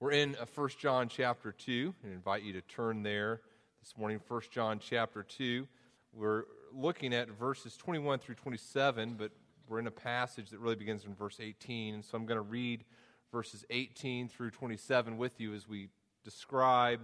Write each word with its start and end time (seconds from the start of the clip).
We're 0.00 0.12
in 0.12 0.36
uh, 0.36 0.44
1 0.54 0.68
John 0.78 1.08
chapter 1.08 1.50
2. 1.50 1.92
I 2.04 2.06
invite 2.12 2.44
you 2.44 2.52
to 2.52 2.60
turn 2.60 3.02
there 3.02 3.40
this 3.80 3.98
morning, 3.98 4.20
1 4.28 4.42
John 4.48 4.78
chapter 4.78 5.24
2. 5.24 5.66
We're 6.12 6.44
looking 6.72 7.12
at 7.12 7.28
verses 7.30 7.76
21 7.76 8.20
through 8.20 8.36
27, 8.36 9.16
but 9.18 9.32
we're 9.68 9.80
in 9.80 9.88
a 9.88 9.90
passage 9.90 10.50
that 10.50 10.60
really 10.60 10.76
begins 10.76 11.04
in 11.04 11.16
verse 11.16 11.40
18. 11.40 11.94
And 11.94 12.04
so 12.04 12.16
I'm 12.16 12.26
going 12.26 12.36
to 12.36 12.42
read 12.42 12.84
verses 13.32 13.64
18 13.70 14.28
through 14.28 14.52
27 14.52 15.18
with 15.18 15.40
you 15.40 15.52
as 15.52 15.68
we 15.68 15.88
describe 16.22 17.00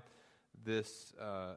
this, 0.64 1.14
uh, 1.20 1.54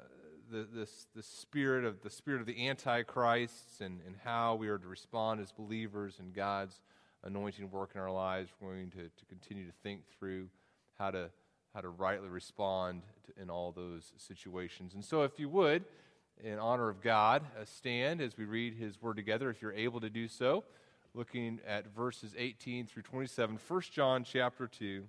the, 0.49 0.67
this, 0.73 1.05
the 1.15 1.21
spirit 1.21 1.85
of 1.85 2.01
the 2.01 2.09
spirit 2.09 2.41
of 2.41 2.47
the 2.47 2.67
Antichrists 2.67 3.79
and, 3.79 3.99
and 4.07 4.15
how 4.23 4.55
we 4.55 4.69
are 4.69 4.79
to 4.79 4.88
respond 4.88 5.39
as 5.39 5.51
believers 5.51 6.15
and 6.17 6.33
God's 6.33 6.81
anointing 7.23 7.69
work 7.69 7.91
in 7.93 8.01
our 8.01 8.11
lives. 8.11 8.49
We're 8.59 8.73
going 8.73 8.89
to, 8.89 9.04
to 9.04 9.25
continue 9.29 9.67
to 9.67 9.73
think 9.83 10.01
through 10.17 10.47
how 10.98 11.11
to 11.11 11.29
how 11.73 11.82
to 11.82 11.89
rightly 11.89 12.27
respond 12.27 13.04
to, 13.25 13.39
in 13.39 13.51
all 13.51 13.71
those 13.71 14.11
situations. 14.18 14.96
And 14.96 15.06
so, 15.06 15.21
if 15.21 15.37
you 15.37 15.47
would, 15.50 15.86
in 16.43 16.57
honor 16.57 16.89
of 16.89 17.01
God, 17.01 17.43
uh, 17.60 17.65
stand 17.65 18.20
as 18.20 18.36
we 18.36 18.46
read 18.46 18.73
His 18.73 19.00
Word 19.00 19.15
together, 19.15 19.50
if 19.51 19.61
you're 19.61 19.73
able 19.73 20.00
to 20.01 20.10
do 20.10 20.28
so, 20.28 20.64
looking 21.14 21.60
at 21.68 21.93
verses 21.96 22.33
18 22.36 22.87
through 22.87 23.04
27, 23.04 23.60
1 23.68 23.82
John 23.92 24.23
chapter 24.23 24.68
2, 24.68 25.04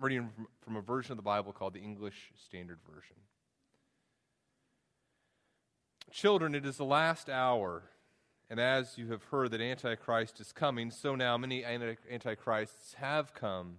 reading 0.00 0.28
from, 0.34 0.48
from 0.60 0.76
a 0.76 0.80
version 0.80 1.12
of 1.12 1.18
the 1.18 1.22
Bible 1.22 1.52
called 1.52 1.74
the 1.74 1.80
English 1.80 2.32
Standard 2.44 2.78
Version. 2.92 3.16
Children, 6.10 6.54
it 6.54 6.64
is 6.66 6.78
the 6.78 6.84
last 6.84 7.28
hour. 7.28 7.82
And 8.50 8.58
as 8.58 8.96
you 8.96 9.08
have 9.12 9.22
heard 9.24 9.50
that 9.50 9.60
Antichrist 9.60 10.40
is 10.40 10.52
coming, 10.52 10.90
so 10.90 11.14
now 11.14 11.36
many 11.36 11.64
Antichrists 11.64 12.94
have 12.94 13.34
come. 13.34 13.78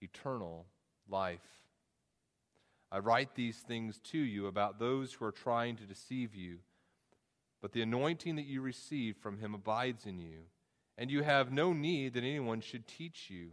eternal 0.00 0.66
life. 1.08 1.40
I 2.90 2.98
write 2.98 3.34
these 3.34 3.58
things 3.58 3.98
to 4.10 4.18
you 4.18 4.46
about 4.46 4.78
those 4.78 5.12
who 5.12 5.24
are 5.24 5.32
trying 5.32 5.76
to 5.76 5.84
deceive 5.84 6.34
you, 6.34 6.58
but 7.60 7.72
the 7.72 7.82
anointing 7.82 8.36
that 8.36 8.46
you 8.46 8.62
receive 8.62 9.16
from 9.16 9.38
him 9.38 9.54
abides 9.54 10.06
in 10.06 10.18
you, 10.18 10.44
and 10.96 11.10
you 11.10 11.22
have 11.22 11.52
no 11.52 11.72
need 11.72 12.14
that 12.14 12.24
anyone 12.24 12.60
should 12.60 12.86
teach 12.86 13.28
you. 13.28 13.50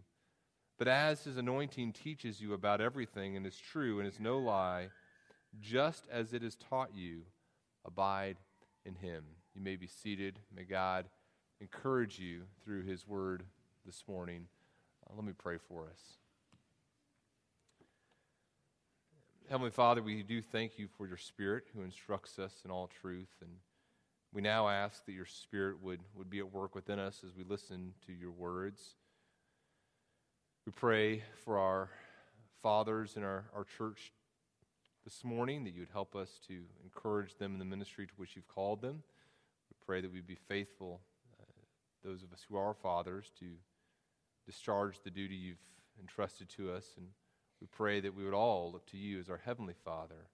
But 0.77 0.87
as 0.87 1.23
his 1.23 1.37
anointing 1.37 1.93
teaches 1.93 2.41
you 2.41 2.53
about 2.53 2.81
everything 2.81 3.35
and 3.35 3.45
is 3.45 3.57
true 3.57 3.99
and 3.99 4.07
is 4.07 4.19
no 4.19 4.37
lie, 4.39 4.89
just 5.59 6.05
as 6.11 6.33
it 6.33 6.41
has 6.41 6.55
taught 6.55 6.91
you, 6.93 7.21
abide 7.85 8.37
in 8.85 8.95
him. 8.95 9.23
You 9.53 9.61
may 9.61 9.75
be 9.75 9.87
seated. 9.87 10.39
May 10.53 10.63
God 10.63 11.05
encourage 11.61 12.19
you 12.19 12.43
through 12.63 12.83
his 12.83 13.07
word 13.07 13.43
this 13.85 14.03
morning. 14.07 14.47
Uh, 15.09 15.13
let 15.15 15.25
me 15.25 15.33
pray 15.37 15.57
for 15.57 15.87
us. 15.87 16.24
Heavenly 19.47 19.69
Father, 19.69 20.01
we 20.01 20.23
do 20.23 20.41
thank 20.41 20.79
you 20.79 20.87
for 20.97 21.05
your 21.05 21.17
Spirit 21.17 21.65
who 21.75 21.83
instructs 21.83 22.39
us 22.39 22.51
in 22.65 22.71
all 22.71 22.87
truth. 22.87 23.29
And 23.41 23.51
we 24.33 24.41
now 24.41 24.67
ask 24.67 25.05
that 25.05 25.11
your 25.11 25.27
Spirit 25.27 25.83
would, 25.83 25.99
would 26.15 26.31
be 26.31 26.39
at 26.39 26.51
work 26.51 26.73
within 26.73 26.97
us 26.97 27.21
as 27.23 27.35
we 27.35 27.43
listen 27.43 27.93
to 28.07 28.11
your 28.11 28.31
words. 28.31 28.95
We 30.65 30.71
pray 30.71 31.21
for 31.43 31.59
our 31.59 31.91
fathers 32.63 33.17
in 33.17 33.23
our, 33.23 33.45
our 33.55 33.65
church 33.77 34.13
this 35.03 35.23
morning 35.23 35.63
that 35.65 35.75
you 35.75 35.81
would 35.81 35.93
help 35.93 36.15
us 36.15 36.39
to 36.47 36.61
encourage 36.83 37.37
them 37.37 37.53
in 37.53 37.59
the 37.59 37.65
ministry 37.65 38.07
to 38.07 38.13
which 38.17 38.35
you've 38.35 38.47
called 38.47 38.81
them. 38.81 39.03
We 39.69 39.75
pray 39.85 40.01
that 40.01 40.11
we 40.11 40.21
be 40.21 40.39
faithful, 40.47 41.01
uh, 41.39 41.45
those 42.03 42.23
of 42.23 42.33
us 42.33 42.43
who 42.49 42.57
are 42.57 42.73
fathers, 42.73 43.31
to 43.41 43.45
discharge 44.47 45.01
the 45.03 45.11
duty 45.11 45.35
you've 45.35 45.57
entrusted 46.01 46.49
to 46.57 46.71
us 46.71 46.85
and 46.97 47.09
we 47.65 47.69
pray 47.75 47.99
that 47.99 48.13
we 48.13 48.23
would 48.23 48.35
all 48.35 48.71
look 48.71 48.85
to 48.85 48.95
you 48.95 49.19
as 49.19 49.27
our 49.27 49.41
Heavenly 49.43 49.73
Father 49.83 50.27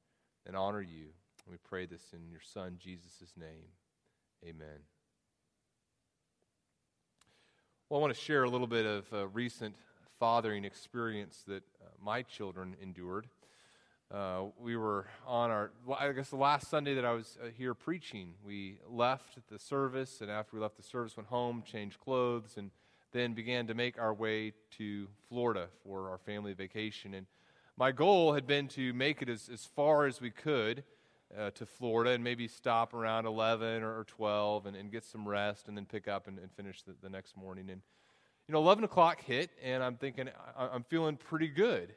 and 0.46 0.53
honor 0.53 0.81
you. 0.81 1.06
And 1.46 1.52
we 1.53 1.58
pray 1.64 1.86
this 1.86 2.02
in 2.12 2.30
your 2.30 2.42
Son, 2.42 2.75
Jesus' 2.78 3.31
name. 3.40 3.69
Amen. 4.44 4.81
Well, 7.88 8.02
I 8.02 8.02
want 8.02 8.14
to 8.14 8.20
share 8.20 8.44
a 8.44 8.50
little 8.50 8.68
bit 8.68 8.86
of 8.86 9.06
a 9.14 9.28
recent 9.28 9.75
fathering 10.20 10.66
experience 10.66 11.41
that 11.47 11.64
uh, 11.81 11.86
my 12.03 12.22
children 12.22 12.75
endured. 12.81 13.30
Uh, 14.14 14.47
we 14.59 14.75
were 14.75 15.08
on 15.25 15.52
our, 15.52 15.72
I 15.97 16.12
guess 16.12 16.31
the 16.31 16.36
last 16.36 16.70
Sunday 16.70 16.96
that 16.96 17.06
I 17.06 17.14
was 17.14 17.38
uh, 17.41 17.47
here 17.58 17.74
preaching, 17.74 18.34
we 18.46 18.80
left 18.90 19.38
the 19.50 19.58
service, 19.58 20.20
and 20.20 20.30
after 20.30 20.58
we 20.58 20.62
left 20.62 20.75
the 20.75 20.84
service, 20.84 21.16
went 21.16 21.30
home, 21.30 21.64
changed 21.66 21.97
clothes, 22.02 22.56
and 22.58 22.72
then 23.11 23.33
began 23.33 23.67
to 23.67 23.73
make 23.73 23.99
our 23.99 24.13
way 24.13 24.53
to 24.77 25.07
Florida 25.27 25.67
for 25.83 26.09
our 26.09 26.17
family 26.17 26.53
vacation. 26.53 27.13
And 27.13 27.25
my 27.77 27.91
goal 27.91 28.33
had 28.33 28.47
been 28.47 28.67
to 28.69 28.94
make 28.94 29.22
it 29.22 29.29
as, 29.29 29.49
as 29.51 29.66
far 29.66 30.05
as 30.05 30.22
we 30.22 30.31
could 30.31 30.83
uh, 31.38 31.51
to 31.51 31.66
Florida 31.66 32.11
and 32.11 32.23
maybe 32.23 32.47
stop 32.47 32.94
around 32.94 33.25
11 33.25 33.83
or 33.83 34.03
12 34.05 34.66
and, 34.66 34.75
and 34.75 34.91
get 34.91 35.03
some 35.03 35.27
rest 35.27 35.67
and 35.67 35.77
then 35.77 35.85
pick 35.85 36.07
up 36.07 36.27
and, 36.27 36.38
and 36.39 36.51
finish 36.53 36.83
the, 36.83 36.94
the, 37.01 37.09
next 37.09 37.38
morning. 37.38 37.69
And, 37.69 37.81
you 38.47 38.53
know, 38.53 38.59
11 38.59 38.83
o'clock 38.83 39.22
hit, 39.22 39.49
and 39.63 39.83
I'm 39.83 39.95
thinking, 39.95 40.29
I, 40.57 40.67
I'm 40.67 40.83
feeling 40.83 41.17
pretty 41.17 41.47
good. 41.47 41.93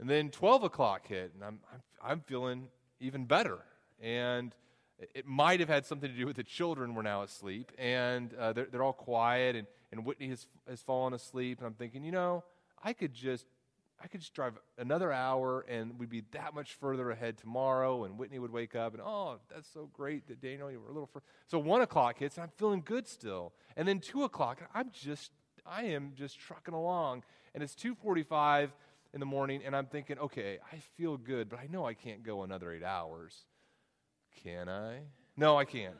And 0.00 0.08
then 0.08 0.30
12 0.30 0.64
o'clock 0.64 1.06
hit, 1.06 1.32
and 1.34 1.44
I'm, 1.44 1.60
I'm, 1.72 1.82
I'm 2.02 2.20
feeling 2.20 2.68
even 3.00 3.24
better. 3.24 3.58
And 4.00 4.54
it 5.14 5.26
might 5.26 5.60
have 5.60 5.68
had 5.68 5.86
something 5.86 6.10
to 6.10 6.16
do 6.16 6.26
with 6.26 6.36
the 6.36 6.44
children 6.44 6.94
were 6.94 7.02
now 7.02 7.22
asleep, 7.22 7.72
and 7.78 8.34
uh, 8.34 8.52
they're, 8.52 8.66
they're 8.70 8.82
all 8.82 8.92
quiet, 8.92 9.56
and, 9.56 9.66
and 9.92 10.04
Whitney 10.04 10.28
has, 10.28 10.46
has 10.68 10.82
fallen 10.82 11.14
asleep. 11.14 11.58
And 11.58 11.66
I'm 11.66 11.74
thinking, 11.74 12.04
you 12.04 12.12
know, 12.12 12.44
I 12.82 12.92
could 12.92 13.14
just 13.14 13.46
I 14.02 14.06
could 14.06 14.20
just 14.20 14.32
drive 14.32 14.54
another 14.78 15.10
hour 15.10 15.64
and 15.68 15.98
we'd 15.98 16.08
be 16.08 16.22
that 16.30 16.54
much 16.54 16.74
further 16.74 17.10
ahead 17.10 17.36
tomorrow. 17.36 18.04
And 18.04 18.16
Whitney 18.16 18.38
would 18.38 18.52
wake 18.52 18.76
up 18.76 18.94
and, 18.94 19.02
oh, 19.04 19.38
that's 19.52 19.68
so 19.68 19.90
great 19.92 20.28
that 20.28 20.40
Daniel, 20.40 20.70
you 20.70 20.78
were 20.80 20.86
a 20.86 20.92
little 20.92 21.06
further. 21.06 21.24
So 21.48 21.58
one 21.58 21.80
o'clock 21.80 22.18
hits 22.18 22.36
and 22.36 22.44
I'm 22.44 22.52
feeling 22.56 22.82
good 22.84 23.08
still. 23.08 23.52
And 23.76 23.88
then 23.88 23.98
two 23.98 24.22
o'clock, 24.22 24.60
I'm 24.72 24.90
just, 24.92 25.32
I 25.66 25.84
am 25.84 26.12
just 26.14 26.38
trucking 26.38 26.74
along. 26.74 27.24
And 27.54 27.62
it's 27.62 27.74
2.45 27.74 28.70
in 29.14 29.20
the 29.20 29.26
morning 29.26 29.62
and 29.66 29.74
I'm 29.74 29.86
thinking, 29.86 30.18
okay, 30.20 30.58
I 30.72 30.76
feel 30.96 31.16
good, 31.16 31.48
but 31.48 31.58
I 31.58 31.66
know 31.66 31.84
I 31.84 31.94
can't 31.94 32.22
go 32.22 32.44
another 32.44 32.72
eight 32.72 32.84
hours. 32.84 33.46
Can 34.44 34.68
I? 34.68 35.00
No, 35.36 35.56
I 35.58 35.64
can't. 35.64 35.96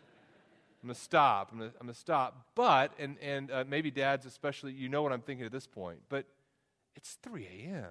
I'm 0.83 0.89
going 0.89 0.95
to 0.95 1.01
stop. 1.01 1.51
I'm 1.53 1.59
going 1.59 1.73
to 1.87 1.95
stop. 1.95 2.47
But, 2.55 2.93
and, 2.99 3.17
and 3.21 3.51
uh, 3.51 3.65
maybe 3.69 3.91
dads 3.91 4.27
especially, 4.27 4.73
you 4.73 4.89
know 4.89 5.03
what 5.03 5.13
I'm 5.13 5.23
thinking 5.23 5.45
at 5.45 5.53
this 5.53 5.67
point, 5.67 5.99
but 6.09 6.25
it's 6.95 7.19
3 7.23 7.47
a.m. 7.47 7.85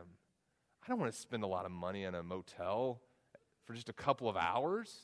I 0.84 0.88
don't 0.88 1.00
want 1.00 1.12
to 1.12 1.20
spend 1.20 1.44
a 1.44 1.48
lot 1.48 1.66
of 1.66 1.72
money 1.72 2.06
on 2.06 2.16
a 2.16 2.24
motel 2.24 3.02
for 3.66 3.74
just 3.74 3.90
a 3.90 3.94
couple 3.94 4.30
of 4.30 4.38
hours. 4.38 5.02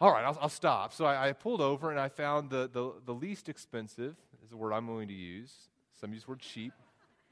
All 0.00 0.12
right, 0.12 0.24
I'll, 0.24 0.38
I'll 0.40 0.48
stop. 0.48 0.92
So 0.92 1.04
I, 1.04 1.28
I, 1.28 1.32
pulled 1.32 1.60
over 1.60 1.90
and 1.90 1.98
I 1.98 2.08
found 2.08 2.50
the, 2.50 2.70
the, 2.72 2.92
the, 3.04 3.14
least 3.14 3.48
expensive, 3.48 4.14
is 4.44 4.50
the 4.50 4.56
word 4.56 4.72
I'm 4.72 4.86
going 4.86 5.08
to 5.08 5.14
use. 5.14 5.52
Some 6.00 6.12
use 6.12 6.24
the 6.24 6.30
word 6.30 6.40
cheap, 6.40 6.72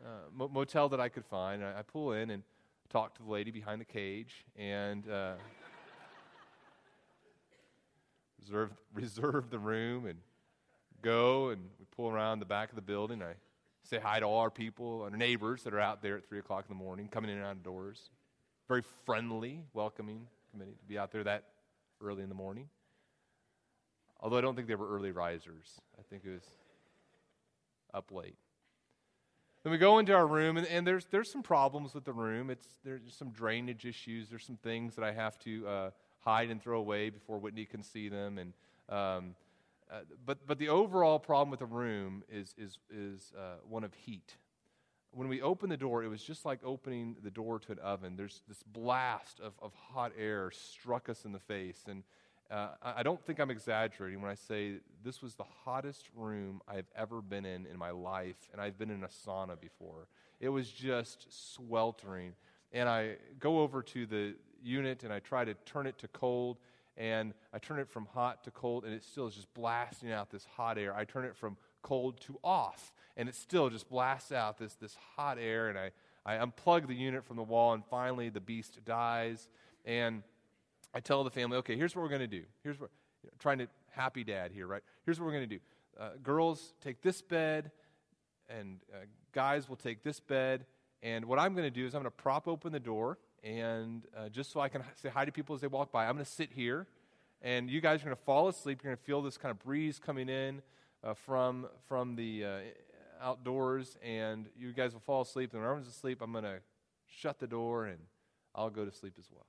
uh, 0.05 0.47
motel 0.49 0.89
that 0.89 1.01
I 1.01 1.09
could 1.09 1.25
find. 1.25 1.65
I, 1.65 1.81
I 1.81 1.83
pull 1.83 2.13
in 2.13 2.31
and 2.31 2.43
talk 2.89 3.15
to 3.17 3.23
the 3.23 3.31
lady 3.31 3.51
behind 3.51 3.81
the 3.81 3.85
cage 3.85 4.45
and 4.57 5.09
uh, 5.09 5.35
reserve, 8.43 8.71
reserve 8.95 9.51
the 9.51 9.59
room 9.59 10.07
and 10.07 10.19
go 11.03 11.51
and 11.51 11.63
we 11.79 11.87
pull 11.97 12.11
around 12.11 12.39
the 12.39 12.47
back 12.47 12.71
of 12.71 12.77
the 12.77 12.83
building. 12.83 13.23
I 13.23 13.35
say 13.85 13.99
hi 13.99 14.21
to 14.21 14.27
all 14.27 14.41
our 14.41 14.51
people, 14.51 15.03
our 15.03 15.11
neighbors 15.11 15.63
that 15.65 15.75
are 15.75 15.81
out 15.81 16.03
there 16.03 16.17
at 16.17 16.29
3 16.29 16.39
o'clock 16.39 16.65
in 16.69 16.77
the 16.77 16.83
morning, 16.83 17.09
coming 17.09 17.31
in 17.31 17.37
and 17.37 17.47
out 17.47 17.53
of 17.53 17.63
doors. 17.63 18.11
Very 18.69 18.83
friendly, 19.05 19.65
welcoming 19.75 20.27
committee 20.51 20.77
to 20.79 20.87
be 20.87 20.99
out 20.99 21.11
there 21.11 21.25
that 21.25 21.45
early 22.01 22.23
in 22.23 22.29
the 22.29 22.35
morning. 22.35 22.69
Although 24.21 24.39
I 24.39 24.41
don't 24.41 24.55
think 24.55 24.69
they 24.69 24.75
were 24.77 24.89
early 24.89 25.11
risers. 25.11 25.81
I 25.99 26.03
think 26.09 26.25
it 26.25 26.31
was 26.31 26.47
up 27.93 28.13
late. 28.13 28.37
Then 29.63 29.73
we 29.73 29.79
go 29.79 29.99
into 29.99 30.13
our 30.13 30.27
room, 30.27 30.57
and, 30.57 30.67
and 30.67 30.87
there's, 30.87 31.07
there's 31.07 31.31
some 31.31 31.43
problems 31.43 31.95
with 31.95 32.05
the 32.05 32.13
room. 32.13 32.51
It's, 32.51 32.67
there's 32.85 33.15
some 33.15 33.31
drainage 33.31 33.85
issues. 33.85 34.29
There's 34.29 34.45
some 34.45 34.57
things 34.57 34.97
that 34.97 35.05
I 35.05 35.13
have 35.13 35.39
to 35.41 35.67
uh, 35.67 35.91
hide 36.23 36.51
and 36.51 36.63
throw 36.63 36.79
away 36.79 37.11
before 37.11 37.39
Whitney 37.39 37.65
can 37.65 37.83
see 37.83 38.09
them. 38.09 38.39
And, 38.39 38.53
um, 38.89 39.35
uh, 39.91 40.01
but, 40.25 40.47
but 40.47 40.59
the 40.59 40.69
overall 40.69 41.19
problem 41.19 41.51
with 41.51 41.61
the 41.61 41.67
room 41.67 42.25
is, 42.31 42.55
is, 42.57 42.79
is 42.91 43.33
uh, 43.37 43.57
one 43.69 43.85
of 43.85 43.93
heat. 43.95 44.37
When 45.13 45.29
we 45.29 45.43
opened 45.43 45.71
the 45.71 45.77
door, 45.77 46.03
it 46.03 46.09
was 46.09 46.23
just 46.23 46.47
like 46.47 46.61
opening 46.65 47.17
the 47.23 47.31
door 47.31 47.59
to 47.59 47.73
an 47.73 47.79
oven. 47.81 48.17
There's 48.17 48.43
this 48.49 48.63
blast 48.63 49.41
of, 49.41 49.53
of 49.61 49.75
hot 49.75 50.13
air 50.19 50.51
struck 50.51 51.09
us 51.09 51.27
in 51.27 51.33
the 51.33 51.39
face. 51.39 51.83
And 51.87 52.03
uh, 52.51 52.69
I 52.83 53.03
don't 53.03 53.23
think 53.25 53.39
I'm 53.39 53.51
exaggerating 53.51 54.21
when 54.23 54.31
I 54.31 54.35
say 54.35 54.75
this 55.05 55.21
was 55.23 55.35
the 55.35 55.45
hottest 55.65 56.09
room 56.15 56.61
I've 56.69 56.89
ever 56.97 57.21
been 57.21 57.45
in 57.45 57.67
in 57.67 57.79
my 57.79 57.91
life, 57.91 58.37
and 58.53 58.61
I've 58.61 58.79
been 58.79 58.91
in 58.91 59.05
a 59.05 59.09
sauna 59.09 59.61
before. 59.61 60.07
It 60.41 60.51
was 60.51 60.71
just 60.71 61.27
sweltering. 61.55 62.35
And 62.73 62.89
I 62.89 63.17
go 63.39 63.61
over 63.61 63.83
to 63.83 64.07
the 64.07 64.35
unit 64.63 65.05
and 65.05 65.13
I 65.13 65.19
try 65.19 65.45
to 65.45 65.55
turn 65.67 65.87
it 65.87 65.99
to 65.99 66.09
cold, 66.09 66.59
and 66.97 67.35
I 67.53 67.59
turn 67.59 67.79
it 67.79 67.89
from 67.89 68.07
hot 68.07 68.45
to 68.45 68.51
cold, 68.51 68.85
and 68.85 68.93
it 68.95 69.05
still 69.05 69.27
is 69.27 69.35
just 69.35 69.53
blasting 69.55 70.13
out 70.13 70.31
this 70.31 70.47
hot 70.57 70.79
air. 70.79 70.95
I 70.95 71.05
turn 71.05 71.25
it 71.25 71.37
from 71.37 71.57
cold 71.83 72.21
to 72.23 72.39
off, 72.45 72.93
and 73.17 73.29
it 73.29 73.35
still 73.35 73.71
just 73.71 73.89
blasts 73.89 74.33
out 74.33 74.59
this, 74.59 74.75
this 74.75 74.97
hot 75.17 75.39
air, 75.39 75.69
and 75.69 75.79
I, 75.79 75.91
I 76.25 76.45
unplug 76.45 76.87
the 76.87 76.95
unit 76.95 77.25
from 77.25 77.37
the 77.37 77.43
wall, 77.43 77.73
and 77.73 77.85
finally 77.85 78.29
the 78.29 78.41
beast 78.41 78.79
dies. 78.85 79.49
And 79.85 80.23
I 80.95 81.01
tell 81.01 81.25
the 81.25 81.31
family, 81.31 81.57
okay, 81.59 81.77
here's 81.77 81.97
what 81.97 82.03
we're 82.03 82.09
going 82.09 82.21
to 82.21 82.27
do. 82.27 82.45
Here's 82.63 82.79
what, 82.79 82.91
you 83.23 83.29
know, 83.29 83.35
trying 83.39 83.59
to, 83.59 83.69
happy 83.91 84.25
dad 84.25 84.53
here, 84.53 84.67
right? 84.67 84.83
Here's 85.05 85.19
what 85.19 85.27
we're 85.27 85.33
going 85.33 85.49
to 85.49 85.57
do. 85.57 85.61
Uh, 85.99 86.11
girls 86.23 86.75
take 86.83 87.03
this 87.03 87.23
bed, 87.23 87.71
and 88.49 88.79
uh, 88.93 88.99
guys 89.33 89.69
will 89.69 89.77
take 89.77 90.03
this 90.03 90.21
bed. 90.21 90.67
And 91.03 91.25
what 91.25 91.39
I'm 91.39 91.55
going 91.55 91.67
to 91.67 91.71
do 91.71 91.87
is 91.87 91.95
I'm 91.95 92.03
going 92.03 92.13
to 92.13 92.23
prop 92.23 92.47
open 92.47 92.73
the 92.73 92.81
door, 92.81 93.19
and 93.43 94.03
uh, 94.17 94.29
just 94.29 94.53
so 94.53 94.61
I 94.61 94.69
can 94.69 94.83
say 94.95 95.09
hi 95.09 95.25
to 95.25 95.33
people 95.33 95.55
as 95.55 95.61
they 95.61 95.67
walk 95.67 95.91
by, 95.91 96.07
I'm 96.07 96.15
going 96.15 96.25
to 96.25 96.31
sit 96.31 96.53
here, 96.53 96.87
and 97.41 97.69
you 97.69 97.81
guys 97.81 98.01
are 98.01 98.05
going 98.05 98.17
to 98.17 98.23
fall 98.23 98.49
asleep. 98.49 98.81
You're 98.83 98.91
going 98.91 98.99
to 98.99 99.05
feel 99.05 99.23
this 99.23 99.37
kind 99.37 99.51
of 99.51 99.59
breeze 99.59 99.99
coming 99.99 100.29
in 100.29 100.63
uh, 101.03 101.15
from 101.15 101.67
from 101.89 102.17
the 102.17 102.45
uh, 102.45 102.59
outdoors, 103.21 103.97
and 104.03 104.49
you 104.57 104.73
guys 104.73 104.93
will 104.93 105.01
fall 105.01 105.23
asleep. 105.23 105.53
And 105.53 105.61
when 105.61 105.69
everyone's 105.69 105.89
asleep, 105.89 106.21
I'm 106.23 106.33
going 106.33 106.45
to 106.45 106.61
shut 107.07 107.39
the 107.39 107.47
door, 107.47 107.87
and 107.87 107.99
I'll 108.55 108.71
go 108.71 108.85
to 108.85 108.93
sleep 108.93 109.15
as 109.19 109.27
well. 109.33 109.47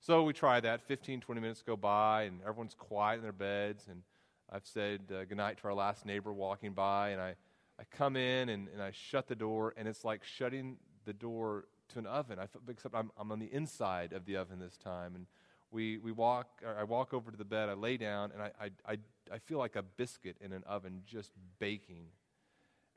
So 0.00 0.22
we 0.22 0.32
try 0.32 0.60
that. 0.60 0.82
15, 0.82 1.20
20 1.20 1.40
minutes 1.40 1.62
go 1.62 1.76
by, 1.76 2.24
and 2.24 2.40
everyone's 2.42 2.74
quiet 2.74 3.16
in 3.16 3.22
their 3.22 3.32
beds. 3.32 3.86
And 3.90 4.02
I've 4.50 4.66
said 4.66 5.00
uh, 5.10 5.24
goodnight 5.24 5.58
to 5.58 5.68
our 5.68 5.74
last 5.74 6.04
neighbor 6.04 6.32
walking 6.32 6.72
by, 6.72 7.10
and 7.10 7.20
I, 7.20 7.36
I 7.78 7.84
come 7.90 8.16
in 8.16 8.50
and, 8.50 8.68
and 8.68 8.82
I 8.82 8.90
shut 8.90 9.28
the 9.28 9.34
door, 9.34 9.72
and 9.76 9.88
it's 9.88 10.04
like 10.04 10.22
shutting 10.22 10.76
the 11.06 11.12
door 11.12 11.64
to 11.94 11.98
an 11.98 12.06
oven. 12.06 12.38
I, 12.38 12.46
except 12.68 12.94
I'm, 12.94 13.10
I'm 13.18 13.32
on 13.32 13.38
the 13.38 13.52
inside 13.52 14.12
of 14.12 14.26
the 14.26 14.36
oven 14.36 14.58
this 14.60 14.76
time. 14.76 15.14
And 15.14 15.26
we, 15.70 15.98
we 15.98 16.12
walk, 16.12 16.62
I 16.78 16.84
walk 16.84 17.12
over 17.12 17.30
to 17.30 17.36
the 17.36 17.44
bed, 17.44 17.68
I 17.68 17.74
lay 17.74 17.96
down, 17.96 18.30
and 18.32 18.42
I, 18.42 18.50
I, 18.60 18.92
I, 18.92 18.98
I 19.32 19.38
feel 19.38 19.58
like 19.58 19.76
a 19.76 19.82
biscuit 19.82 20.36
in 20.40 20.52
an 20.52 20.62
oven 20.66 21.02
just 21.06 21.32
baking. 21.58 22.06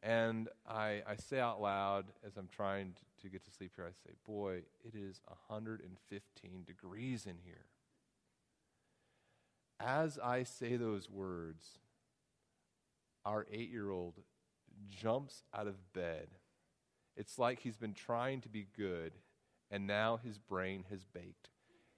And 0.04 0.48
I, 0.68 1.02
I 1.08 1.16
say 1.16 1.40
out 1.40 1.60
loud 1.60 2.06
as 2.26 2.38
I'm 2.38 2.48
trying 2.48 2.94
to, 3.22 3.30
get 3.30 3.44
to 3.46 3.52
sleep 3.52 3.72
here, 3.76 3.86
I 3.86 3.92
say, 4.08 4.16
Boy, 4.26 4.62
it 4.86 4.96
is 4.96 5.20
115 5.26 6.64
degrees 6.66 7.26
in 7.26 7.36
here. 7.44 7.66
As 9.80 10.18
I 10.20 10.44
say 10.44 10.76
those 10.76 11.10
words, 11.10 11.80
our 13.26 13.46
eight 13.52 13.70
year 13.72 13.90
old 13.90 14.22
jumps 14.90 15.44
out 15.54 15.68
of 15.68 15.94
bed. 15.94 16.28
It's 17.18 17.38
like 17.40 17.60
he's 17.60 17.76
been 17.76 17.94
trying 17.94 18.42
to 18.42 18.50
be 18.50 18.68
good, 18.78 19.12
and 19.72 19.88
now 19.88 20.20
his 20.24 20.38
brain 20.38 20.86
has 20.92 21.04
baked. 21.04 21.50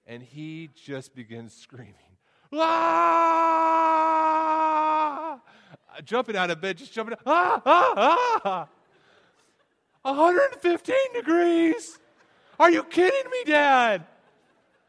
And 0.08 0.24
he 0.24 0.70
just 0.74 1.14
begins 1.14 1.54
screaming, 1.62 1.94
Ah! 2.54 4.20
jumping 6.06 6.38
out 6.38 6.50
of 6.50 6.62
bed, 6.62 6.78
just 6.78 6.94
jumping, 6.94 7.18
ah, 7.26 7.62
ah, 7.66 8.42
ah. 8.46 8.68
115 10.04 10.96
degrees. 11.14 12.00
Are 12.58 12.72
you 12.72 12.84
kidding 12.84 13.30
me, 13.30 13.44
Dad? 13.46 14.06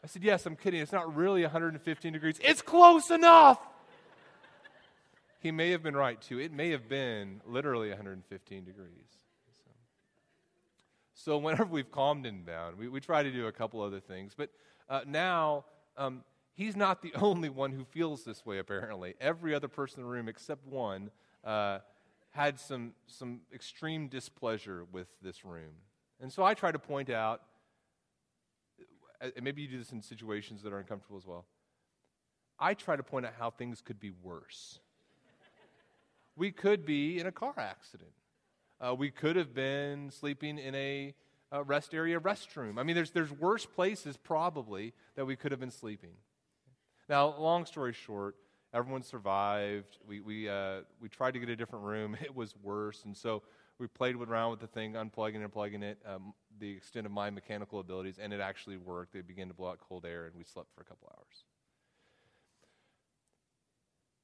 I 0.03 0.07
said, 0.07 0.23
Yes, 0.23 0.47
I'm 0.47 0.57
kidding. 0.57 0.81
It's 0.81 0.93
not 0.93 1.15
really 1.15 1.43
115 1.43 2.13
degrees. 2.13 2.39
It's 2.43 2.63
close 2.63 3.11
enough. 3.11 3.59
He 5.41 5.51
may 5.51 5.71
have 5.71 5.83
been 5.83 5.97
right, 5.97 6.21
too. 6.21 6.39
It 6.39 6.53
may 6.53 6.71
have 6.71 6.89
been 6.89 7.41
literally 7.47 7.89
115 7.89 8.65
degrees. 8.65 9.19
So, 11.23 11.37
whenever 11.37 11.67
we've 11.67 11.91
calmed 11.91 12.25
him 12.25 12.45
down, 12.45 12.79
we, 12.79 12.89
we 12.89 12.99
try 12.99 13.23
to 13.23 13.31
do 13.31 13.47
a 13.47 13.53
couple 13.53 13.83
other 13.83 14.01
things. 14.01 14.33
But 14.35 14.49
uh, 14.89 15.03
now, 15.07 15.67
um, 15.99 16.25
he's 16.55 16.77
not 16.77 17.03
the 17.03 17.13
only 17.21 17.51
one 17.51 17.73
who 17.73 17.85
feels 17.85 18.25
this 18.25 18.47
way, 18.47 18.59
apparently. 18.59 19.15
Every 19.21 19.55
other 19.55 19.69
person 19.69 20.01
in 20.01 20.07
the 20.07 20.11
room, 20.11 20.29
except 20.29 20.67
one, 20.67 21.11
uh, 21.45 21.81
had 22.31 22.59
some, 22.59 22.93
some 23.07 23.41
extreme 23.53 24.09
displeasure 24.09 24.87
with 24.93 25.09
this 25.21 25.45
room. 25.45 25.73
And 26.23 26.33
so 26.33 26.43
I 26.43 26.55
try 26.55 26.73
to 26.73 26.79
point 26.79 27.11
out, 27.11 27.43
and 29.21 29.43
maybe 29.43 29.61
you 29.61 29.69
do 29.69 29.79
this 29.79 29.93
in 29.93 30.01
situations 30.01 30.63
that 30.63 30.73
are 30.73 30.79
uncomfortable 30.79 31.19
as 31.19 31.27
well. 31.27 31.45
I 32.59 32.73
try 32.73 32.97
to 32.97 33.03
point 33.03 33.27
out 33.27 33.35
how 33.39 33.51
things 33.51 33.83
could 33.83 34.01
be 34.01 34.13
worse. 34.23 34.79
we 36.35 36.51
could 36.51 36.87
be 36.87 37.19
in 37.19 37.27
a 37.27 37.33
car 37.33 37.55
accident. 37.59 38.13
Uh, 38.81 38.95
we 38.95 39.11
could 39.11 39.37
have 39.37 39.53
been 39.55 40.11
sleeping 40.11 40.59
in 40.59 40.75
a, 40.75 41.15
a 41.53 41.63
rest 41.63 41.93
area 41.93 42.19
restroom. 42.19 42.79
I 42.79 42.83
mean, 42.83 42.97
there's, 42.97 43.11
there's 43.11 43.31
worse 43.31 43.67
places 43.67 44.17
probably 44.17 44.95
that 45.17 45.27
we 45.27 45.37
could 45.37 45.51
have 45.51 45.61
been 45.61 45.71
sleeping. 45.71 46.15
Now, 47.09 47.37
long 47.37 47.67
story 47.67 47.93
short, 47.93 48.37
everyone 48.73 49.03
survived. 49.03 49.99
We, 50.07 50.21
we, 50.21 50.49
uh, 50.49 50.81
we 51.01 51.09
tried 51.09 51.33
to 51.33 51.41
get 51.41 51.49
a 51.49 51.57
different 51.57 51.85
room. 51.85 52.17
It 52.23 52.35
was 52.35 52.55
worse. 52.63 53.05
And 53.05 53.17
so 53.17 53.43
we 53.79 53.87
played 53.87 54.15
around 54.15 54.53
with 54.53 54.61
the 54.61 54.67
thing, 54.67 54.95
unplugging 54.95 55.43
and 55.43 55.53
plugging 55.53 55.83
it, 55.83 55.99
um, 56.07 56.33
the 56.59 56.71
extent 56.71 57.07
of 57.07 57.13
my 57.13 57.31
mechanical 57.31 57.81
abilities, 57.81 58.19
and 58.19 58.33
it 58.33 58.41
actually 58.41 58.77
worked. 58.77 59.13
They 59.13 59.23
began 59.23 59.49
to 59.49 59.55
blow 59.55 59.71
out 59.71 59.79
cold 59.89 60.07
air, 60.07 60.27
and 60.27 60.35
we 60.37 60.45
slept 60.45 60.69
for 60.75 60.83
a 60.83 60.85
couple 60.85 61.09
hours. 61.17 61.45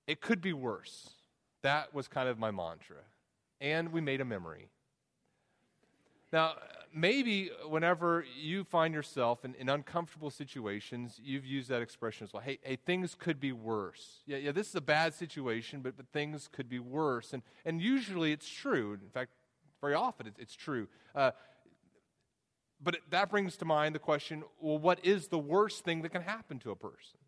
It 0.06 0.20
could 0.20 0.40
be 0.40 0.52
worse. 0.52 1.10
That 1.62 1.92
was 1.92 2.06
kind 2.06 2.28
of 2.28 2.38
my 2.38 2.50
mantra. 2.50 2.98
And 3.60 3.92
we 3.92 4.00
made 4.00 4.20
a 4.20 4.24
memory. 4.24 4.68
Now, 6.32 6.54
maybe 6.92 7.50
whenever 7.68 8.24
you 8.40 8.64
find 8.64 8.92
yourself 8.92 9.44
in, 9.44 9.54
in, 9.54 9.68
uncomfortable 9.68 10.30
situations, 10.30 11.20
you've 11.22 11.44
used 11.44 11.68
that 11.68 11.82
expression 11.82 12.24
as 12.24 12.32
well. 12.32 12.42
Hey, 12.42 12.58
hey, 12.62 12.76
things 12.76 13.14
could 13.14 13.38
be 13.38 13.52
worse. 13.52 14.22
Yeah, 14.26 14.38
yeah, 14.38 14.52
this 14.52 14.68
is 14.68 14.74
a 14.74 14.80
bad 14.80 15.14
situation, 15.14 15.80
but, 15.82 15.96
but 15.96 16.06
things 16.12 16.48
could 16.50 16.68
be 16.68 16.78
worse. 16.78 17.32
And, 17.32 17.42
and 17.64 17.80
usually 17.80 18.32
it's 18.32 18.48
true. 18.48 18.94
In 18.94 19.10
fact, 19.10 19.30
very 19.80 19.94
often 19.94 20.32
it's, 20.38 20.56
true. 20.56 20.88
Uh, 21.14 21.30
but 22.82 22.96
that 23.10 23.30
brings 23.30 23.56
to 23.58 23.64
mind 23.64 23.94
the 23.94 24.00
question 24.00 24.42
well, 24.60 24.78
what 24.78 25.04
is 25.04 25.28
the 25.28 25.38
worst 25.38 25.84
thing 25.84 26.02
that 26.02 26.10
can 26.10 26.22
happen 26.22 26.58
to 26.60 26.70
a 26.70 26.76
person? 26.76 27.18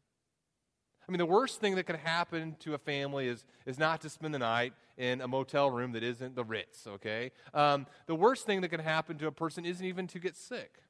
I 1.08 1.10
mean, 1.10 1.18
the 1.18 1.26
worst 1.26 1.58
thing 1.60 1.76
that 1.76 1.84
can 1.84 1.96
happen 1.96 2.54
to 2.60 2.74
a 2.74 2.78
family 2.78 3.28
is, 3.28 3.46
is 3.64 3.78
not 3.78 4.02
to 4.02 4.10
spend 4.10 4.34
the 4.34 4.38
night 4.38 4.74
in 4.98 5.22
a 5.22 5.28
motel 5.28 5.70
room 5.70 5.92
that 5.92 6.02
isn't 6.02 6.36
the 6.36 6.44
Ritz, 6.44 6.86
okay? 6.86 7.32
Um, 7.54 7.86
the 8.06 8.14
worst 8.14 8.44
thing 8.44 8.60
that 8.60 8.68
can 8.68 8.80
happen 8.80 9.16
to 9.18 9.26
a 9.26 9.32
person 9.32 9.64
isn't 9.64 9.84
even 9.84 10.06
to 10.08 10.18
get 10.18 10.36
sick, 10.36 10.82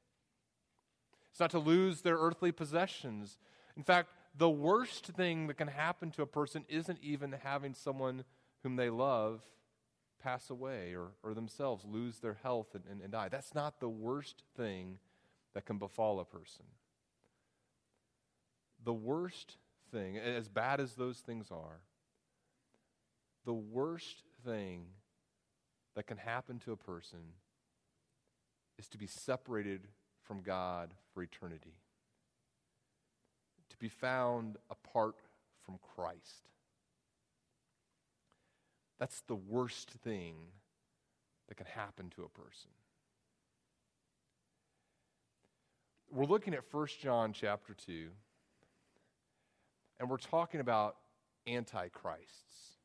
it's 1.31 1.39
not 1.39 1.51
to 1.51 1.59
lose 1.59 2.01
their 2.01 2.17
earthly 2.17 2.51
possessions. 2.51 3.37
In 3.77 3.83
fact, 3.83 4.09
the 4.37 4.49
worst 4.49 5.05
thing 5.05 5.47
that 5.47 5.53
can 5.53 5.69
happen 5.69 6.11
to 6.11 6.21
a 6.21 6.27
person 6.27 6.65
isn't 6.67 6.99
even 7.01 7.33
having 7.43 7.73
someone 7.73 8.25
whom 8.63 8.75
they 8.75 8.89
love 8.89 9.41
pass 10.21 10.49
away 10.49 10.93
or, 10.95 11.11
or 11.23 11.33
themselves 11.33 11.85
lose 11.85 12.19
their 12.19 12.37
health 12.43 12.75
and, 12.75 12.83
and, 12.91 13.01
and 13.01 13.11
die. 13.13 13.29
That's 13.29 13.55
not 13.55 13.79
the 13.79 13.87
worst 13.87 14.43
thing 14.57 14.99
that 15.53 15.65
can 15.65 15.77
befall 15.77 16.19
a 16.19 16.25
person. 16.25 16.65
The 18.83 18.93
worst 18.93 19.57
thing, 19.91 20.17
as 20.17 20.47
bad 20.47 20.79
as 20.79 20.93
those 20.93 21.17
things 21.17 21.47
are, 21.51 21.81
the 23.45 23.53
worst 23.53 24.23
thing 24.45 24.85
that 25.95 26.07
can 26.07 26.17
happen 26.17 26.59
to 26.59 26.71
a 26.71 26.77
person 26.77 27.19
is 28.77 28.87
to 28.89 28.97
be 28.97 29.07
separated 29.07 29.87
from 30.23 30.41
God 30.41 30.93
for 31.13 31.23
eternity, 31.23 31.73
to 33.69 33.77
be 33.77 33.89
found 33.89 34.57
apart 34.69 35.15
from 35.65 35.79
Christ. 35.95 36.49
That's 38.99 39.21
the 39.27 39.35
worst 39.35 39.91
thing 40.03 40.35
that 41.47 41.55
can 41.55 41.65
happen 41.65 42.09
to 42.15 42.23
a 42.23 42.29
person. 42.29 42.69
We're 46.11 46.25
looking 46.25 46.53
at 46.53 46.63
1 46.71 46.87
John 47.01 47.33
chapter 47.33 47.73
2, 47.73 48.09
and 49.99 50.09
we're 50.09 50.17
talking 50.17 50.59
about 50.59 50.95
antichrists. 51.47 52.78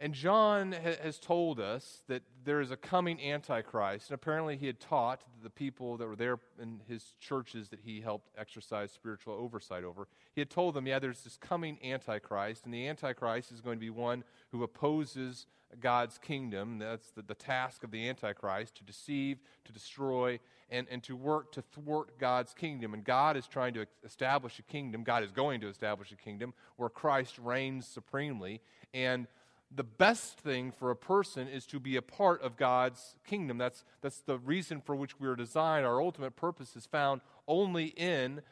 And 0.00 0.12
John 0.12 0.72
ha- 0.72 0.96
has 1.02 1.18
told 1.18 1.60
us 1.60 2.02
that 2.08 2.22
there 2.44 2.60
is 2.60 2.70
a 2.70 2.76
coming 2.76 3.20
Antichrist. 3.22 4.10
And 4.10 4.14
apparently, 4.14 4.56
he 4.56 4.66
had 4.66 4.80
taught 4.80 5.22
the 5.42 5.50
people 5.50 5.96
that 5.96 6.06
were 6.06 6.16
there 6.16 6.38
in 6.60 6.80
his 6.88 7.14
churches 7.20 7.68
that 7.68 7.80
he 7.80 8.00
helped 8.00 8.28
exercise 8.36 8.90
spiritual 8.90 9.34
oversight 9.34 9.84
over. 9.84 10.08
He 10.34 10.40
had 10.40 10.50
told 10.50 10.74
them, 10.74 10.86
yeah, 10.86 10.98
there's 10.98 11.22
this 11.22 11.36
coming 11.36 11.78
Antichrist. 11.84 12.64
And 12.64 12.74
the 12.74 12.88
Antichrist 12.88 13.52
is 13.52 13.60
going 13.60 13.76
to 13.76 13.80
be 13.80 13.90
one 13.90 14.24
who 14.50 14.62
opposes 14.62 15.46
God's 15.80 16.18
kingdom. 16.18 16.78
That's 16.78 17.10
the, 17.10 17.22
the 17.22 17.34
task 17.34 17.84
of 17.84 17.90
the 17.90 18.08
Antichrist 18.08 18.76
to 18.76 18.84
deceive, 18.84 19.38
to 19.64 19.72
destroy, 19.72 20.38
and, 20.70 20.86
and 20.90 21.02
to 21.04 21.16
work 21.16 21.52
to 21.52 21.62
thwart 21.62 22.18
God's 22.18 22.52
kingdom. 22.52 22.94
And 22.94 23.04
God 23.04 23.36
is 23.36 23.46
trying 23.46 23.74
to 23.74 23.86
establish 24.04 24.58
a 24.58 24.62
kingdom. 24.62 25.04
God 25.04 25.22
is 25.22 25.30
going 25.30 25.60
to 25.60 25.68
establish 25.68 26.12
a 26.12 26.16
kingdom 26.16 26.52
where 26.76 26.88
Christ 26.88 27.38
reigns 27.38 27.86
supremely. 27.86 28.60
And 28.92 29.26
the 29.74 29.84
best 29.84 30.38
thing 30.38 30.70
for 30.70 30.90
a 30.90 30.96
person 30.96 31.48
is 31.48 31.66
to 31.66 31.80
be 31.80 31.96
a 31.96 32.02
part 32.02 32.42
of 32.42 32.56
God's 32.56 33.16
kingdom. 33.26 33.58
That's, 33.58 33.84
that's 34.00 34.20
the 34.20 34.38
reason 34.38 34.80
for 34.80 34.94
which 34.94 35.18
we 35.18 35.26
are 35.26 35.36
designed. 35.36 35.84
Our 35.84 36.00
ultimate 36.00 36.36
purpose 36.36 36.76
is 36.76 36.86
found 36.86 37.20
only 37.48 37.86
in 37.86 38.42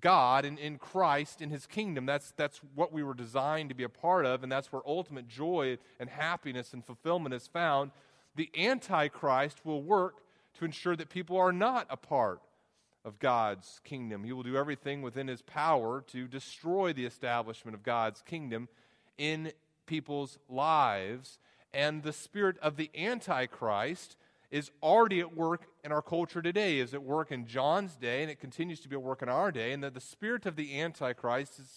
God 0.00 0.44
and 0.44 0.58
in 0.58 0.78
Christ, 0.78 1.40
in 1.40 1.50
His 1.50 1.66
kingdom. 1.66 2.06
That's, 2.06 2.32
that's 2.36 2.60
what 2.74 2.92
we 2.92 3.02
were 3.02 3.14
designed 3.14 3.68
to 3.68 3.74
be 3.74 3.84
a 3.84 3.88
part 3.88 4.26
of, 4.26 4.42
and 4.42 4.50
that's 4.50 4.72
where 4.72 4.82
ultimate 4.86 5.28
joy 5.28 5.78
and 5.98 6.08
happiness 6.08 6.72
and 6.72 6.84
fulfillment 6.84 7.34
is 7.34 7.46
found. 7.46 7.90
The 8.36 8.50
Antichrist 8.56 9.64
will 9.64 9.82
work 9.82 10.22
to 10.58 10.64
ensure 10.64 10.96
that 10.96 11.08
people 11.08 11.36
are 11.36 11.52
not 11.52 11.86
a 11.90 11.96
part 11.96 12.40
of 13.04 13.18
God's 13.18 13.80
kingdom. 13.84 14.24
He 14.24 14.32
will 14.32 14.42
do 14.42 14.56
everything 14.56 15.02
within 15.02 15.28
His 15.28 15.42
power 15.42 16.04
to 16.08 16.26
destroy 16.26 16.92
the 16.92 17.06
establishment 17.06 17.74
of 17.74 17.82
God's 17.82 18.22
kingdom 18.22 18.68
in 19.16 19.52
people's 19.88 20.38
lives. 20.48 21.38
And 21.74 22.04
the 22.04 22.12
spirit 22.12 22.56
of 22.62 22.76
the 22.76 22.90
Antichrist 22.96 24.16
is 24.50 24.70
already 24.82 25.20
at 25.20 25.36
work 25.36 25.66
in 25.84 25.92
our 25.92 26.00
culture 26.00 26.40
today, 26.40 26.78
is 26.78 26.94
at 26.94 27.02
work 27.02 27.30
in 27.32 27.46
John's 27.46 27.96
day, 27.96 28.22
and 28.22 28.30
it 28.30 28.40
continues 28.40 28.80
to 28.80 28.88
be 28.88 28.94
at 28.94 29.02
work 29.02 29.20
in 29.22 29.28
our 29.28 29.50
day. 29.50 29.72
And 29.72 29.82
that 29.82 29.94
the 29.94 30.00
spirit 30.00 30.46
of 30.46 30.56
the 30.56 30.80
Antichrist 30.80 31.58
is, 31.58 31.70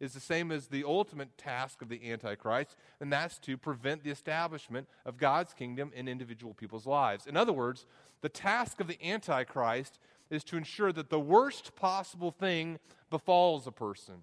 is 0.00 0.14
the 0.14 0.20
same 0.20 0.50
as 0.50 0.68
the 0.68 0.84
ultimate 0.84 1.36
task 1.36 1.82
of 1.82 1.88
the 1.88 2.10
Antichrist, 2.10 2.76
and 3.00 3.12
that's 3.12 3.38
to 3.40 3.56
prevent 3.56 4.04
the 4.04 4.10
establishment 4.10 4.86
of 5.04 5.18
God's 5.18 5.52
kingdom 5.52 5.90
in 5.94 6.08
individual 6.08 6.54
people's 6.54 6.86
lives. 6.86 7.26
In 7.26 7.36
other 7.36 7.52
words, 7.52 7.84
the 8.22 8.28
task 8.28 8.80
of 8.80 8.86
the 8.86 9.02
Antichrist 9.04 9.98
is 10.30 10.42
to 10.44 10.56
ensure 10.56 10.92
that 10.92 11.10
the 11.10 11.20
worst 11.20 11.76
possible 11.76 12.30
thing 12.30 12.78
befalls 13.10 13.66
a 13.66 13.72
person. 13.72 14.22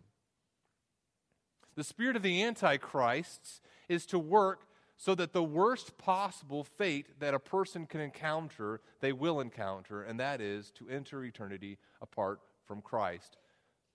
The 1.75 1.83
spirit 1.83 2.15
of 2.15 2.23
the 2.23 2.43
Antichrists 2.43 3.61
is 3.89 4.05
to 4.07 4.19
work 4.19 4.67
so 4.97 5.15
that 5.15 5.33
the 5.33 5.43
worst 5.43 5.97
possible 5.97 6.63
fate 6.63 7.19
that 7.19 7.33
a 7.33 7.39
person 7.39 7.85
can 7.85 7.99
encounter, 7.99 8.79
they 9.01 9.11
will 9.11 9.39
encounter, 9.39 10.03
and 10.03 10.19
that 10.19 10.39
is 10.39 10.71
to 10.71 10.87
enter 10.87 11.23
eternity 11.23 11.77
apart 12.01 12.39
from 12.65 12.81
Christ. 12.81 13.37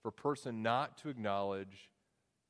For 0.02 0.08
a 0.08 0.12
person 0.12 0.62
not 0.62 0.98
to 0.98 1.08
acknowledge 1.08 1.90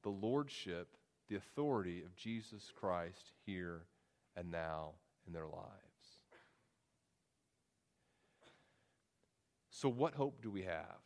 the 0.02 0.08
lordship, 0.08 0.96
the 1.28 1.36
authority 1.36 2.02
of 2.02 2.16
Jesus 2.16 2.72
Christ 2.74 3.32
here 3.44 3.82
and 4.36 4.50
now 4.50 4.92
in 5.26 5.32
their 5.32 5.46
lives. 5.46 5.88
So, 9.70 9.88
what 9.88 10.14
hope 10.14 10.42
do 10.42 10.50
we 10.50 10.62
have? 10.62 10.98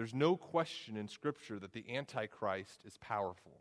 There's 0.00 0.14
no 0.14 0.34
question 0.34 0.96
in 0.96 1.08
Scripture 1.08 1.58
that 1.58 1.74
the 1.74 1.94
Antichrist 1.94 2.80
is 2.86 2.96
powerful. 2.96 3.60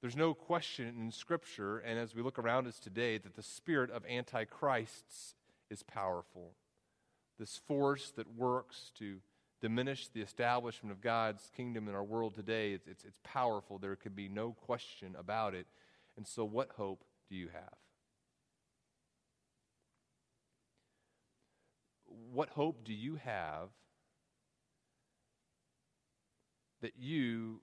There's 0.00 0.16
no 0.16 0.34
question 0.34 0.88
in 0.88 1.12
Scripture, 1.12 1.78
and 1.78 2.00
as 2.00 2.16
we 2.16 2.22
look 2.22 2.36
around 2.36 2.66
us 2.66 2.80
today, 2.80 3.18
that 3.18 3.36
the 3.36 3.42
spirit 3.44 3.92
of 3.92 4.04
Antichrists 4.06 5.36
is 5.70 5.84
powerful. 5.84 6.56
This 7.38 7.60
force 7.68 8.10
that 8.16 8.34
works 8.34 8.90
to 8.98 9.18
diminish 9.60 10.08
the 10.08 10.20
establishment 10.20 10.90
of 10.90 11.00
God's 11.00 11.48
kingdom 11.56 11.86
in 11.86 11.94
our 11.94 12.02
world 12.02 12.34
today, 12.34 12.72
it's, 12.72 12.88
it's, 12.88 13.04
it's 13.04 13.20
powerful. 13.22 13.78
There 13.78 13.94
can 13.94 14.14
be 14.14 14.28
no 14.28 14.50
question 14.50 15.14
about 15.16 15.54
it. 15.54 15.68
And 16.16 16.26
so, 16.26 16.44
what 16.44 16.70
hope 16.76 17.04
do 17.30 17.36
you 17.36 17.50
have? 17.52 17.76
What 22.32 22.48
hope 22.48 22.82
do 22.82 22.92
you 22.92 23.14
have 23.14 23.68
that 26.84 26.92
you 26.98 27.62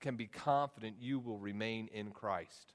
can 0.00 0.16
be 0.16 0.26
confident 0.26 0.96
you 0.98 1.18
will 1.18 1.38
remain 1.38 1.86
in 1.92 2.12
Christ? 2.12 2.72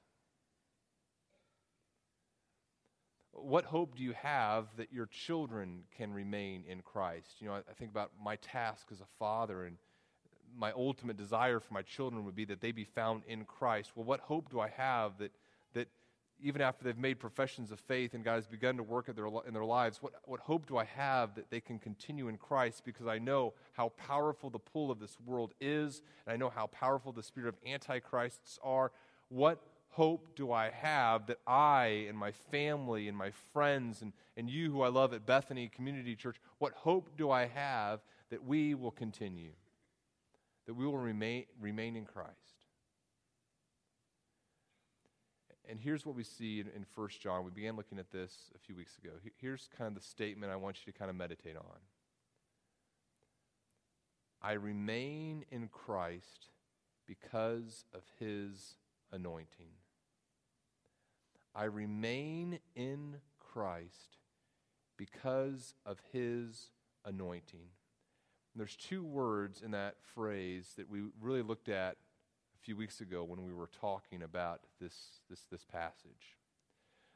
What 3.32 3.64
hope 3.64 3.96
do 3.96 4.04
you 4.04 4.12
have 4.12 4.66
that 4.76 4.92
your 4.92 5.06
children 5.06 5.80
can 5.96 6.12
remain 6.12 6.62
in 6.68 6.80
Christ? 6.82 7.40
You 7.40 7.48
know, 7.48 7.54
I, 7.54 7.58
I 7.58 7.72
think 7.76 7.90
about 7.90 8.12
my 8.22 8.36
task 8.36 8.86
as 8.92 9.00
a 9.00 9.06
father, 9.18 9.64
and 9.64 9.76
my 10.56 10.70
ultimate 10.76 11.16
desire 11.16 11.58
for 11.58 11.74
my 11.74 11.82
children 11.82 12.24
would 12.24 12.36
be 12.36 12.44
that 12.44 12.60
they 12.60 12.70
be 12.70 12.84
found 12.84 13.24
in 13.26 13.44
Christ. 13.44 13.90
Well, 13.96 14.04
what 14.04 14.20
hope 14.20 14.50
do 14.50 14.60
I 14.60 14.68
have 14.68 15.18
that, 15.18 15.32
that 15.32 15.32
even 16.42 16.60
after 16.60 16.84
they've 16.84 16.98
made 16.98 17.18
professions 17.18 17.70
of 17.70 17.80
faith 17.80 18.14
and 18.14 18.24
God 18.24 18.34
has 18.34 18.46
begun 18.46 18.76
to 18.76 18.82
work 18.82 19.14
their, 19.14 19.26
in 19.46 19.54
their 19.54 19.64
lives, 19.64 20.02
what, 20.02 20.12
what 20.24 20.40
hope 20.40 20.66
do 20.66 20.76
I 20.76 20.84
have 20.84 21.34
that 21.36 21.50
they 21.50 21.60
can 21.60 21.78
continue 21.78 22.28
in 22.28 22.36
Christ? 22.36 22.84
Because 22.84 23.06
I 23.06 23.18
know 23.18 23.54
how 23.72 23.90
powerful 23.90 24.50
the 24.50 24.58
pull 24.58 24.90
of 24.90 24.98
this 24.98 25.16
world 25.24 25.54
is, 25.60 26.02
and 26.26 26.34
I 26.34 26.36
know 26.36 26.50
how 26.50 26.66
powerful 26.66 27.12
the 27.12 27.22
spirit 27.22 27.48
of 27.48 27.54
antichrists 27.66 28.58
are. 28.62 28.92
What 29.28 29.62
hope 29.88 30.34
do 30.34 30.50
I 30.50 30.70
have 30.70 31.26
that 31.28 31.38
I 31.46 32.06
and 32.08 32.18
my 32.18 32.32
family 32.32 33.06
and 33.08 33.16
my 33.16 33.30
friends 33.52 34.02
and, 34.02 34.12
and 34.36 34.50
you 34.50 34.70
who 34.72 34.82
I 34.82 34.88
love 34.88 35.14
at 35.14 35.24
Bethany 35.24 35.68
Community 35.68 36.16
Church, 36.16 36.36
what 36.58 36.72
hope 36.72 37.16
do 37.16 37.30
I 37.30 37.46
have 37.46 38.00
that 38.30 38.44
we 38.44 38.74
will 38.74 38.90
continue? 38.90 39.52
That 40.66 40.74
we 40.74 40.84
will 40.84 40.98
remain, 40.98 41.44
remain 41.60 41.94
in 41.94 42.04
Christ? 42.04 42.53
And 45.68 45.80
here's 45.80 46.04
what 46.04 46.14
we 46.14 46.24
see 46.24 46.60
in, 46.60 46.68
in 46.68 46.84
1 46.94 47.08
John. 47.20 47.44
We 47.44 47.50
began 47.50 47.76
looking 47.76 47.98
at 47.98 48.10
this 48.10 48.50
a 48.54 48.58
few 48.58 48.76
weeks 48.76 48.98
ago. 48.98 49.12
Here's 49.40 49.68
kind 49.76 49.88
of 49.88 49.94
the 49.94 50.06
statement 50.06 50.52
I 50.52 50.56
want 50.56 50.78
you 50.84 50.92
to 50.92 50.98
kind 50.98 51.10
of 51.10 51.16
meditate 51.16 51.56
on 51.56 51.78
I 54.42 54.52
remain 54.52 55.46
in 55.50 55.68
Christ 55.68 56.48
because 57.06 57.86
of 57.94 58.02
his 58.18 58.74
anointing. 59.10 59.72
I 61.54 61.64
remain 61.64 62.58
in 62.76 63.16
Christ 63.38 64.18
because 64.98 65.74
of 65.86 65.98
his 66.12 66.70
anointing. 67.06 67.68
And 68.52 68.60
there's 68.60 68.76
two 68.76 69.02
words 69.02 69.62
in 69.62 69.70
that 69.70 69.96
phrase 70.14 70.74
that 70.76 70.90
we 70.90 71.00
really 71.20 71.42
looked 71.42 71.68
at 71.68 71.96
few 72.64 72.76
weeks 72.76 73.02
ago 73.02 73.22
when 73.24 73.44
we 73.44 73.52
were 73.52 73.68
talking 73.78 74.22
about 74.22 74.60
this, 74.80 74.94
this, 75.28 75.44
this 75.50 75.64
passage. 75.66 76.38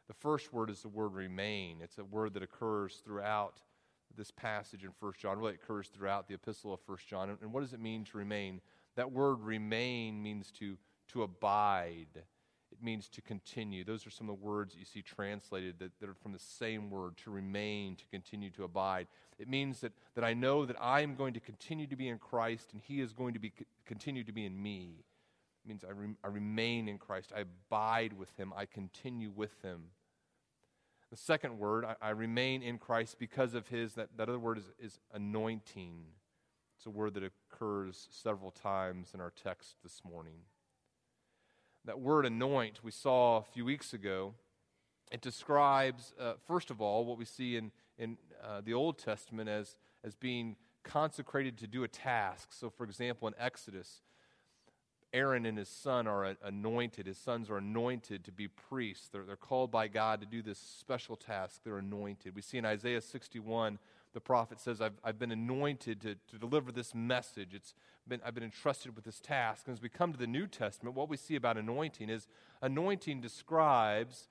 The 0.07 0.12
first 0.12 0.52
word 0.52 0.69
is 0.69 0.83
the 0.83 0.88
word 0.88 1.14
remain. 1.14 1.78
It's 1.83 1.97
a 1.97 2.05
word 2.05 2.35
that 2.35 2.43
occurs 2.43 3.00
throughout 3.02 3.61
this 4.14 4.31
passage 4.31 4.85
in 4.85 4.90
1 5.00 5.12
John. 5.19 5.38
Really, 5.38 5.55
occurs 5.55 5.88
throughout 5.88 6.28
the 6.28 6.35
epistle 6.35 6.75
of 6.75 6.81
1 6.85 6.99
John. 7.09 7.38
And 7.40 7.52
what 7.52 7.61
does 7.61 7.73
it 7.73 7.81
mean 7.81 8.05
to 8.05 8.19
remain? 8.19 8.61
That 8.97 9.11
word 9.11 9.40
remain 9.40 10.23
means 10.23 10.50
to, 10.59 10.76
to 11.12 11.23
abide. 11.23 12.09
It 12.14 12.83
means 12.83 13.09
to 13.09 13.23
continue. 13.23 13.85
Those 13.85 14.07
are 14.07 14.11
some 14.11 14.28
of 14.28 14.38
the 14.38 14.45
words 14.45 14.75
that 14.75 14.81
you 14.81 14.85
see 14.85 15.00
translated 15.00 15.78
that, 15.78 15.93
that 16.00 16.11
are 16.11 16.14
from 16.14 16.33
the 16.33 16.38
same 16.38 16.90
word 16.90 17.17
to 17.25 17.31
remain, 17.31 17.97
to 17.97 18.05
continue, 18.11 18.50
to 18.50 18.64
abide. 18.64 19.07
It 19.38 19.49
means 19.49 19.81
that, 19.81 19.93
that 20.14 20.25
I 20.25 20.35
know 20.35 20.67
that 20.67 20.76
I 20.78 21.00
am 21.00 21.14
going 21.14 21.33
to 21.35 21.40
continue 21.40 21.87
to 21.87 21.97
be 21.97 22.09
in 22.09 22.19
Christ 22.19 22.75
and 22.75 22.83
He 22.83 23.00
is 23.00 23.14
going 23.14 23.33
to 23.33 23.40
be, 23.40 23.52
continue 23.87 24.25
to 24.25 24.33
be 24.33 24.45
in 24.45 24.62
me 24.62 25.05
means 25.68 25.84
I, 25.84 25.92
re- 25.92 26.16
I 26.25 26.28
remain 26.28 26.88
in 26.88 26.98
Christ. 26.98 27.32
I 27.37 27.40
abide 27.40 28.14
with 28.14 28.34
him. 28.37 28.52
I 28.56 28.64
continue 28.64 29.30
with 29.30 29.60
him. 29.62 29.84
The 31.10 31.16
second 31.16 31.58
word, 31.58 31.84
I, 31.84 31.94
I, 32.02 32.10
remain 32.10 32.62
in 32.62 32.78
Christ 32.78 33.18
because 33.18 33.54
of 33.54 33.68
his, 33.68 33.94
that, 33.94 34.08
that 34.16 34.28
other 34.28 34.38
word 34.38 34.58
is, 34.58 34.70
is 34.78 35.00
anointing. 35.14 36.04
It's 36.76 36.87
a 36.87 36.90
word 36.90 37.14
that 37.14 37.22
occurs 37.25 38.08
several 38.10 38.50
times 38.50 39.12
in 39.14 39.20
our 39.20 39.32
text 39.42 39.76
this 39.82 40.02
morning. 40.04 40.40
That 41.84 42.00
word 42.00 42.26
anoint 42.26 42.84
we 42.84 42.90
saw 42.90 43.38
a 43.38 43.42
few 43.42 43.64
weeks 43.64 43.94
ago. 43.94 44.34
It 45.10 45.22
describes, 45.22 46.12
uh, 46.20 46.34
first 46.46 46.70
of 46.70 46.82
all, 46.82 47.06
what 47.06 47.16
we 47.16 47.25
see 47.25 47.56
in, 47.56 47.72
in 47.98 48.18
uh, 48.44 48.60
the 48.62 48.75
Old 48.75 48.98
Testament 48.98 49.48
as, 49.48 49.78
as 50.04 50.14
being 50.14 50.56
consecrated 50.84 51.56
to 51.58 51.66
do 51.66 51.84
a 51.84 51.88
task. 51.88 52.48
So, 52.52 52.68
for 52.68 52.84
example, 52.84 53.28
in 53.28 53.34
Exodus, 53.38 54.02
Aaron 55.12 55.47
and 55.47 55.57
his 55.57 55.69
son 55.69 56.07
are 56.07 56.37
anointed. 56.43 57.07
His 57.07 57.19
sons 57.19 57.49
are 57.49 57.57
anointed 57.57 58.25
to 58.25 58.33
be 58.33 58.49
priests. 58.49 59.09
They're, 59.09 59.25
they're 59.25 59.37
called 59.37 59.71
by 59.71 59.88
God 59.88 60.21
to 60.21 60.27
do 60.27 60.43
this 60.43 60.59
special 60.59 61.17
task. 61.17 61.62
They're 61.65 61.79
anointed. 61.79 62.35
We 62.35 62.43
see 62.43 62.59
in 62.59 62.67
Isaiah 62.67 63.00
61, 63.00 63.79
the 64.12 64.21
prophet 64.21 64.61
says, 64.61 64.81
I've, 64.81 64.99
I've 65.03 65.19
been 65.19 65.33
anointed 65.33 66.00
to, 66.03 66.15
to 66.15 66.38
deliver 66.38 66.73
this 66.73 66.95
message. 66.95 67.55
It's 67.55 67.75
been, 68.07 68.21
I've 68.25 68.35
been 68.35 68.45
entrusted 68.45 68.95
with 68.95 69.05
this 69.05 69.21
task. 69.21 69.62
And 69.67 69.75
as 69.75 69.83
we 69.83 69.88
come 69.88 70.12
to 70.12 70.19
the 70.19 70.27
New 70.27 70.47
Testament, 70.47 70.95
what 70.95 71.09
we 71.09 71.17
see 71.17 71.37
about 71.37 71.57
anointing 71.57 72.11
is 72.11 72.29
anointing 72.61 73.21
describes 73.21 74.29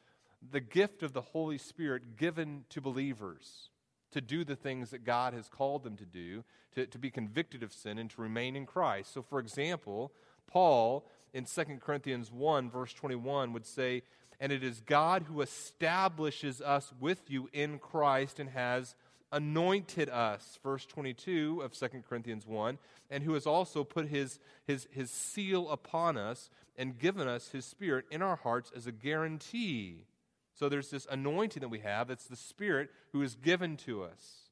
the 0.52 0.60
gift 0.60 1.02
of 1.02 1.14
the 1.14 1.22
Holy 1.22 1.58
Spirit 1.58 2.18
given 2.18 2.66
to 2.70 2.82
believers 2.82 3.70
to 4.12 4.22
do 4.22 4.44
the 4.44 4.56
things 4.56 4.92
that 4.92 5.04
God 5.04 5.34
has 5.34 5.48
called 5.48 5.84
them 5.84 5.98
to 5.98 6.06
do, 6.06 6.44
to, 6.76 6.86
to 6.88 6.98
be 6.98 7.10
convicted 7.10 7.64
of 7.64 7.74
sin, 7.74 7.98
and 7.98 8.10
to 8.12 8.22
remain 8.22 8.56
in 8.56 8.66
Christ. 8.66 9.14
So, 9.14 9.22
for 9.22 9.40
example, 9.40 10.14
Paul 10.48 11.06
in 11.34 11.46
2 11.46 11.64
Corinthians 11.80 12.32
1, 12.32 12.70
verse 12.70 12.94
21, 12.94 13.54
would 13.54 13.66
say, 13.66 14.04
And 14.40 14.52
it 14.52 14.64
is 14.64 14.82
God 14.82 15.24
who 15.24 15.42
establishes 15.42 16.62
us 16.62 16.92
with 17.00 17.30
you 17.30 17.50
in 17.54 17.80
Christ 17.80 18.40
and 18.40 18.50
has 18.50 18.96
anointed 19.32 20.10
us, 20.10 20.58
verse 20.64 20.86
22 20.86 21.62
of 21.64 21.74
2 21.74 21.88
Corinthians 22.08 22.48
1, 22.48 22.78
and 23.10 23.24
who 23.24 23.34
has 23.34 23.46
also 23.46 23.84
put 23.84 24.08
his, 24.08 24.40
his, 24.66 24.88
his 24.92 25.12
seal 25.12 25.70
upon 25.70 26.18
us 26.18 26.50
and 26.78 26.98
given 26.98 27.28
us 27.28 27.50
his 27.50 27.66
Spirit 27.66 28.06
in 28.10 28.22
our 28.22 28.38
hearts 28.38 28.72
as 28.76 28.88
a 28.88 28.92
guarantee. 28.92 30.06
So 30.54 30.70
there's 30.70 30.90
this 30.90 31.08
anointing 31.10 31.62
that 31.62 31.70
we 31.70 31.80
have. 31.80 32.10
It's 32.10 32.26
the 32.26 32.36
Spirit 32.36 32.90
who 33.12 33.22
is 33.22 33.36
given 33.36 33.78
to 33.78 34.04
us. 34.04 34.50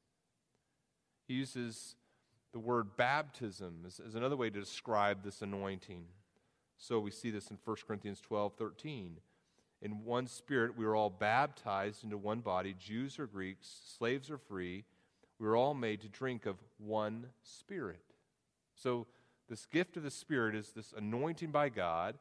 He 1.26 1.34
uses 1.34 1.96
the 2.56 2.60
word 2.60 2.96
baptism 2.96 3.84
is, 3.86 4.00
is 4.00 4.14
another 4.14 4.34
way 4.34 4.48
to 4.48 4.58
describe 4.58 5.22
this 5.22 5.42
anointing. 5.42 6.06
So 6.78 6.98
we 6.98 7.10
see 7.10 7.28
this 7.28 7.50
in 7.50 7.58
1 7.62 7.76
Corinthians 7.86 8.18
12 8.18 8.54
13. 8.56 9.18
In 9.82 10.04
one 10.06 10.26
spirit, 10.26 10.74
we 10.74 10.86
were 10.86 10.96
all 10.96 11.10
baptized 11.10 12.02
into 12.02 12.16
one 12.16 12.40
body, 12.40 12.74
Jews 12.78 13.18
or 13.18 13.26
Greeks, 13.26 13.68
slaves 13.98 14.30
or 14.30 14.38
free. 14.38 14.84
We 15.38 15.46
were 15.46 15.54
all 15.54 15.74
made 15.74 16.00
to 16.00 16.08
drink 16.08 16.46
of 16.46 16.56
one 16.78 17.26
spirit. 17.42 18.14
So, 18.74 19.06
this 19.50 19.66
gift 19.66 19.98
of 19.98 20.02
the 20.02 20.10
Spirit 20.10 20.54
is 20.54 20.70
this 20.70 20.94
anointing 20.96 21.50
by 21.50 21.68
God 21.68 22.14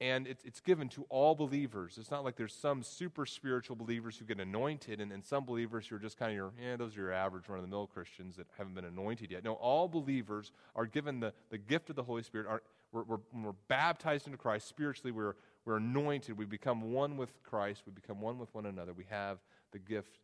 and 0.00 0.26
it's, 0.26 0.44
it's 0.44 0.60
given 0.60 0.88
to 0.90 1.04
all 1.08 1.34
believers. 1.34 1.98
It's 1.98 2.10
not 2.10 2.24
like 2.24 2.36
there's 2.36 2.54
some 2.54 2.82
super 2.82 3.26
spiritual 3.26 3.74
believers 3.74 4.16
who 4.16 4.24
get 4.24 4.38
anointed, 4.38 5.00
and, 5.00 5.24
some 5.24 5.44
believers 5.44 5.86
who 5.86 5.96
are 5.96 5.98
just 5.98 6.18
kind 6.18 6.30
of 6.30 6.36
your, 6.36 6.52
yeah, 6.62 6.76
those 6.76 6.96
are 6.96 7.00
your 7.00 7.12
average 7.12 7.48
run 7.48 7.58
of 7.58 7.64
the 7.64 7.70
mill 7.70 7.86
Christians 7.86 8.36
that 8.36 8.46
haven't 8.56 8.74
been 8.74 8.84
anointed 8.84 9.30
yet. 9.30 9.42
No, 9.42 9.54
all 9.54 9.88
believers 9.88 10.52
are 10.76 10.86
given 10.86 11.20
the, 11.20 11.32
the 11.50 11.58
gift 11.58 11.90
of 11.90 11.96
the 11.96 12.04
Holy 12.04 12.22
Spirit. 12.22 12.46
Are, 12.46 12.62
we're, 12.92 13.02
we're, 13.02 13.18
we're 13.34 13.52
baptized 13.66 14.26
into 14.26 14.38
Christ 14.38 14.68
spiritually, 14.68 15.10
we're, 15.10 15.34
we're 15.64 15.76
anointed. 15.76 16.38
We 16.38 16.46
become 16.46 16.92
one 16.92 17.16
with 17.16 17.42
Christ. 17.42 17.82
We 17.84 17.92
become 17.92 18.22
one 18.22 18.38
with 18.38 18.54
one 18.54 18.64
another. 18.64 18.94
We 18.94 19.04
have 19.10 19.38
the 19.72 19.78
gift 19.78 20.18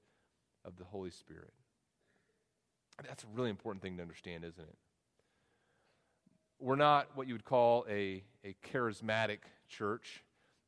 of 0.64 0.78
the 0.78 0.84
Holy 0.84 1.10
Spirit. 1.10 1.52
That's 3.06 3.24
a 3.24 3.26
really 3.34 3.50
important 3.50 3.82
thing 3.82 3.96
to 3.96 4.02
understand, 4.02 4.44
isn't 4.44 4.62
it? 4.62 4.76
We're 6.60 6.76
not 6.76 7.08
what 7.14 7.26
you 7.26 7.34
would 7.34 7.44
call 7.44 7.84
a, 7.88 8.22
a 8.44 8.54
charismatic 8.72 9.38
church. 9.68 10.22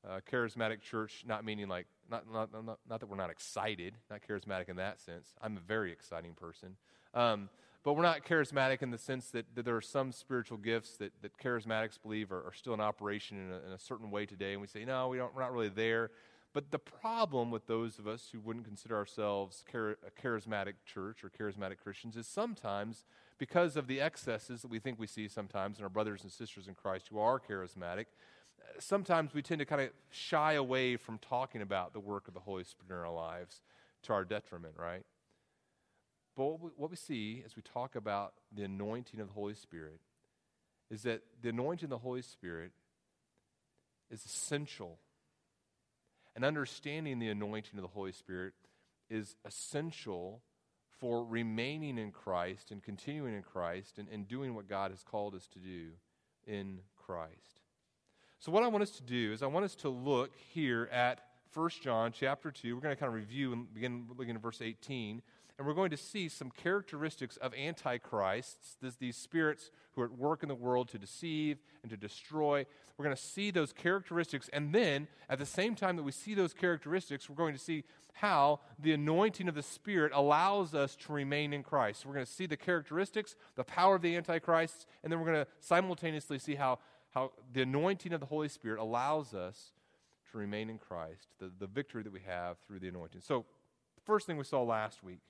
Uh, 0.06 0.20
charismatic 0.30 0.80
church, 0.80 1.24
not 1.26 1.44
meaning 1.44 1.68
like, 1.68 1.86
not, 2.08 2.24
not, 2.32 2.52
not, 2.52 2.78
not, 2.88 3.00
that 3.00 3.08
we're 3.08 3.16
not 3.16 3.30
excited, 3.30 3.94
not 4.10 4.20
charismatic 4.28 4.68
in 4.68 4.76
that 4.76 5.00
sense. 5.00 5.34
I'm 5.42 5.56
a 5.56 5.60
very 5.60 5.90
exciting 5.90 6.34
person. 6.34 6.76
Um, 7.12 7.48
but 7.82 7.94
we're 7.94 8.02
not 8.02 8.24
charismatic 8.24 8.82
in 8.82 8.90
the 8.90 8.98
sense 8.98 9.30
that, 9.30 9.46
that, 9.54 9.64
there 9.64 9.76
are 9.76 9.80
some 9.80 10.12
spiritual 10.12 10.58
gifts 10.58 10.96
that, 10.96 11.12
that 11.22 11.38
charismatics 11.38 12.00
believe 12.00 12.32
are, 12.32 12.42
are 12.42 12.52
still 12.52 12.74
in 12.74 12.80
operation 12.80 13.38
in 13.38 13.52
a, 13.52 13.66
in 13.66 13.72
a, 13.72 13.78
certain 13.78 14.10
way 14.10 14.26
today. 14.26 14.52
And 14.52 14.60
we 14.60 14.66
say, 14.66 14.84
no, 14.84 15.08
we 15.08 15.18
don't, 15.18 15.34
we're 15.34 15.42
not 15.42 15.52
really 15.52 15.68
there. 15.68 16.10
But 16.52 16.70
the 16.70 16.78
problem 16.78 17.50
with 17.50 17.66
those 17.66 17.98
of 17.98 18.08
us 18.08 18.28
who 18.32 18.40
wouldn't 18.40 18.64
consider 18.64 18.96
ourselves 18.96 19.62
char- 19.70 19.98
a 20.06 20.20
charismatic 20.20 20.74
church 20.84 21.22
or 21.22 21.30
charismatic 21.30 21.78
Christians 21.82 22.16
is 22.16 22.26
sometimes 22.26 23.04
because 23.38 23.76
of 23.76 23.86
the 23.86 24.00
excesses 24.00 24.62
that 24.62 24.70
we 24.70 24.78
think 24.78 24.98
we 24.98 25.06
see 25.06 25.28
sometimes 25.28 25.78
in 25.78 25.84
our 25.84 25.90
brothers 25.90 26.22
and 26.22 26.32
sisters 26.32 26.68
in 26.68 26.74
Christ 26.74 27.08
who 27.08 27.18
are 27.18 27.38
charismatic, 27.38 28.06
uh, 28.60 28.80
sometimes 28.80 29.34
we 29.34 29.42
tend 29.42 29.58
to 29.58 29.64
kind 29.64 29.82
of 29.82 29.90
shy 30.10 30.54
away 30.54 30.96
from 30.96 31.18
talking 31.18 31.62
about 31.62 31.92
the 31.92 32.00
work 32.00 32.28
of 32.28 32.34
the 32.34 32.40
Holy 32.40 32.64
Spirit 32.64 33.00
in 33.00 33.06
our 33.06 33.12
lives 33.12 33.62
to 34.04 34.12
our 34.12 34.24
detriment, 34.24 34.74
right? 34.78 35.04
But 36.36 36.44
what 36.44 36.60
we, 36.60 36.70
what 36.76 36.90
we 36.90 36.96
see 36.96 37.42
as 37.44 37.56
we 37.56 37.62
talk 37.62 37.96
about 37.96 38.34
the 38.54 38.64
anointing 38.64 39.20
of 39.20 39.28
the 39.28 39.34
Holy 39.34 39.54
Spirit 39.54 40.00
is 40.90 41.02
that 41.02 41.22
the 41.42 41.48
anointing 41.48 41.86
of 41.86 41.90
the 41.90 41.98
Holy 41.98 42.22
Spirit 42.22 42.72
is 44.10 44.24
essential. 44.24 44.98
And 46.34 46.44
understanding 46.44 47.18
the 47.18 47.28
anointing 47.28 47.78
of 47.78 47.82
the 47.82 47.88
Holy 47.88 48.12
Spirit 48.12 48.52
is 49.08 49.36
essential 49.44 50.42
for 50.98 51.24
remaining 51.24 51.98
in 51.98 52.10
Christ 52.10 52.70
and 52.70 52.82
continuing 52.82 53.34
in 53.34 53.42
Christ 53.42 53.98
and, 53.98 54.08
and 54.08 54.26
doing 54.26 54.54
what 54.54 54.68
God 54.68 54.90
has 54.90 55.02
called 55.02 55.34
us 55.34 55.46
to 55.48 55.58
do 55.58 55.90
in 56.46 56.80
Christ. 56.96 57.60
So, 58.38 58.52
what 58.52 58.62
I 58.62 58.68
want 58.68 58.82
us 58.82 58.90
to 58.92 59.02
do 59.02 59.32
is 59.32 59.42
I 59.42 59.46
want 59.46 59.64
us 59.64 59.74
to 59.76 59.88
look 59.88 60.32
here 60.52 60.88
at 60.92 61.20
1 61.54 61.70
John 61.82 62.12
chapter 62.12 62.50
2. 62.50 62.74
We're 62.74 62.82
going 62.82 62.94
to 62.94 63.00
kind 63.00 63.08
of 63.08 63.14
review 63.14 63.52
and 63.52 63.72
begin 63.72 64.06
looking 64.16 64.36
at 64.36 64.42
verse 64.42 64.60
18. 64.60 65.22
And 65.58 65.66
we're 65.66 65.74
going 65.74 65.90
to 65.90 65.96
see 65.96 66.28
some 66.28 66.50
characteristics 66.50 67.38
of 67.38 67.54
antichrists, 67.54 68.76
this, 68.82 68.96
these 68.96 69.16
spirits 69.16 69.70
who 69.92 70.02
are 70.02 70.04
at 70.04 70.12
work 70.12 70.42
in 70.42 70.48
the 70.48 70.54
world 70.54 70.88
to 70.90 70.98
deceive 70.98 71.58
and 71.82 71.90
to 71.90 71.96
destroy. 71.96 72.66
We're 72.96 73.04
going 73.04 73.16
to 73.16 73.22
see 73.22 73.50
those 73.50 73.72
characteristics. 73.72 74.50
And 74.52 74.74
then, 74.74 75.08
at 75.30 75.38
the 75.38 75.46
same 75.46 75.74
time 75.74 75.96
that 75.96 76.02
we 76.02 76.12
see 76.12 76.34
those 76.34 76.52
characteristics, 76.52 77.30
we're 77.30 77.36
going 77.36 77.54
to 77.54 77.60
see 77.60 77.84
how 78.12 78.60
the 78.78 78.92
anointing 78.92 79.48
of 79.48 79.54
the 79.54 79.62
Spirit 79.62 80.12
allows 80.14 80.74
us 80.74 80.94
to 80.96 81.12
remain 81.12 81.52
in 81.52 81.62
Christ. 81.62 82.02
So 82.02 82.08
we're 82.08 82.14
going 82.14 82.26
to 82.26 82.32
see 82.32 82.46
the 82.46 82.56
characteristics, 82.56 83.34
the 83.54 83.64
power 83.64 83.94
of 83.94 84.02
the 84.02 84.16
antichrists, 84.16 84.86
and 85.02 85.10
then 85.10 85.20
we're 85.20 85.26
going 85.26 85.44
to 85.44 85.50
simultaneously 85.60 86.38
see 86.38 86.54
how 86.54 86.78
how 87.16 87.32
the 87.50 87.62
anointing 87.62 88.12
of 88.12 88.20
the 88.20 88.26
Holy 88.26 88.48
Spirit 88.48 88.78
allows 88.78 89.32
us 89.32 89.72
to 90.30 90.36
remain 90.36 90.68
in 90.68 90.76
Christ, 90.76 91.28
the, 91.38 91.50
the 91.58 91.66
victory 91.66 92.02
that 92.02 92.12
we 92.12 92.20
have 92.26 92.58
through 92.68 92.80
the 92.80 92.88
anointing. 92.88 93.22
So, 93.22 93.46
first 94.04 94.26
thing 94.26 94.36
we 94.36 94.44
saw 94.44 94.62
last 94.62 95.02
week, 95.02 95.20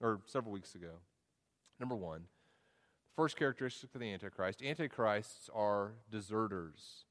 or 0.00 0.20
several 0.26 0.52
weeks 0.52 0.74
ago, 0.74 1.00
number 1.78 1.94
one, 1.94 2.24
first 3.16 3.36
characteristic 3.36 3.94
of 3.94 4.00
the 4.00 4.12
Antichrist 4.12 4.62
Antichrists 4.62 5.48
are 5.54 5.92
deserters. 6.10 7.04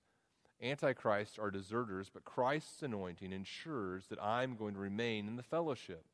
Antichrists 0.62 1.38
are 1.38 1.52
deserters, 1.52 2.10
but 2.14 2.24
Christ's 2.24 2.84
anointing 2.84 3.34
ensures 3.34 4.08
that 4.08 4.22
I'm 4.22 4.56
going 4.56 4.74
to 4.76 4.80
remain 4.80 5.28
in 5.28 5.36
the 5.36 5.44
fellowship. 5.44 6.06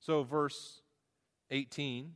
So, 0.00 0.22
verse 0.22 0.80
18 1.50 2.14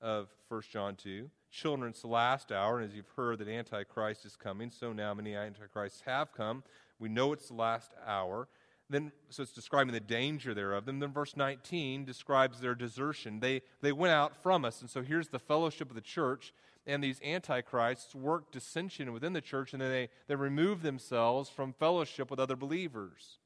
of 0.00 0.28
1 0.48 0.62
John 0.70 0.96
2 0.96 1.30
children, 1.50 1.90
it's 1.90 2.00
the 2.00 2.08
last 2.08 2.50
hour, 2.50 2.80
and 2.80 2.88
as 2.88 2.96
you've 2.96 3.08
heard 3.16 3.38
that 3.38 3.48
Antichrist 3.48 4.24
is 4.24 4.34
coming, 4.34 4.70
so 4.70 4.92
now 4.92 5.14
many 5.14 5.36
Antichrists 5.36 6.02
have 6.06 6.32
come. 6.32 6.64
We 6.98 7.08
know 7.08 7.32
it's 7.32 7.48
the 7.48 7.54
last 7.54 7.92
hour. 8.06 8.48
Then, 8.90 9.12
so 9.30 9.42
it's 9.42 9.52
describing 9.52 9.94
the 9.94 10.00
danger 10.00 10.52
thereof. 10.52 10.84
Then, 10.84 10.98
then 10.98 11.12
verse 11.12 11.36
19 11.36 12.04
describes 12.04 12.60
their 12.60 12.74
desertion. 12.74 13.40
They, 13.40 13.62
they 13.80 13.92
went 13.92 14.12
out 14.12 14.36
from 14.42 14.64
us. 14.64 14.80
And 14.80 14.90
so 14.90 15.02
here's 15.02 15.28
the 15.28 15.38
fellowship 15.38 15.88
of 15.88 15.94
the 15.94 16.02
church. 16.02 16.52
And 16.86 17.02
these 17.02 17.20
antichrists 17.22 18.14
work 18.14 18.52
dissension 18.52 19.12
within 19.12 19.32
the 19.32 19.40
church, 19.40 19.72
and 19.72 19.80
then 19.80 19.90
they, 19.90 20.08
they 20.28 20.34
remove 20.34 20.82
themselves 20.82 21.48
from 21.48 21.72
fellowship 21.72 22.30
with 22.30 22.38
other 22.38 22.56
believers. 22.56 23.38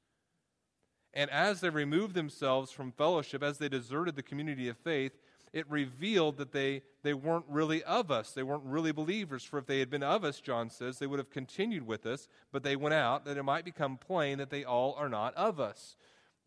And 1.14 1.31
as 1.31 1.61
they 1.61 1.70
removed 1.70 2.14
themselves 2.14 2.72
from 2.72 2.92
fellowship, 2.92 3.42
as 3.42 3.59
they 3.59 3.68
deserted 3.68 4.16
the 4.16 4.22
community 4.22 4.68
of 4.68 4.77
faith, 4.77 5.12
it 5.53 5.69
revealed 5.71 6.37
that 6.39 6.53
they, 6.53 6.83
they 7.03 7.15
weren't 7.15 7.45
really 7.49 7.83
of 7.85 8.11
us. 8.11 8.33
They 8.33 8.43
weren't 8.43 8.65
really 8.65 8.93
believers. 8.93 9.45
For 9.45 9.59
if 9.59 9.67
they 9.67 9.79
had 9.79 9.91
been 9.91 10.03
of 10.03 10.25
us, 10.25 10.41
John 10.41 10.71
says, 10.71 10.99
they 10.99 11.07
would 11.07 11.19
have 11.19 11.31
continued 11.31 11.87
with 11.87 12.07
us, 12.07 12.29
but 12.53 12.63
they 12.63 12.77
went 12.77 12.95
out, 12.95 13.25
that 13.25 13.37
it 13.37 13.43
might 13.43 13.65
become 13.65 13.97
plain 13.97 14.39
that 14.39 14.51
they 14.51 14.65
all 14.65 14.95
are 14.95 15.09
not 15.09 15.35
of 15.35 15.61
us. 15.61 15.97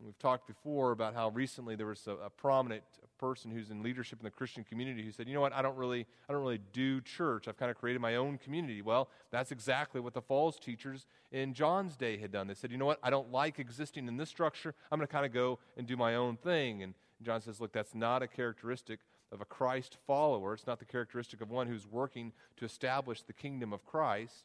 We've 0.04 0.18
talked 0.18 0.48
before 0.48 0.90
about 0.90 1.14
how 1.14 1.28
recently 1.28 1.76
there 1.76 1.86
was 1.86 2.06
a, 2.06 2.12
a, 2.12 2.30
prominent 2.30 2.82
person 3.18 3.52
who's 3.52 3.70
in 3.70 3.84
leadership 3.84 4.18
in 4.18 4.24
the 4.24 4.30
Christian 4.32 4.64
community 4.64 5.04
who 5.04 5.12
said, 5.12 5.28
"You 5.28 5.34
know 5.34 5.40
what? 5.40 5.52
I 5.52 5.62
don't 5.62 5.76
really, 5.76 6.06
I 6.28 6.32
don't 6.32 6.42
really 6.42 6.60
do 6.72 7.00
church. 7.00 7.46
I've 7.46 7.56
kind 7.56 7.70
of 7.70 7.76
created 7.76 8.02
my 8.02 8.16
own 8.16 8.36
community." 8.36 8.82
Well, 8.82 9.08
that's 9.30 9.52
exactly 9.52 10.00
what 10.00 10.12
the 10.12 10.20
false 10.20 10.58
teachers 10.58 11.06
in 11.30 11.54
John's 11.54 11.96
day 11.96 12.16
had 12.16 12.32
done. 12.32 12.48
They 12.48 12.54
said, 12.54 12.72
"You 12.72 12.78
know 12.78 12.86
what? 12.86 12.98
I 13.00 13.10
don't 13.10 13.30
like 13.30 13.60
existing 13.60 14.08
in 14.08 14.16
this 14.16 14.28
structure. 14.28 14.74
I'm 14.90 14.98
going 14.98 15.06
to 15.06 15.12
kind 15.12 15.24
of 15.24 15.32
go 15.32 15.60
and 15.76 15.86
do 15.86 15.96
my 15.96 16.16
own 16.16 16.36
thing." 16.36 16.82
And 16.82 16.94
John 17.24 17.40
says, 17.40 17.60
look, 17.60 17.72
that's 17.72 17.94
not 17.94 18.22
a 18.22 18.26
characteristic 18.26 19.00
of 19.30 19.40
a 19.40 19.46
Christ 19.46 19.96
follower. 20.06 20.54
It's 20.54 20.66
not 20.66 20.78
the 20.78 20.84
characteristic 20.84 21.40
of 21.40 21.50
one 21.50 21.66
who's 21.66 21.86
working 21.86 22.32
to 22.56 22.64
establish 22.64 23.22
the 23.22 23.32
kingdom 23.32 23.72
of 23.72 23.84
Christ. 23.84 24.44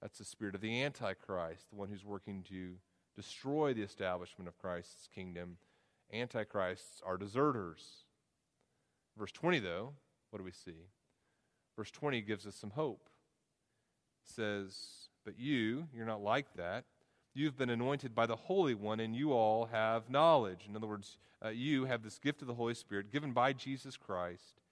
That's 0.00 0.18
the 0.18 0.24
spirit 0.24 0.54
of 0.54 0.60
the 0.60 0.82
Antichrist, 0.82 1.70
the 1.70 1.76
one 1.76 1.88
who's 1.88 2.04
working 2.04 2.42
to 2.48 2.74
destroy 3.14 3.74
the 3.74 3.82
establishment 3.82 4.48
of 4.48 4.58
Christ's 4.58 5.08
kingdom. 5.14 5.56
Antichrists 6.12 7.02
are 7.04 7.16
deserters. 7.16 8.04
Verse 9.18 9.32
20, 9.32 9.58
though, 9.60 9.92
what 10.30 10.38
do 10.38 10.44
we 10.44 10.52
see? 10.52 10.90
Verse 11.76 11.90
20 11.90 12.20
gives 12.22 12.46
us 12.46 12.54
some 12.54 12.70
hope. 12.70 13.08
says, 14.24 15.08
But 15.24 15.38
you, 15.38 15.88
you're 15.94 16.06
not 16.06 16.22
like 16.22 16.54
that. 16.56 16.84
You've 17.36 17.58
been 17.58 17.68
anointed 17.68 18.14
by 18.14 18.24
the 18.24 18.34
Holy 18.34 18.72
One, 18.72 18.98
and 18.98 19.14
you 19.14 19.34
all 19.34 19.66
have 19.66 20.08
knowledge. 20.08 20.60
In 20.66 20.74
other 20.74 20.86
words, 20.86 21.18
uh, 21.44 21.50
you 21.50 21.84
have 21.84 22.02
this 22.02 22.18
gift 22.18 22.40
of 22.40 22.48
the 22.48 22.54
Holy 22.54 22.72
Spirit 22.72 23.12
given 23.12 23.32
by 23.32 23.52
Jesus 23.52 23.98
Christ, 23.98 24.62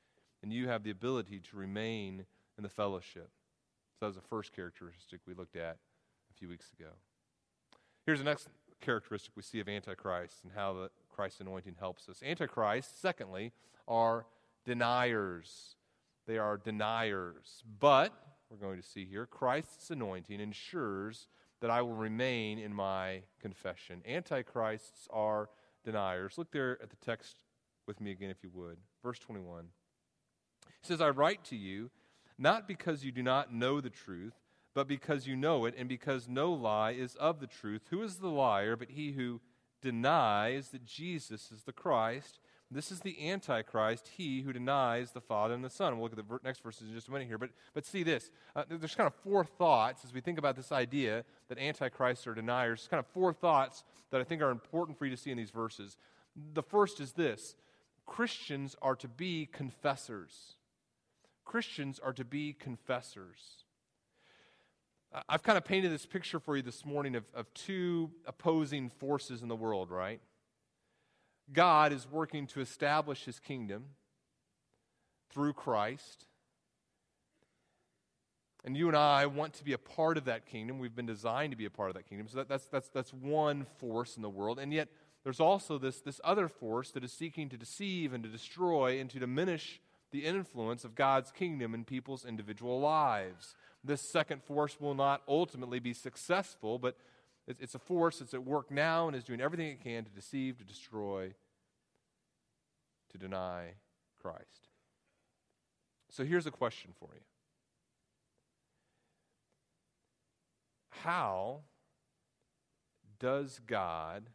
and 0.42 0.50
you 0.50 0.66
have 0.68 0.82
the 0.82 0.90
ability 0.90 1.40
to 1.50 1.58
remain 1.58 2.24
in 2.56 2.62
the 2.62 2.70
fellowship. 2.70 3.28
So 3.92 3.96
that 4.00 4.06
was 4.06 4.16
the 4.16 4.22
first 4.22 4.54
characteristic 4.56 5.20
we 5.26 5.34
looked 5.34 5.56
at 5.56 5.76
a 6.30 6.38
few 6.38 6.48
weeks 6.48 6.70
ago. 6.80 6.88
Here's 8.06 8.20
the 8.20 8.24
next 8.24 8.48
characteristic 8.80 9.32
we 9.36 9.42
see 9.42 9.60
of 9.60 9.68
Antichrist 9.68 10.36
and 10.42 10.50
how 10.56 10.72
the 10.72 10.90
Christ 11.14 11.42
anointing 11.42 11.76
helps 11.78 12.08
us. 12.08 12.22
Antichrist, 12.24 12.98
secondly, 12.98 13.52
are 13.86 14.24
deniers. 14.64 15.76
They 16.26 16.38
are 16.38 16.56
deniers. 16.56 17.62
But, 17.78 18.14
we're 18.48 18.56
going 18.56 18.80
to 18.80 18.88
see 18.88 19.04
here, 19.04 19.26
Christ's 19.26 19.90
anointing 19.90 20.40
ensures 20.40 21.28
that 21.64 21.70
I 21.70 21.80
will 21.80 21.94
remain 21.94 22.58
in 22.58 22.74
my 22.74 23.22
confession. 23.40 24.02
Antichrists 24.06 25.08
are 25.10 25.48
deniers. 25.82 26.36
Look 26.36 26.52
there 26.52 26.72
at 26.82 26.90
the 26.90 26.96
text 26.96 27.38
with 27.86 28.02
me 28.02 28.10
again, 28.10 28.28
if 28.28 28.42
you 28.42 28.50
would. 28.52 28.76
Verse 29.02 29.18
21. 29.18 29.68
He 30.82 30.86
says, 30.86 31.00
I 31.00 31.08
write 31.08 31.42
to 31.44 31.56
you 31.56 31.90
not 32.36 32.68
because 32.68 33.02
you 33.02 33.12
do 33.12 33.22
not 33.22 33.54
know 33.54 33.80
the 33.80 33.88
truth, 33.88 34.34
but 34.74 34.86
because 34.86 35.26
you 35.26 35.36
know 35.36 35.64
it, 35.64 35.74
and 35.78 35.88
because 35.88 36.28
no 36.28 36.52
lie 36.52 36.90
is 36.90 37.14
of 37.14 37.40
the 37.40 37.46
truth. 37.46 37.86
Who 37.88 38.02
is 38.02 38.16
the 38.16 38.28
liar 38.28 38.76
but 38.76 38.90
he 38.90 39.12
who 39.12 39.40
denies 39.80 40.68
that 40.68 40.84
Jesus 40.84 41.50
is 41.50 41.62
the 41.62 41.72
Christ? 41.72 42.40
This 42.74 42.90
is 42.90 42.98
the 42.98 43.30
Antichrist, 43.30 44.10
he 44.16 44.42
who 44.42 44.52
denies 44.52 45.12
the 45.12 45.20
Father 45.20 45.54
and 45.54 45.64
the 45.64 45.70
Son. 45.70 45.94
We'll 45.94 46.10
look 46.10 46.18
at 46.18 46.28
the 46.28 46.40
next 46.42 46.60
verses 46.60 46.88
in 46.88 46.94
just 46.94 47.06
a 47.06 47.12
minute 47.12 47.28
here. 47.28 47.38
But, 47.38 47.50
but 47.72 47.86
see 47.86 48.02
this. 48.02 48.32
Uh, 48.56 48.64
there's 48.68 48.96
kind 48.96 49.06
of 49.06 49.14
four 49.14 49.44
thoughts 49.44 50.04
as 50.04 50.12
we 50.12 50.20
think 50.20 50.40
about 50.40 50.56
this 50.56 50.72
idea 50.72 51.24
that 51.48 51.56
Antichrists 51.56 52.26
are 52.26 52.34
deniers. 52.34 52.88
Kind 52.90 52.98
of 52.98 53.06
four 53.06 53.32
thoughts 53.32 53.84
that 54.10 54.20
I 54.20 54.24
think 54.24 54.42
are 54.42 54.50
important 54.50 54.98
for 54.98 55.04
you 55.04 55.12
to 55.12 55.16
see 55.16 55.30
in 55.30 55.36
these 55.36 55.52
verses. 55.52 55.96
The 56.52 56.64
first 56.64 56.98
is 56.98 57.12
this 57.12 57.54
Christians 58.06 58.74
are 58.82 58.96
to 58.96 59.06
be 59.06 59.46
confessors. 59.46 60.54
Christians 61.44 62.00
are 62.00 62.12
to 62.12 62.24
be 62.24 62.54
confessors. 62.54 63.64
I've 65.28 65.44
kind 65.44 65.56
of 65.56 65.64
painted 65.64 65.92
this 65.92 66.06
picture 66.06 66.40
for 66.40 66.56
you 66.56 66.62
this 66.62 66.84
morning 66.84 67.14
of, 67.14 67.22
of 67.34 67.54
two 67.54 68.10
opposing 68.26 68.90
forces 68.90 69.42
in 69.42 69.48
the 69.48 69.54
world, 69.54 69.92
right? 69.92 70.20
God 71.52 71.92
is 71.92 72.06
working 72.10 72.46
to 72.48 72.60
establish 72.60 73.24
his 73.24 73.38
kingdom 73.38 73.84
through 75.30 75.52
Christ. 75.52 76.26
And 78.64 78.76
you 78.76 78.88
and 78.88 78.96
I 78.96 79.26
want 79.26 79.54
to 79.54 79.64
be 79.64 79.74
a 79.74 79.78
part 79.78 80.16
of 80.16 80.24
that 80.24 80.46
kingdom. 80.46 80.78
We've 80.78 80.94
been 80.94 81.04
designed 81.06 81.50
to 81.50 81.56
be 81.56 81.66
a 81.66 81.70
part 81.70 81.90
of 81.90 81.96
that 81.96 82.08
kingdom. 82.08 82.28
So 82.28 82.38
that, 82.38 82.48
that's, 82.48 82.66
that's, 82.66 82.88
that's 82.88 83.12
one 83.12 83.66
force 83.78 84.16
in 84.16 84.22
the 84.22 84.30
world. 84.30 84.58
And 84.58 84.72
yet, 84.72 84.88
there's 85.22 85.40
also 85.40 85.78
this, 85.78 86.00
this 86.00 86.20
other 86.22 86.48
force 86.48 86.90
that 86.92 87.02
is 87.02 87.12
seeking 87.12 87.48
to 87.48 87.56
deceive 87.56 88.12
and 88.12 88.22
to 88.24 88.28
destroy 88.28 89.00
and 89.00 89.10
to 89.10 89.18
diminish 89.18 89.80
the 90.12 90.24
influence 90.24 90.84
of 90.84 90.94
God's 90.94 91.30
kingdom 91.30 91.74
in 91.74 91.84
people's 91.84 92.24
individual 92.24 92.78
lives. 92.80 93.54
This 93.82 94.00
second 94.00 94.42
force 94.42 94.78
will 94.78 94.94
not 94.94 95.22
ultimately 95.26 95.78
be 95.78 95.92
successful, 95.92 96.78
but 96.78 96.96
it's 97.46 97.74
a 97.74 97.78
force 97.78 98.18
that's 98.18 98.34
at 98.34 98.44
work 98.44 98.70
now 98.70 99.06
and 99.06 99.16
is 99.16 99.24
doing 99.24 99.40
everything 99.40 99.68
it 99.68 99.82
can 99.82 100.04
to 100.04 100.10
deceive, 100.10 100.58
to 100.58 100.64
destroy, 100.64 101.34
to 103.10 103.18
deny 103.18 103.74
Christ. 104.20 104.68
So 106.10 106.24
here's 106.24 106.46
a 106.46 106.50
question 106.50 106.92
for 106.98 107.10
you 107.14 107.20
How 111.02 111.60
does 113.18 113.60
God 113.66 114.30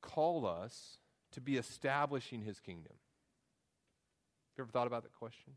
call 0.00 0.46
us 0.46 0.98
to 1.32 1.40
be 1.40 1.56
establishing 1.56 2.42
his 2.42 2.60
kingdom? 2.60 2.92
Have 2.92 4.58
you 4.58 4.64
ever 4.64 4.70
thought 4.70 4.86
about 4.86 5.02
that 5.02 5.12
question? 5.12 5.54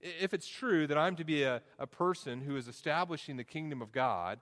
If 0.00 0.32
it's 0.32 0.48
true 0.48 0.86
that 0.86 0.96
I'm 0.96 1.16
to 1.16 1.24
be 1.24 1.42
a, 1.42 1.62
a 1.78 1.86
person 1.86 2.40
who 2.40 2.56
is 2.56 2.68
establishing 2.68 3.36
the 3.36 3.44
kingdom 3.44 3.82
of 3.82 3.92
God, 3.92 4.40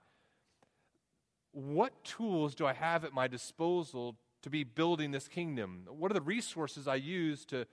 what 1.51 2.03
tools 2.03 2.55
do 2.55 2.65
I 2.65 2.73
have 2.73 3.03
at 3.03 3.13
my 3.13 3.27
disposal 3.27 4.15
to 4.43 4.49
be 4.49 4.63
building 4.63 5.11
this 5.11 5.27
kingdom? 5.27 5.87
What 5.89 6.11
are 6.11 6.13
the 6.13 6.21
resources 6.21 6.87
I 6.87 6.95
use 6.95 7.45
to, 7.45 7.65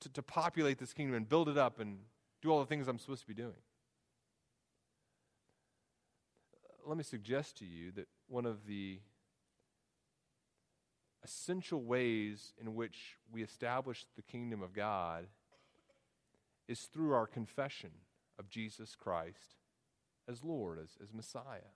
to, 0.00 0.08
to 0.08 0.22
populate 0.22 0.78
this 0.78 0.92
kingdom 0.92 1.14
and 1.14 1.28
build 1.28 1.48
it 1.48 1.58
up 1.58 1.78
and 1.78 1.98
do 2.42 2.50
all 2.50 2.60
the 2.60 2.66
things 2.66 2.88
I'm 2.88 2.98
supposed 2.98 3.22
to 3.22 3.28
be 3.28 3.34
doing? 3.34 3.52
Let 6.86 6.96
me 6.96 7.04
suggest 7.04 7.58
to 7.58 7.66
you 7.66 7.92
that 7.92 8.08
one 8.26 8.46
of 8.46 8.66
the 8.66 9.00
essential 11.22 11.82
ways 11.82 12.54
in 12.60 12.74
which 12.74 13.16
we 13.30 13.42
establish 13.42 14.06
the 14.16 14.22
kingdom 14.22 14.62
of 14.62 14.72
God 14.72 15.26
is 16.70 16.82
through 16.82 17.12
our 17.12 17.26
confession 17.26 17.90
of 18.38 18.48
Jesus 18.48 18.94
Christ 18.94 19.56
as 20.28 20.44
Lord, 20.44 20.78
as, 20.78 20.90
as 21.02 21.12
Messiah. 21.12 21.72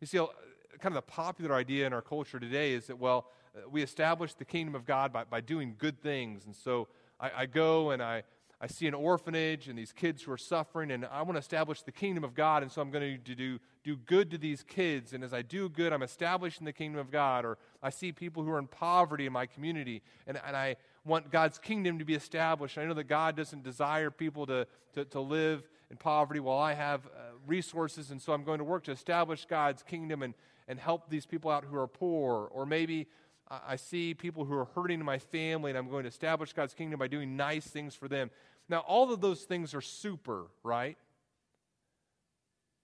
You 0.00 0.06
see, 0.06 0.18
kind 0.18 0.94
of 0.94 0.94
the 0.94 1.02
popular 1.02 1.54
idea 1.54 1.86
in 1.86 1.92
our 1.92 2.02
culture 2.02 2.38
today 2.38 2.72
is 2.72 2.88
that, 2.88 2.98
well, 2.98 3.26
uh, 3.56 3.68
we 3.70 3.82
establish 3.82 4.34
the 4.34 4.44
kingdom 4.44 4.74
of 4.74 4.84
God 4.84 5.12
by, 5.12 5.24
by 5.24 5.40
doing 5.40 5.76
good 5.78 6.00
things. 6.02 6.44
And 6.44 6.54
so 6.54 6.88
I, 7.18 7.30
I 7.38 7.46
go 7.46 7.90
and 7.90 8.02
I, 8.02 8.24
I 8.60 8.66
see 8.66 8.86
an 8.86 8.94
orphanage 8.94 9.68
and 9.68 9.78
these 9.78 9.92
kids 9.92 10.22
who 10.22 10.32
are 10.32 10.38
suffering, 10.38 10.90
and 10.90 11.06
I 11.06 11.22
want 11.22 11.34
to 11.36 11.40
establish 11.40 11.82
the 11.82 11.92
kingdom 11.92 12.22
of 12.22 12.34
God, 12.34 12.62
and 12.62 12.70
so 12.70 12.80
I'm 12.80 12.90
going 12.90 13.20
to 13.22 13.34
do, 13.34 13.58
do 13.82 13.96
good 13.96 14.30
to 14.30 14.38
these 14.38 14.62
kids. 14.62 15.12
And 15.12 15.24
as 15.24 15.34
I 15.34 15.42
do 15.42 15.68
good, 15.68 15.92
I'm 15.92 16.02
establishing 16.02 16.64
the 16.64 16.72
kingdom 16.72 17.00
of 17.00 17.10
God. 17.10 17.44
Or 17.44 17.58
I 17.82 17.90
see 17.90 18.12
people 18.12 18.42
who 18.42 18.50
are 18.50 18.58
in 18.58 18.66
poverty 18.66 19.26
in 19.26 19.32
my 19.32 19.46
community, 19.46 20.02
and, 20.26 20.40
and 20.46 20.56
I 20.56 20.76
want 21.04 21.30
God's 21.30 21.58
kingdom 21.58 21.98
to 21.98 22.04
be 22.04 22.14
established. 22.14 22.78
I 22.78 22.84
know 22.84 22.94
that 22.94 23.04
God 23.04 23.36
doesn't 23.36 23.62
desire 23.62 24.10
people 24.10 24.46
to, 24.46 24.66
to, 24.94 25.04
to 25.06 25.20
live 25.20 25.68
in 25.90 25.96
poverty 25.96 26.40
while 26.40 26.58
I 26.58 26.72
have 26.74 27.06
uh, 27.06 27.10
resources, 27.46 28.10
and 28.10 28.20
so 28.20 28.32
I'm 28.32 28.44
going 28.44 28.58
to 28.58 28.64
work 28.64 28.84
to 28.84 28.92
establish 28.92 29.44
God's 29.44 29.82
kingdom 29.82 30.22
and, 30.22 30.34
and 30.66 30.78
help 30.78 31.10
these 31.10 31.26
people 31.26 31.50
out 31.50 31.64
who 31.64 31.76
are 31.76 31.86
poor. 31.86 32.48
Or 32.50 32.64
maybe 32.64 33.06
I 33.50 33.76
see 33.76 34.14
people 34.14 34.44
who 34.44 34.54
are 34.54 34.64
hurting 34.74 35.00
in 35.00 35.06
my 35.06 35.18
family, 35.18 35.70
and 35.70 35.78
I'm 35.78 35.90
going 35.90 36.04
to 36.04 36.08
establish 36.08 36.52
God's 36.52 36.72
kingdom 36.74 36.98
by 36.98 37.08
doing 37.08 37.36
nice 37.36 37.66
things 37.66 37.94
for 37.94 38.08
them. 38.08 38.30
Now, 38.68 38.78
all 38.78 39.12
of 39.12 39.20
those 39.20 39.42
things 39.42 39.74
are 39.74 39.82
super, 39.82 40.46
right? 40.62 40.96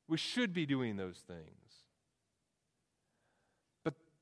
We 0.06 0.18
should 0.18 0.52
be 0.52 0.66
doing 0.66 0.96
those 0.96 1.18
things. 1.26 1.59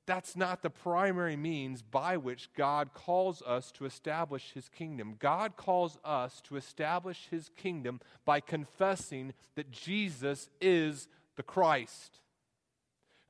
That's 0.09 0.35
not 0.35 0.63
the 0.63 0.71
primary 0.71 1.37
means 1.37 1.83
by 1.83 2.17
which 2.17 2.49
God 2.57 2.95
calls 2.95 3.43
us 3.43 3.71
to 3.73 3.85
establish 3.85 4.53
his 4.55 4.71
kingdom. 4.71 5.17
God 5.19 5.59
calls 5.59 5.99
us 6.03 6.41
to 6.47 6.57
establish 6.57 7.29
his 7.31 7.51
kingdom 7.59 8.01
by 8.25 8.41
confessing 8.41 9.35
that 9.55 9.71
Jesus 9.71 10.49
is 10.63 11.09
the 11.37 11.43
Christ. 11.43 12.21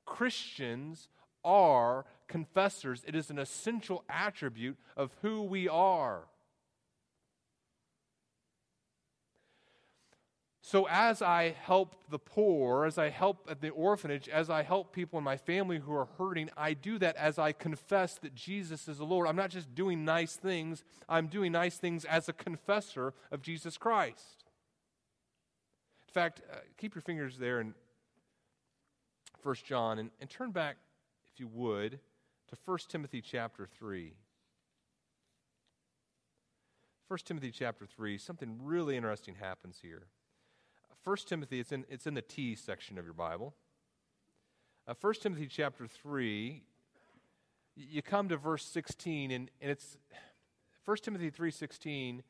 Christians 0.07 1.09
are 1.45 2.05
confessors, 2.29 3.03
it 3.09 3.17
is 3.17 3.29
an 3.29 3.41
essential 3.41 4.05
attribute 4.09 4.77
of 4.97 5.11
who 5.21 5.43
we 5.43 5.69
are. 5.69 6.29
So, 10.69 10.87
as 10.87 11.23
I 11.23 11.55
help 11.63 11.95
the 12.11 12.19
poor, 12.19 12.85
as 12.85 12.99
I 12.99 13.09
help 13.09 13.49
at 13.51 13.63
the 13.63 13.71
orphanage, 13.71 14.29
as 14.29 14.51
I 14.51 14.63
help 14.63 14.93
people 14.93 15.17
in 15.17 15.25
my 15.25 15.39
family 15.39 15.79
who 15.79 15.95
are 15.95 16.09
hurting, 16.19 16.51
I 16.59 16.75
do 16.75 16.99
that 16.99 17.17
as 17.17 17.39
I 17.39 17.53
confess 17.53 18.19
that 18.19 18.35
Jesus 18.35 18.87
is 18.87 18.99
the 18.99 19.07
Lord. 19.07 19.27
I'm 19.27 19.35
not 19.35 19.49
just 19.49 19.75
doing 19.75 20.05
nice 20.05 20.37
things, 20.37 20.85
I'm 21.09 21.29
doing 21.29 21.53
nice 21.53 21.79
things 21.79 22.05
as 22.05 22.29
a 22.29 22.35
confessor 22.35 23.15
of 23.33 23.41
Jesus 23.41 23.79
Christ. 23.79 24.45
In 26.07 26.13
fact, 26.13 26.43
uh, 26.53 26.57
keep 26.77 26.95
your 26.95 27.01
fingers 27.01 27.39
there 27.39 27.63
in 27.63 27.73
1 29.43 29.55
John 29.65 29.99
and, 29.99 30.11
and 30.21 30.29
turn 30.29 30.51
back, 30.51 30.77
if 31.33 31.41
you 31.41 31.49
would, 31.49 31.93
to 32.49 32.57
1 32.67 32.79
Timothy 32.91 33.23
chapter 33.23 33.67
3. 33.79 34.13
1 37.07 37.19
Timothy 37.25 37.53
chapter 37.53 37.87
3, 37.87 38.19
something 38.19 38.59
really 38.63 38.99
interesting 38.99 39.35
happens 39.41 39.79
here. 39.81 40.09
1 41.05 41.17
Timothy, 41.27 41.61
it's 41.61 41.73
in, 41.73 41.85
it's 41.89 42.07
in 42.07 42.15
the 42.15 42.23
T 42.23 42.55
section 42.55 42.99
of 42.99 43.05
your 43.05 43.15
Bible. 43.15 43.55
Uh, 44.87 44.95
1 45.01 45.15
Timothy 45.15 45.47
chapter 45.47 45.87
3, 45.87 46.63
you 47.77 48.03
come 48.03 48.29
to 48.29 48.37
verse 48.37 48.65
16, 48.65 49.31
and, 49.31 49.51
and 49.61 49.71
it's 49.71 49.97
1 50.85 50.97
Timothy 51.03 51.31
3.16 51.31 52.23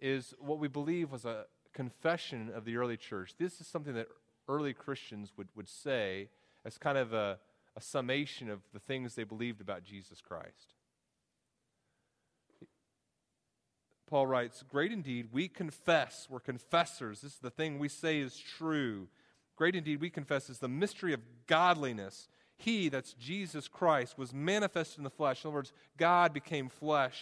is 0.00 0.34
what 0.38 0.58
we 0.58 0.68
believe 0.68 1.10
was 1.10 1.24
a 1.24 1.46
confession 1.74 2.50
of 2.54 2.64
the 2.64 2.76
early 2.76 2.96
church. 2.96 3.34
This 3.38 3.60
is 3.60 3.66
something 3.66 3.94
that 3.94 4.06
early 4.48 4.72
Christians 4.72 5.32
would, 5.36 5.48
would 5.56 5.68
say 5.68 6.28
as 6.64 6.78
kind 6.78 6.96
of 6.96 7.12
a, 7.12 7.38
a 7.76 7.80
summation 7.80 8.50
of 8.50 8.60
the 8.72 8.78
things 8.78 9.14
they 9.14 9.24
believed 9.24 9.60
about 9.60 9.84
Jesus 9.84 10.20
Christ. 10.20 10.74
Paul 14.08 14.26
writes, 14.26 14.64
Great 14.68 14.92
indeed, 14.92 15.28
we 15.32 15.48
confess, 15.48 16.26
we're 16.30 16.40
confessors. 16.40 17.20
This 17.20 17.34
is 17.34 17.38
the 17.38 17.50
thing 17.50 17.78
we 17.78 17.88
say 17.88 18.18
is 18.18 18.36
true. 18.36 19.08
Great 19.56 19.76
indeed, 19.76 20.00
we 20.00 20.10
confess, 20.10 20.48
is 20.48 20.58
the 20.58 20.68
mystery 20.68 21.12
of 21.12 21.20
godliness. 21.46 22.28
He, 22.56 22.88
that's 22.88 23.12
Jesus 23.14 23.68
Christ, 23.68 24.18
was 24.18 24.32
manifested 24.32 24.98
in 24.98 25.04
the 25.04 25.10
flesh. 25.10 25.44
In 25.44 25.48
other 25.48 25.56
words, 25.56 25.72
God 25.96 26.32
became 26.32 26.68
flesh. 26.68 27.20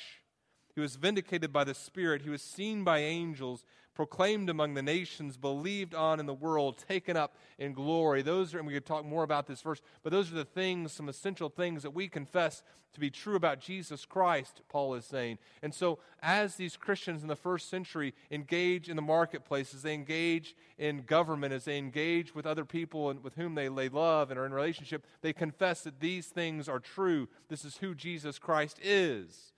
He 0.77 0.81
was 0.81 0.95
vindicated 0.95 1.53
by 1.53 1.65
the 1.65 1.75
Spirit. 1.75 2.23
He 2.23 2.31
was 2.31 2.43
seen 2.43 2.85
by 2.85 2.99
angels 2.99 3.65
proclaimed 3.97 4.51
among 4.51 4.75
the 4.75 4.83
nations, 4.83 5.39
believed 5.39 5.95
on 5.95 6.21
in 6.21 6.27
the 6.27 6.35
world, 6.35 6.77
taken 6.87 7.17
up 7.17 7.35
in 7.59 7.73
glory. 7.73 8.21
Those 8.21 8.55
are, 8.55 8.59
and 8.59 8.67
we 8.67 8.75
could 8.75 8.85
talk 8.85 9.07
more 9.07 9.25
about 9.25 9.47
this 9.47 9.63
verse, 9.63 9.81
but 10.03 10.13
those 10.13 10.31
are 10.31 10.35
the 10.37 10.45
things, 10.45 10.93
some 10.93 11.09
essential 11.09 11.49
things 11.49 11.83
that 11.83 11.95
we 11.95 12.07
confess 12.07 12.63
to 12.93 13.01
be 13.01 13.11
true 13.11 13.37
about 13.37 13.59
Jesus 13.59 14.05
Christ, 14.05 14.61
Paul 14.69 14.95
is 14.95 15.07
saying. 15.07 15.39
And 15.63 15.75
so, 15.75 15.99
as 16.23 16.57
these 16.57 16.77
Christians 16.77 17.23
in 17.23 17.29
the 17.29 17.37
first 17.37 17.71
century 17.71 18.15
engage 18.31 18.89
in 18.89 18.97
the 18.97 19.03
marketplace, 19.03 19.75
as 19.75 19.83
they 19.83 19.95
engage 19.95 20.55
in 20.79 21.03
government, 21.03 21.55
as 21.55 21.65
they 21.65 21.79
engage 21.79 22.35
with 22.35 22.47
other 22.47 22.65
people 22.67 23.11
and 23.11 23.25
with 23.25 23.35
whom 23.35 23.55
they, 23.55 23.69
they 23.69 23.89
love 23.89 24.31
and 24.31 24.39
are 24.39 24.47
in 24.47 24.53
relationship, 24.53 25.07
they 25.23 25.33
confess 25.33 25.83
that 25.83 26.01
these 26.01 26.27
things 26.27 26.69
are 26.69 26.81
true. 26.81 27.29
This 27.49 27.65
is 27.65 27.79
who 27.79 27.95
Jesus 27.95 28.39
Christ 28.39 28.79
is. 28.83 29.53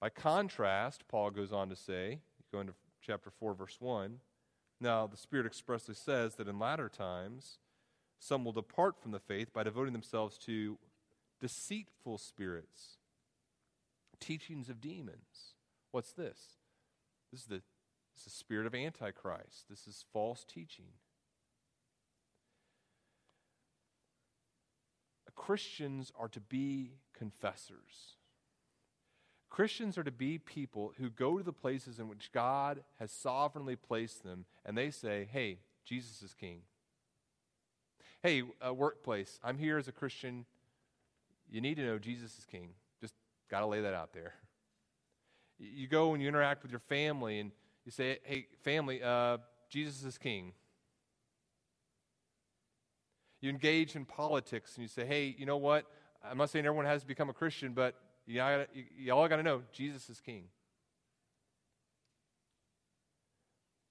By 0.00 0.08
contrast, 0.08 1.06
Paul 1.08 1.30
goes 1.30 1.52
on 1.52 1.68
to 1.68 1.76
say, 1.76 2.20
go 2.52 2.60
into 2.60 2.72
chapter 3.02 3.30
4, 3.30 3.54
verse 3.54 3.76
1. 3.80 4.20
Now, 4.80 5.06
the 5.06 5.16
Spirit 5.16 5.46
expressly 5.46 5.94
says 5.94 6.36
that 6.36 6.48
in 6.48 6.58
latter 6.58 6.88
times, 6.88 7.58
some 8.18 8.44
will 8.44 8.52
depart 8.52 9.00
from 9.00 9.12
the 9.12 9.18
faith 9.18 9.52
by 9.52 9.62
devoting 9.62 9.92
themselves 9.92 10.38
to 10.38 10.78
deceitful 11.40 12.18
spirits, 12.18 12.96
teachings 14.20 14.68
of 14.68 14.80
demons. 14.80 15.54
What's 15.90 16.12
this? 16.12 16.56
This 17.30 17.42
is 17.42 17.46
the, 17.46 17.54
this 18.14 18.20
is 18.20 18.24
the 18.24 18.30
spirit 18.30 18.66
of 18.66 18.74
Antichrist. 18.74 19.66
This 19.68 19.86
is 19.86 20.04
false 20.12 20.44
teaching. 20.44 20.92
Christians 25.40 26.12
are 26.18 26.28
to 26.28 26.40
be 26.40 26.92
confessors. 27.14 28.16
Christians 29.50 29.98
are 29.98 30.04
to 30.04 30.12
be 30.12 30.38
people 30.38 30.92
who 30.98 31.10
go 31.10 31.36
to 31.36 31.44
the 31.44 31.52
places 31.52 31.98
in 31.98 32.08
which 32.08 32.30
God 32.32 32.82
has 33.00 33.10
sovereignly 33.10 33.74
placed 33.74 34.22
them 34.22 34.44
and 34.64 34.78
they 34.78 34.90
say, 34.90 35.28
hey, 35.30 35.58
Jesus 35.84 36.22
is 36.22 36.34
king. 36.34 36.60
Hey, 38.22 38.44
uh, 38.64 38.72
workplace, 38.72 39.40
I'm 39.42 39.58
here 39.58 39.76
as 39.76 39.88
a 39.88 39.92
Christian. 39.92 40.46
You 41.50 41.60
need 41.60 41.76
to 41.76 41.84
know 41.84 41.98
Jesus 41.98 42.38
is 42.38 42.44
king. 42.44 42.70
Just 43.00 43.14
got 43.50 43.60
to 43.60 43.66
lay 43.66 43.80
that 43.80 43.92
out 43.92 44.12
there. 44.12 44.34
You 45.58 45.88
go 45.88 46.14
and 46.14 46.22
you 46.22 46.28
interact 46.28 46.62
with 46.62 46.70
your 46.70 46.80
family 46.80 47.40
and 47.40 47.50
you 47.84 47.90
say, 47.90 48.18
hey, 48.22 48.46
family, 48.62 49.02
uh, 49.02 49.38
Jesus 49.68 50.04
is 50.04 50.16
king. 50.16 50.52
You 53.40 53.50
engage 53.50 53.96
in 53.96 54.04
politics 54.04 54.76
and 54.76 54.82
you 54.82 54.88
say, 54.88 55.04
hey, 55.04 55.34
you 55.36 55.44
know 55.44 55.56
what? 55.56 55.86
I'm 56.22 56.38
not 56.38 56.50
saying 56.50 56.66
everyone 56.66 56.86
has 56.86 57.00
to 57.02 57.08
become 57.08 57.30
a 57.30 57.34
Christian, 57.34 57.72
but 57.72 57.96
all 58.38 58.64
y'all 58.98 59.28
got 59.28 59.36
to 59.36 59.42
know 59.42 59.62
Jesus 59.72 60.08
is 60.08 60.20
king. 60.20 60.44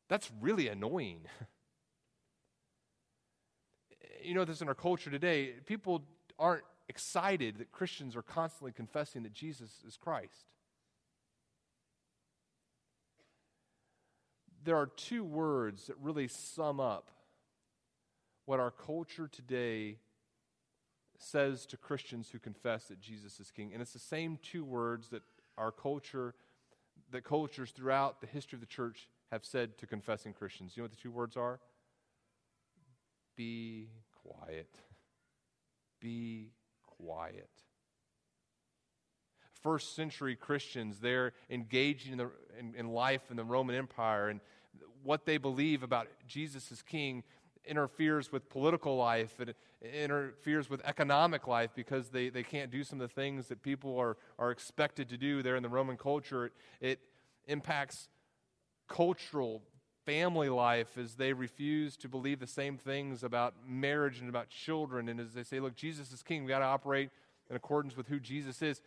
That's 0.07 0.29
really 0.41 0.67
annoying. 0.67 1.21
you 4.23 4.33
know, 4.33 4.45
this 4.45 4.61
in 4.61 4.67
our 4.67 4.75
culture 4.75 5.11
today, 5.11 5.53
people 5.65 6.03
aren't 6.37 6.63
excited 6.87 7.59
that 7.59 7.71
Christians 7.71 8.15
are 8.15 8.21
constantly 8.21 8.71
confessing 8.71 9.23
that 9.23 9.33
Jesus 9.33 9.71
is 9.87 9.97
Christ. 9.97 10.53
There 14.63 14.75
are 14.75 14.87
two 14.87 15.23
words 15.23 15.87
that 15.87 15.95
really 16.01 16.27
sum 16.27 16.79
up 16.79 17.11
what 18.45 18.59
our 18.59 18.71
culture 18.71 19.27
today 19.27 19.97
says 21.19 21.65
to 21.67 21.77
Christians 21.77 22.29
who 22.29 22.39
confess 22.39 22.85
that 22.85 22.99
Jesus 22.99 23.39
is 23.39 23.51
king. 23.51 23.71
And 23.73 23.81
it's 23.81 23.93
the 23.93 23.99
same 23.99 24.39
two 24.41 24.63
words 24.63 25.09
that 25.09 25.21
our 25.57 25.71
culture, 25.71 26.33
that 27.11 27.23
cultures 27.23 27.71
throughout 27.71 28.21
the 28.21 28.27
history 28.27 28.55
of 28.55 28.61
the 28.61 28.65
church 28.65 29.09
have 29.31 29.45
said 29.45 29.77
to 29.77 29.85
confessing 29.85 30.33
Christians. 30.33 30.75
You 30.75 30.81
know 30.81 30.85
what 30.85 30.91
the 30.91 30.97
two 30.97 31.11
words 31.11 31.35
are? 31.35 31.59
Be 33.35 33.89
quiet. 34.23 34.73
Be 35.99 36.51
quiet. 36.85 37.49
First 39.61 39.95
century 39.95 40.37
Christians, 40.37 40.99
they're 40.99 41.33
engaging 41.49 42.13
in, 42.13 42.17
the, 42.17 42.31
in, 42.57 42.75
in 42.75 42.87
life 42.87 43.23
in 43.29 43.35
the 43.35 43.43
Roman 43.43 43.75
Empire 43.75 44.29
and 44.29 44.39
what 45.03 45.25
they 45.25 45.37
believe 45.37 45.83
about 45.83 46.07
Jesus 46.27 46.71
as 46.71 46.81
king 46.81 47.23
interferes 47.65 48.31
with 48.31 48.49
political 48.49 48.95
life, 48.95 49.35
it 49.39 49.55
interferes 49.81 50.69
with 50.69 50.81
economic 50.83 51.47
life 51.47 51.71
because 51.75 52.09
they, 52.09 52.29
they 52.29 52.43
can't 52.43 52.69
do 52.69 52.83
some 52.83 52.99
of 52.99 53.07
the 53.07 53.13
things 53.13 53.47
that 53.47 53.61
people 53.61 53.97
are, 53.97 54.17
are 54.37 54.51
expected 54.51 55.09
to 55.09 55.17
do 55.17 55.41
there 55.41 55.55
in 55.55 55.63
the 55.63 55.69
Roman 55.69 55.97
culture. 55.97 56.45
It, 56.45 56.53
it 56.81 56.99
impacts 57.47 58.09
cultural 58.87 59.61
family 60.05 60.49
life 60.49 60.97
as 60.97 61.15
they 61.15 61.33
refuse 61.33 61.95
to 61.97 62.09
believe 62.09 62.39
the 62.39 62.47
same 62.47 62.77
things 62.77 63.23
about 63.23 63.53
marriage 63.65 64.19
and 64.19 64.27
about 64.27 64.49
children. 64.49 65.07
And 65.07 65.19
as 65.19 65.33
they 65.33 65.43
say, 65.43 65.59
look, 65.59 65.75
Jesus 65.75 66.11
is 66.11 66.23
king, 66.23 66.43
we 66.43 66.49
got 66.49 66.59
to 66.59 66.65
operate 66.65 67.09
in 67.49 67.55
accordance 67.55 67.95
with 67.95 68.07
who 68.07 68.19
Jesus 68.19 68.61
is. 68.61 68.81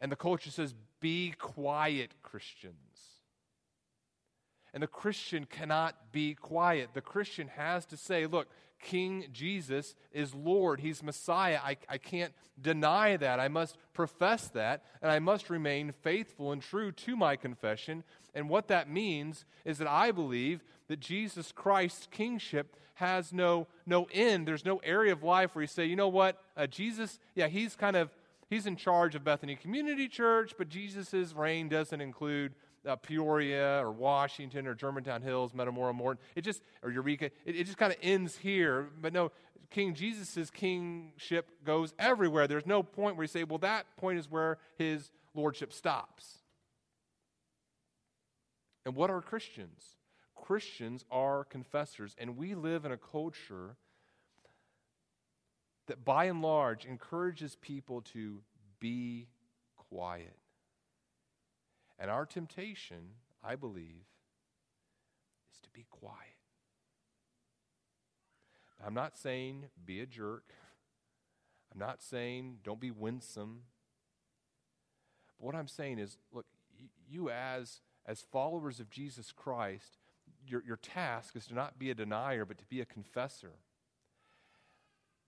And 0.00 0.10
the 0.10 0.16
culture 0.16 0.50
says, 0.50 0.74
be 1.00 1.32
quiet, 1.38 2.14
Christians. 2.22 2.74
And 4.74 4.82
the 4.82 4.88
Christian 4.88 5.46
cannot 5.46 6.12
be 6.12 6.34
quiet. 6.34 6.90
The 6.92 7.00
Christian 7.00 7.48
has 7.48 7.86
to 7.86 7.96
say, 7.96 8.26
look, 8.26 8.48
King 8.80 9.26
Jesus 9.32 9.94
is 10.12 10.34
Lord. 10.34 10.80
He's 10.80 11.02
Messiah. 11.02 11.58
I, 11.62 11.76
I 11.88 11.98
can't 11.98 12.32
deny 12.60 13.16
that. 13.16 13.40
I 13.40 13.48
must 13.48 13.76
profess 13.92 14.48
that. 14.48 14.84
And 15.02 15.10
I 15.10 15.18
must 15.18 15.50
remain 15.50 15.92
faithful 16.02 16.52
and 16.52 16.62
true 16.62 16.92
to 16.92 17.16
my 17.16 17.36
confession. 17.36 18.04
And 18.34 18.48
what 18.48 18.68
that 18.68 18.88
means 18.88 19.44
is 19.64 19.78
that 19.78 19.88
I 19.88 20.12
believe 20.12 20.62
that 20.88 21.00
Jesus 21.00 21.52
Christ's 21.52 22.06
kingship 22.10 22.76
has 22.94 23.32
no, 23.32 23.66
no 23.84 24.06
end. 24.12 24.48
There's 24.48 24.64
no 24.64 24.78
area 24.78 25.12
of 25.12 25.22
life 25.22 25.54
where 25.54 25.62
you 25.62 25.68
say, 25.68 25.84
you 25.84 25.96
know 25.96 26.08
what, 26.08 26.40
uh, 26.56 26.66
Jesus, 26.66 27.18
yeah, 27.34 27.46
he's 27.46 27.76
kind 27.76 27.96
of, 27.96 28.10
he's 28.48 28.66
in 28.66 28.76
charge 28.76 29.14
of 29.14 29.22
Bethany 29.24 29.56
Community 29.56 30.08
Church, 30.08 30.54
but 30.56 30.68
Jesus' 30.68 31.34
reign 31.34 31.68
doesn't 31.68 32.00
include 32.00 32.54
uh, 32.86 32.96
Peoria 32.96 33.84
or 33.84 33.90
Washington 33.90 34.66
or 34.66 34.74
Germantown 34.74 35.22
Hills, 35.22 35.52
Metamora, 35.54 35.92
Morton. 35.92 36.22
It 36.34 36.42
just, 36.42 36.62
or 36.82 36.90
Eureka, 36.90 37.26
it, 37.44 37.56
it 37.56 37.64
just 37.64 37.78
kind 37.78 37.92
of 37.92 37.98
ends 38.02 38.36
here. 38.36 38.88
But 39.00 39.12
no, 39.12 39.32
King 39.70 39.94
Jesus' 39.94 40.50
kingship 40.50 41.50
goes 41.64 41.94
everywhere. 41.98 42.46
There's 42.46 42.66
no 42.66 42.82
point 42.82 43.16
where 43.16 43.24
you 43.24 43.28
say, 43.28 43.44
well, 43.44 43.58
that 43.58 43.86
point 43.96 44.18
is 44.18 44.30
where 44.30 44.58
his 44.78 45.10
lordship 45.34 45.72
stops. 45.72 46.38
And 48.84 48.94
what 48.94 49.10
are 49.10 49.20
Christians? 49.20 49.82
Christians 50.36 51.04
are 51.10 51.44
confessors, 51.44 52.14
and 52.18 52.36
we 52.36 52.54
live 52.54 52.84
in 52.84 52.92
a 52.92 52.96
culture 52.96 53.76
that 55.88 56.04
by 56.04 56.26
and 56.26 56.40
large 56.40 56.84
encourages 56.84 57.56
people 57.56 58.02
to 58.12 58.42
be 58.78 59.26
quiet. 59.90 60.36
And 61.98 62.10
our 62.10 62.26
temptation, 62.26 63.14
I 63.42 63.56
believe, 63.56 64.04
is 65.52 65.60
to 65.62 65.70
be 65.70 65.86
quiet. 65.90 66.16
I'm 68.84 68.94
not 68.94 69.16
saying 69.16 69.66
be 69.84 70.00
a 70.00 70.06
jerk. 70.06 70.52
I'm 71.72 71.80
not 71.80 72.02
saying 72.02 72.58
don't 72.62 72.80
be 72.80 72.90
winsome. 72.90 73.62
But 75.38 75.46
what 75.46 75.54
I'm 75.54 75.68
saying 75.68 75.98
is 75.98 76.18
look, 76.32 76.46
you 77.08 77.30
as, 77.30 77.80
as 78.06 78.20
followers 78.20 78.80
of 78.80 78.90
Jesus 78.90 79.32
Christ, 79.32 79.98
your, 80.46 80.62
your 80.66 80.76
task 80.76 81.36
is 81.36 81.46
to 81.46 81.54
not 81.54 81.78
be 81.78 81.90
a 81.90 81.94
denier, 81.94 82.44
but 82.44 82.58
to 82.58 82.64
be 82.64 82.80
a 82.80 82.86
confessor. 82.86 83.52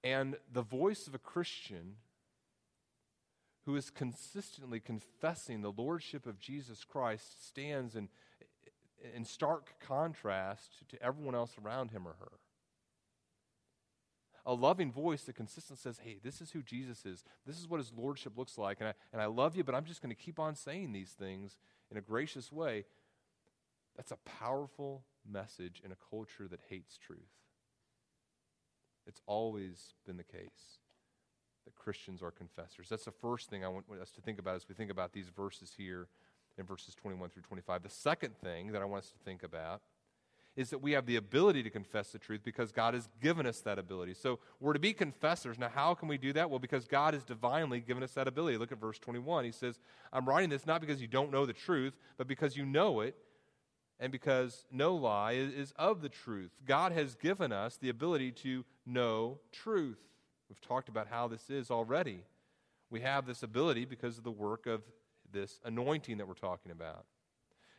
And 0.05 0.37
the 0.53 0.63
voice 0.63 1.07
of 1.07 1.15
a 1.15 1.19
Christian 1.19 1.97
who 3.69 3.77
is 3.77 3.91
consistently 3.91 4.81
confessing 4.81 5.61
the 5.61 5.71
lordship 5.71 6.25
of 6.25 6.41
Jesus 6.41 6.85
Christ 6.85 7.47
stands 7.47 7.97
in, 7.97 8.09
in 9.15 9.27
stark 9.27 9.75
contrast 9.79 10.89
to 10.89 11.03
everyone 11.03 11.35
else 11.35 11.55
around 11.63 11.91
him 11.91 12.09
or 12.09 12.17
her. 12.19 12.33
A 14.47 14.55
loving 14.55 14.91
voice 14.91 15.25
that 15.25 15.37
consistently 15.37 15.77
says, 15.83 16.01
Hey, 16.03 16.17
this 16.25 16.41
is 16.41 16.53
who 16.53 16.63
Jesus 16.63 17.05
is. 17.05 17.25
This 17.45 17.59
is 17.59 17.69
what 17.69 17.77
his 17.77 17.93
lordship 17.95 18.39
looks 18.39 18.57
like. 18.57 18.79
And 18.81 18.89
I, 18.89 18.95
and 19.13 19.21
I 19.21 19.27
love 19.27 19.55
you, 19.55 19.65
but 19.65 19.75
I'm 19.75 19.85
just 19.85 20.01
going 20.01 20.17
to 20.17 20.23
keep 20.23 20.39
on 20.39 20.55
saying 20.55 20.93
these 20.93 21.11
things 21.11 21.59
in 21.91 21.99
a 21.99 22.01
gracious 22.01 22.51
way. 22.51 22.87
That's 23.99 24.13
a 24.13 24.31
powerful 24.41 25.05
message 25.31 25.83
in 25.85 25.93
a 25.93 25.97
culture 26.09 26.49
that 26.49 26.61
hates 26.71 26.97
truth. 26.97 27.19
It's 29.07 29.21
always 29.27 29.93
been 30.07 30.17
the 30.17 30.25
case 30.25 30.79
that 31.69 31.75
Christians 31.77 32.23
are 32.23 32.31
confessors. 32.31 32.89
That's 32.89 33.05
the 33.05 33.11
first 33.11 33.51
thing 33.51 33.65
I 33.65 33.69
want 33.69 33.85
us 34.01 34.11
to 34.13 34.23
think 34.23 34.39
about 34.39 34.57
as 34.57 34.67
we 34.69 34.75
think 34.75 34.91
about 34.91 35.13
these 35.13 35.29
verses 35.29 35.75
here. 35.77 36.09
in 36.57 36.65
verses 36.65 36.95
21 36.95 37.31
through 37.31 37.43
25. 37.43 37.83
The 37.83 37.89
second 37.89 38.37
thing 38.39 38.73
that 38.73 38.83
I 38.83 38.85
want 38.85 39.05
us 39.05 39.11
to 39.11 39.19
think 39.25 39.45
about 39.45 39.81
is 40.57 40.71
that 40.71 40.79
we 40.79 40.91
have 40.93 41.07
the 41.07 41.15
ability 41.15 41.63
to 41.63 41.71
confess 41.71 42.11
the 42.11 42.19
truth 42.19 42.41
because 42.43 42.73
God 42.73 42.95
has 42.95 43.09
given 43.23 43.47
us 43.47 43.61
that 43.61 43.79
ability. 43.79 44.15
So 44.15 44.41
we're 44.59 44.73
to 44.73 44.81
be 44.81 44.93
confessors. 44.93 45.57
Now, 45.57 45.69
how 45.69 45.95
can 45.95 46.09
we 46.09 46.19
do 46.19 46.33
that? 46.33 46.51
Well, 46.51 46.59
because 46.59 46.89
God 46.89 47.15
has 47.15 47.23
divinely 47.23 47.79
given 47.79 48.03
us 48.03 48.13
that 48.13 48.27
ability. 48.27 48.57
Look 48.57 48.73
at 48.73 48.81
verse 48.81 48.99
21. 48.99 49.45
He 49.45 49.53
says, 49.53 49.79
I'm 50.13 50.29
writing 50.29 50.51
this 50.51 50.67
not 50.67 50.81
because 50.81 51.01
you 51.01 51.07
don't 51.07 51.31
know 51.31 51.47
the 51.47 51.53
truth, 51.53 51.97
but 52.17 52.27
because 52.27 52.57
you 52.57 52.67
know 52.67 53.01
it, 53.01 53.15
and 54.01 54.11
because 54.11 54.65
no 54.73 54.95
lie 54.95 55.33
is, 55.33 55.73
of 55.77 56.03
the 56.03 56.09
truth. 56.09 56.51
God 56.65 56.93
has 56.93 57.15
given 57.15 57.53
us 57.53 57.77
the 57.77 57.89
ability 57.89 58.33
to 58.33 58.65
know 58.87 59.39
truth. 59.53 59.99
We've 60.49 60.61
talked 60.61 60.89
about 60.89 61.09
how 61.09 61.29
this 61.29 61.51
is 61.51 61.71
already. 61.71 62.21
We 62.91 63.01
have 63.01 63.27
this 63.27 63.43
ability 63.43 63.85
because 63.85 64.19
of 64.19 64.25
the 64.25 64.31
work 64.31 64.67
of 64.67 64.83
this 65.31 65.61
anointing 65.65 66.19
that 66.19 66.29
we're 66.29 66.35
talking 66.35 66.73
about. 66.73 67.05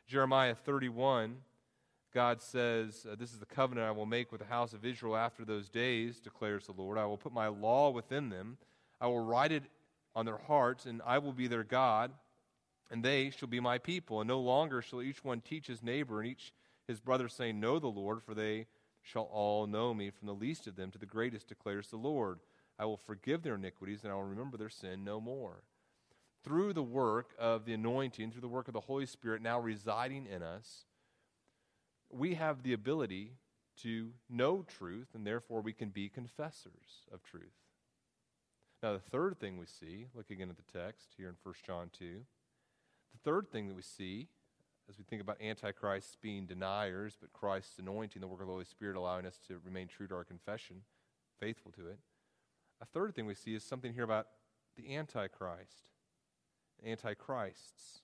Jeremiah 0.07 0.55
31 0.55 1.37
God 2.13 2.41
says, 2.41 3.05
uh, 3.09 3.15
This 3.15 3.31
is 3.31 3.39
the 3.39 3.45
covenant 3.45 3.87
I 3.87 3.91
will 3.91 4.05
make 4.05 4.31
with 4.31 4.41
the 4.41 4.47
house 4.47 4.73
of 4.73 4.83
Israel 4.83 5.15
after 5.15 5.45
those 5.45 5.69
days, 5.69 6.19
declares 6.19 6.65
the 6.65 6.71
Lord. 6.71 6.97
I 6.97 7.05
will 7.05 7.17
put 7.17 7.33
my 7.33 7.47
law 7.47 7.91
within 7.91 8.29
them, 8.29 8.57
I 8.99 9.07
will 9.07 9.23
write 9.23 9.51
it 9.51 9.63
on 10.15 10.25
their 10.25 10.37
hearts, 10.37 10.85
and 10.85 11.01
I 11.05 11.19
will 11.19 11.31
be 11.31 11.47
their 11.47 11.63
God, 11.63 12.11
and 12.89 13.03
they 13.03 13.29
shall 13.29 13.47
be 13.47 13.59
my 13.59 13.77
people. 13.77 14.21
And 14.21 14.27
no 14.27 14.39
longer 14.39 14.81
shall 14.81 15.01
each 15.01 15.23
one 15.23 15.41
teach 15.41 15.67
his 15.67 15.83
neighbor 15.83 16.19
and 16.19 16.31
each 16.31 16.51
his 16.87 16.99
brother, 16.99 17.29
saying, 17.29 17.59
Know 17.59 17.77
the 17.77 17.87
Lord, 17.87 18.23
for 18.23 18.33
they 18.33 18.65
shall 19.03 19.29
all 19.31 19.67
know 19.67 19.93
me, 19.93 20.09
from 20.09 20.27
the 20.27 20.33
least 20.33 20.65
of 20.65 20.75
them 20.75 20.89
to 20.91 20.97
the 20.97 21.05
greatest, 21.05 21.47
declares 21.47 21.89
the 21.89 21.97
Lord. 21.97 22.39
I 22.79 22.85
will 22.85 22.97
forgive 22.97 23.43
their 23.43 23.55
iniquities, 23.55 24.03
and 24.03 24.11
I 24.11 24.15
will 24.15 24.23
remember 24.23 24.57
their 24.57 24.69
sin 24.69 25.03
no 25.03 25.19
more. 25.19 25.63
Through 26.43 26.73
the 26.73 26.81
work 26.83 27.31
of 27.37 27.65
the 27.65 27.73
anointing, 27.73 28.31
through 28.31 28.41
the 28.41 28.47
work 28.47 28.69
of 28.69 28.73
the 28.73 28.79
Holy 28.79 29.05
Spirit 29.05 29.41
now 29.41 29.59
residing 29.59 30.25
in 30.25 30.41
us, 30.41 30.85
we 32.09 32.35
have 32.35 32.63
the 32.63 32.73
ability 32.73 33.33
to 33.81 34.11
know 34.29 34.63
truth, 34.63 35.09
and 35.13 35.27
therefore 35.27 35.61
we 35.61 35.73
can 35.73 35.89
be 35.89 36.07
confessors 36.07 37.05
of 37.11 37.23
truth. 37.23 37.43
Now, 38.81 38.93
the 38.93 38.99
third 38.99 39.39
thing 39.39 39.57
we 39.57 39.65
see, 39.65 40.07
look 40.15 40.31
again 40.31 40.49
at 40.49 40.55
the 40.55 40.79
text 40.79 41.09
here 41.17 41.27
in 41.27 41.35
1 41.43 41.55
John 41.65 41.89
2, 41.97 42.21
the 43.11 43.19
third 43.23 43.51
thing 43.51 43.67
that 43.67 43.75
we 43.75 43.81
see 43.81 44.29
as 44.89 44.97
we 44.97 45.03
think 45.03 45.21
about 45.21 45.39
antichrists 45.41 46.17
being 46.19 46.45
deniers, 46.45 47.17
but 47.19 47.31
Christ's 47.33 47.77
anointing, 47.77 48.21
the 48.21 48.27
work 48.27 48.41
of 48.41 48.47
the 48.47 48.53
Holy 48.53 48.65
Spirit, 48.65 48.95
allowing 48.95 49.25
us 49.25 49.37
to 49.47 49.59
remain 49.63 49.87
true 49.87 50.07
to 50.07 50.15
our 50.15 50.23
confession, 50.23 50.77
faithful 51.39 51.71
to 51.73 51.87
it. 51.87 51.99
A 52.81 52.85
third 52.85 53.15
thing 53.15 53.25
we 53.25 53.33
see 53.33 53.55
is 53.55 53.63
something 53.63 53.93
here 53.93 54.03
about 54.03 54.27
the 54.77 54.95
antichrist, 54.95 55.89
antichrists. 56.85 58.01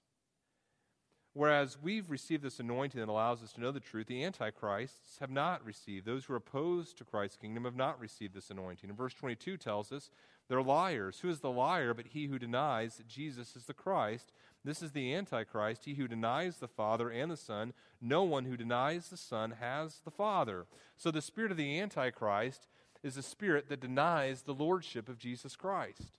Whereas 1.33 1.77
we've 1.81 2.09
received 2.09 2.43
this 2.43 2.61
anointing 2.61 2.99
that 2.99 3.11
allows 3.11 3.43
us 3.43 3.51
to 3.53 3.61
know 3.61 3.73
the 3.73 3.81
truth, 3.81 4.07
the 4.07 4.23
antichrists 4.23 5.19
have 5.19 5.29
not 5.29 5.65
received. 5.65 6.05
Those 6.05 6.23
who 6.23 6.33
are 6.33 6.37
opposed 6.37 6.97
to 6.97 7.03
Christ's 7.03 7.35
kingdom 7.35 7.65
have 7.65 7.75
not 7.75 7.99
received 7.99 8.33
this 8.33 8.49
anointing. 8.49 8.89
And 8.89 8.97
verse 8.97 9.13
22 9.13 9.57
tells 9.57 9.91
us 9.91 10.09
they're 10.47 10.61
liars. 10.61 11.19
Who 11.19 11.29
is 11.29 11.41
the 11.41 11.51
liar 11.51 11.93
but 11.93 12.07
he 12.07 12.27
who 12.27 12.39
denies 12.39 12.95
that 12.95 13.09
Jesus 13.09 13.57
is 13.57 13.65
the 13.65 13.73
Christ? 13.73 14.31
This 14.63 14.81
is 14.81 14.93
the 14.93 15.13
antichrist, 15.13 15.83
he 15.83 15.95
who 15.95 16.07
denies 16.07 16.57
the 16.57 16.69
Father 16.69 17.09
and 17.09 17.29
the 17.29 17.37
Son. 17.37 17.73
No 17.99 18.23
one 18.23 18.45
who 18.45 18.55
denies 18.55 19.09
the 19.09 19.17
Son 19.17 19.55
has 19.59 19.99
the 20.05 20.11
Father. 20.11 20.67
So 20.95 21.11
the 21.11 21.21
spirit 21.21 21.51
of 21.51 21.57
the 21.57 21.79
antichrist 21.81 22.65
is 23.05 23.17
a 23.17 23.21
spirit 23.21 23.69
that 23.69 23.79
denies 23.79 24.41
the 24.41 24.53
lordship 24.53 25.07
of 25.07 25.19
Jesus 25.19 25.55
Christ. 25.55 26.17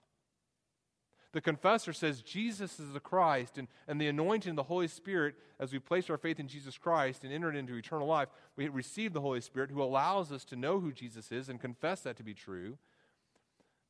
The 1.32 1.40
confessor 1.40 1.92
says 1.92 2.22
Jesus 2.22 2.78
is 2.78 2.92
the 2.92 3.00
Christ, 3.00 3.58
and, 3.58 3.66
and 3.88 4.00
the 4.00 4.06
anointing 4.06 4.50
of 4.50 4.56
the 4.56 4.62
Holy 4.62 4.86
Spirit, 4.86 5.34
as 5.58 5.72
we 5.72 5.80
place 5.80 6.08
our 6.08 6.16
faith 6.16 6.38
in 6.38 6.46
Jesus 6.46 6.78
Christ 6.78 7.24
and 7.24 7.32
enter 7.32 7.52
into 7.52 7.74
eternal 7.74 8.06
life, 8.06 8.28
we 8.54 8.68
receive 8.68 9.12
the 9.12 9.20
Holy 9.20 9.40
Spirit 9.40 9.70
who 9.70 9.82
allows 9.82 10.30
us 10.30 10.44
to 10.44 10.56
know 10.56 10.78
who 10.78 10.92
Jesus 10.92 11.32
is 11.32 11.48
and 11.48 11.60
confess 11.60 12.02
that 12.02 12.16
to 12.18 12.22
be 12.22 12.34
true. 12.34 12.78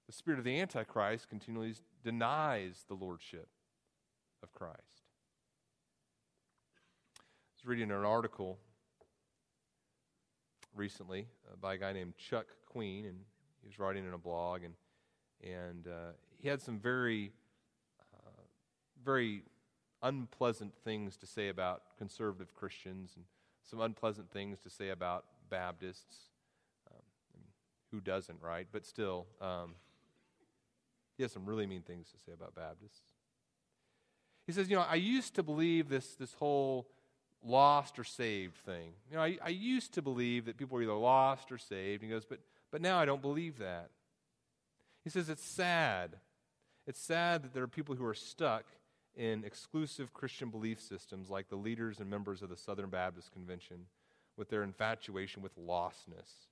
The 0.07 0.13
spirit 0.13 0.39
of 0.39 0.45
the 0.47 0.59
Antichrist 0.59 1.29
continually 1.29 1.75
denies 2.03 2.87
the 2.89 2.95
lordship 2.95 3.49
of 4.43 4.53
Christ. 4.55 5.03
I 7.19 7.21
was 7.59 7.67
reading 7.67 7.91
an 7.91 8.05
article 8.05 8.59
recently 10.77 11.27
uh, 11.51 11.57
by 11.61 11.75
a 11.75 11.79
guy 11.79 11.93
named 11.93 12.15
Chuck 12.17 12.47
Queen, 12.67 13.07
and 13.07 13.17
he 13.63 13.67
was 13.67 13.79
writing 13.79 14.07
in 14.07 14.13
a 14.13 14.19
blog, 14.19 14.63
and 14.63 14.75
and 15.43 15.87
uh, 15.87 16.13
he 16.39 16.49
had 16.49 16.61
some 16.61 16.79
very, 16.79 17.33
uh, 18.15 18.43
very 19.05 19.43
unpleasant 20.03 20.73
things 20.85 21.17
to 21.19 21.27
say 21.27 21.49
about 21.49 21.83
conservative 21.99 22.55
Christians 22.55 23.13
and 23.17 23.25
some 23.63 23.81
unpleasant 23.81 24.31
things 24.31 24.61
to 24.61 24.71
say 24.71 24.91
about 24.91 25.25
Baptists. 25.51 26.31
Um, 26.91 27.03
who 27.91 28.01
doesn't, 28.01 28.41
right? 28.41 28.67
But 28.71 28.87
still, 28.87 29.27
um, 29.41 29.75
he 31.17 31.23
has 31.23 31.33
some 31.33 31.47
really 31.47 31.67
mean 31.67 31.83
things 31.83 32.09
to 32.11 32.19
say 32.19 32.33
about 32.33 32.55
Baptists. 32.55 33.13
He 34.47 34.53
says, 34.53 34.71
You 34.71 34.77
know, 34.77 34.87
I 34.89 34.95
used 34.97 35.35
to 35.35 35.43
believe 35.43 35.89
this, 35.89 36.15
this 36.15 36.35
whole 36.35 36.89
lost 37.47 37.99
or 37.99 38.05
saved 38.05 38.57
thing. 38.57 38.93
You 39.11 39.17
know, 39.17 39.23
I, 39.23 39.39
I 39.43 39.49
used 39.51 39.95
to 39.95 40.03
believe 40.03 40.47
that 40.47 40.57
people 40.57 40.77
were 40.77 40.83
either 40.83 40.93
lost 40.93 41.53
or 41.53 41.59
saved. 41.59 42.03
He 42.03 42.09
goes, 42.09 42.25
but, 42.25 42.41
but 42.71 42.81
now 42.81 42.99
I 42.99 43.05
don't 43.05 43.23
believe 43.23 43.59
that. 43.59 43.91
He 45.05 45.11
says, 45.11 45.29
It's 45.29 45.45
sad 45.45 46.17
it's 46.87 47.01
sad 47.01 47.43
that 47.43 47.53
there 47.53 47.65
are 47.65 47.69
people 47.69 47.97
who 47.97 48.05
are 48.05 48.15
stuck 48.15 48.65
in 49.17 49.45
exclusive 49.45 50.13
Christian 50.13 50.51
belief 50.51 50.81
systems 50.81 51.31
like 51.31 51.49
the 51.49 51.57
leaders 51.57 51.99
and 51.99 52.09
members 52.09 52.43
of 52.43 52.49
the 52.49 52.57
Southern 52.57 52.91
Baptist 52.91 53.33
Convention 53.33 53.87
with 54.37 54.51
their 54.51 54.63
infatuation 54.63 55.43
with 55.43 55.59
lostness. 55.59 56.47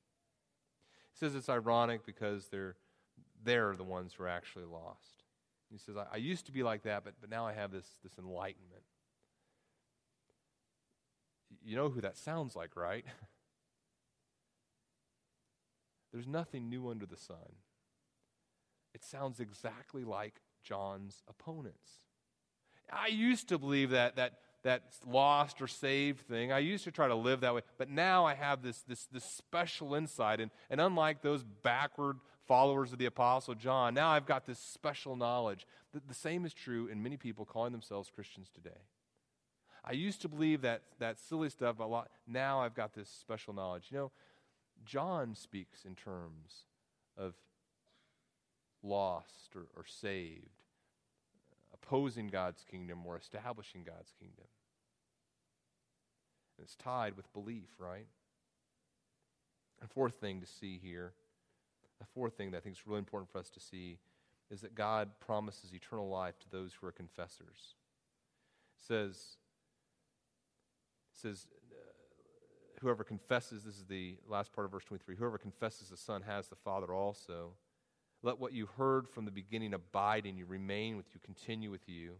He 1.12 1.18
says 1.18 1.34
it's 1.34 1.48
ironic 1.48 2.04
because 2.04 2.48
they're, 2.48 2.74
they're 3.44 3.76
the 3.76 3.84
ones 3.84 4.14
who 4.14 4.24
are 4.24 4.28
actually 4.28 4.64
lost. 4.64 5.22
He 5.70 5.78
says, 5.78 5.96
I, 5.96 6.06
I 6.14 6.16
used 6.16 6.46
to 6.46 6.52
be 6.52 6.62
like 6.62 6.82
that, 6.82 7.04
but, 7.04 7.14
but 7.20 7.30
now 7.30 7.46
I 7.46 7.52
have 7.52 7.70
this, 7.70 7.86
this 8.02 8.18
enlightenment. 8.18 8.82
You 11.64 11.76
know 11.76 11.88
who 11.88 12.00
that 12.00 12.16
sounds 12.16 12.56
like, 12.56 12.76
right? 12.76 13.04
There's 16.12 16.26
nothing 16.26 16.68
new 16.68 16.88
under 16.88 17.06
the 17.06 17.16
sun 17.16 17.54
it 18.94 19.02
sounds 19.02 19.40
exactly 19.40 20.04
like 20.04 20.40
John's 20.62 21.22
opponents. 21.28 22.00
I 22.90 23.08
used 23.08 23.48
to 23.48 23.58
believe 23.58 23.90
that, 23.90 24.16
that, 24.16 24.38
that 24.62 24.94
lost 25.04 25.60
or 25.60 25.66
saved 25.66 26.20
thing. 26.20 26.52
I 26.52 26.60
used 26.60 26.84
to 26.84 26.92
try 26.92 27.08
to 27.08 27.14
live 27.14 27.40
that 27.40 27.54
way. 27.54 27.62
But 27.76 27.90
now 27.90 28.24
I 28.24 28.34
have 28.34 28.62
this, 28.62 28.82
this, 28.82 29.06
this 29.06 29.24
special 29.24 29.94
insight. 29.94 30.40
And, 30.40 30.50
and 30.70 30.80
unlike 30.80 31.22
those 31.22 31.42
backward 31.42 32.18
followers 32.46 32.92
of 32.92 32.98
the 32.98 33.06
Apostle 33.06 33.54
John, 33.54 33.94
now 33.94 34.10
I've 34.10 34.26
got 34.26 34.46
this 34.46 34.60
special 34.60 35.16
knowledge. 35.16 35.66
The, 35.92 36.00
the 36.06 36.14
same 36.14 36.44
is 36.44 36.54
true 36.54 36.86
in 36.86 37.02
many 37.02 37.16
people 37.16 37.44
calling 37.44 37.72
themselves 37.72 38.10
Christians 38.14 38.48
today. 38.54 38.82
I 39.86 39.92
used 39.92 40.22
to 40.22 40.28
believe 40.28 40.62
that, 40.62 40.82
that 40.98 41.18
silly 41.18 41.50
stuff 41.50 41.78
lot. 41.78 42.08
Now 42.26 42.60
I've 42.60 42.74
got 42.74 42.94
this 42.94 43.08
special 43.08 43.52
knowledge. 43.52 43.88
You 43.90 43.98
know, 43.98 44.12
John 44.84 45.34
speaks 45.34 45.84
in 45.84 45.94
terms 45.94 46.64
of 47.18 47.34
lost 48.82 49.54
or, 49.54 49.66
or 49.76 49.84
saved, 49.86 50.62
opposing 51.72 52.28
God's 52.28 52.64
kingdom 52.70 53.00
or 53.06 53.16
establishing 53.16 53.82
God's 53.84 54.12
kingdom. 54.18 54.46
And 56.56 56.64
it's 56.64 56.76
tied 56.76 57.16
with 57.16 57.32
belief, 57.32 57.68
right? 57.78 58.06
A 59.82 59.88
fourth 59.88 60.14
thing 60.14 60.40
to 60.40 60.46
see 60.46 60.80
here, 60.82 61.12
a 62.00 62.06
fourth 62.14 62.34
thing 62.36 62.52
that 62.52 62.58
I 62.58 62.60
think 62.60 62.76
is 62.76 62.86
really 62.86 63.00
important 63.00 63.30
for 63.30 63.38
us 63.38 63.50
to 63.50 63.60
see, 63.60 63.98
is 64.50 64.60
that 64.60 64.74
God 64.74 65.10
promises 65.20 65.74
eternal 65.74 66.08
life 66.08 66.38
to 66.40 66.50
those 66.50 66.72
who 66.72 66.86
are 66.86 66.92
confessors. 66.92 67.74
It 68.78 68.86
says, 68.86 69.36
it 71.14 71.20
says 71.20 71.46
uh, 71.70 71.76
whoever 72.80 73.04
confesses, 73.04 73.64
this 73.64 73.76
is 73.76 73.84
the 73.84 74.16
last 74.28 74.52
part 74.52 74.64
of 74.64 74.72
verse 74.72 74.84
23, 74.84 75.16
whoever 75.16 75.38
confesses 75.38 75.88
the 75.88 75.96
Son 75.96 76.22
has 76.22 76.48
the 76.48 76.56
Father 76.56 76.92
also. 76.92 77.52
Let 78.22 78.40
what 78.40 78.52
you 78.52 78.66
heard 78.78 79.08
from 79.08 79.24
the 79.24 79.30
beginning 79.30 79.74
abide 79.74 80.26
in 80.26 80.36
you, 80.36 80.46
remain 80.46 80.96
with 80.96 81.06
you, 81.12 81.20
continue 81.22 81.70
with 81.70 81.88
you. 81.88 82.14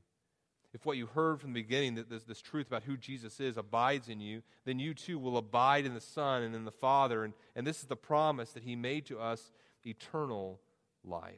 If 0.74 0.84
what 0.84 0.96
you 0.96 1.06
heard 1.06 1.40
from 1.40 1.52
the 1.52 1.62
beginning, 1.62 1.94
that 1.94 2.10
this, 2.10 2.24
this 2.24 2.42
truth 2.42 2.66
about 2.66 2.82
who 2.82 2.96
Jesus 2.96 3.38
is, 3.40 3.56
abides 3.56 4.08
in 4.08 4.20
you, 4.20 4.42
then 4.64 4.78
you 4.78 4.92
too 4.92 5.18
will 5.18 5.38
abide 5.38 5.86
in 5.86 5.94
the 5.94 6.00
Son 6.00 6.42
and 6.42 6.54
in 6.54 6.64
the 6.64 6.72
Father. 6.72 7.24
And, 7.24 7.32
and 7.54 7.66
this 7.66 7.78
is 7.78 7.86
the 7.86 7.96
promise 7.96 8.50
that 8.52 8.64
He 8.64 8.74
made 8.74 9.06
to 9.06 9.20
us 9.20 9.52
eternal 9.84 10.60
life. 11.04 11.32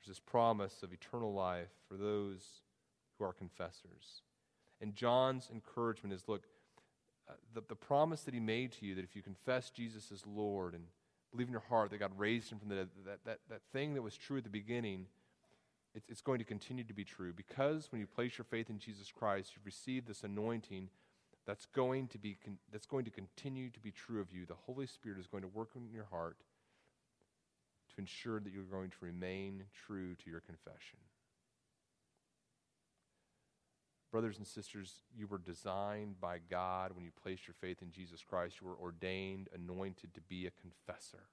There's 0.00 0.16
this 0.16 0.20
promise 0.20 0.82
of 0.82 0.92
eternal 0.92 1.32
life 1.32 1.70
for 1.88 1.96
those 1.96 2.42
who 3.18 3.24
are 3.24 3.32
confessors. 3.32 4.22
And 4.80 4.94
John's 4.94 5.48
encouragement 5.52 6.14
is 6.14 6.24
look, 6.26 6.44
uh, 7.28 7.32
the, 7.54 7.62
the 7.68 7.74
promise 7.74 8.22
that 8.22 8.34
he 8.34 8.40
made 8.40 8.72
to 8.72 8.86
you 8.86 8.94
that 8.94 9.04
if 9.04 9.16
you 9.16 9.22
confess 9.22 9.70
Jesus 9.70 10.12
as 10.12 10.26
Lord 10.26 10.74
and 10.74 10.84
believe 11.32 11.48
in 11.48 11.52
your 11.52 11.64
heart 11.68 11.90
that 11.90 11.98
God 11.98 12.12
raised 12.16 12.52
him 12.52 12.58
from 12.58 12.68
the 12.68 12.76
dead, 12.76 12.88
that, 13.04 13.24
that, 13.24 13.38
that 13.48 13.60
thing 13.72 13.94
that 13.94 14.02
was 14.02 14.16
true 14.16 14.38
at 14.38 14.44
the 14.44 14.50
beginning 14.50 15.06
it's, 15.96 16.10
it's 16.10 16.20
going 16.20 16.38
to 16.38 16.44
continue 16.44 16.84
to 16.84 16.92
be 16.92 17.04
true 17.04 17.32
because 17.32 17.90
when 17.90 18.00
you 18.00 18.06
place 18.06 18.36
your 18.36 18.44
faith 18.44 18.68
in 18.68 18.78
Jesus 18.78 19.10
Christ, 19.10 19.52
you've 19.56 19.64
received 19.64 20.06
this 20.06 20.22
anointing 20.22 20.90
that's 21.46 21.64
going 21.64 22.08
to 22.08 22.18
be 22.18 22.36
that's 22.70 22.86
going 22.86 23.06
to 23.06 23.10
continue 23.10 23.70
to 23.70 23.80
be 23.80 23.92
true 23.92 24.20
of 24.20 24.30
you. 24.30 24.44
The 24.44 24.54
Holy 24.66 24.86
Spirit 24.86 25.18
is 25.18 25.26
going 25.26 25.42
to 25.42 25.48
work 25.48 25.70
in 25.74 25.88
your 25.90 26.06
heart 26.10 26.36
to 27.94 28.00
ensure 28.00 28.40
that 28.40 28.52
you're 28.52 28.64
going 28.64 28.90
to 28.90 28.96
remain 29.00 29.64
true 29.86 30.14
to 30.16 30.30
your 30.30 30.40
confession. 30.40 30.98
Brothers 34.16 34.38
and 34.38 34.46
sisters, 34.46 35.02
you 35.14 35.26
were 35.26 35.36
designed 35.36 36.18
by 36.22 36.38
God 36.38 36.92
when 36.94 37.04
you 37.04 37.10
placed 37.22 37.46
your 37.46 37.54
faith 37.60 37.82
in 37.82 37.90
Jesus 37.90 38.24
Christ. 38.26 38.56
You 38.62 38.66
were 38.66 38.82
ordained, 38.82 39.50
anointed 39.54 40.14
to 40.14 40.22
be 40.22 40.46
a 40.46 40.50
confessor. 40.50 41.24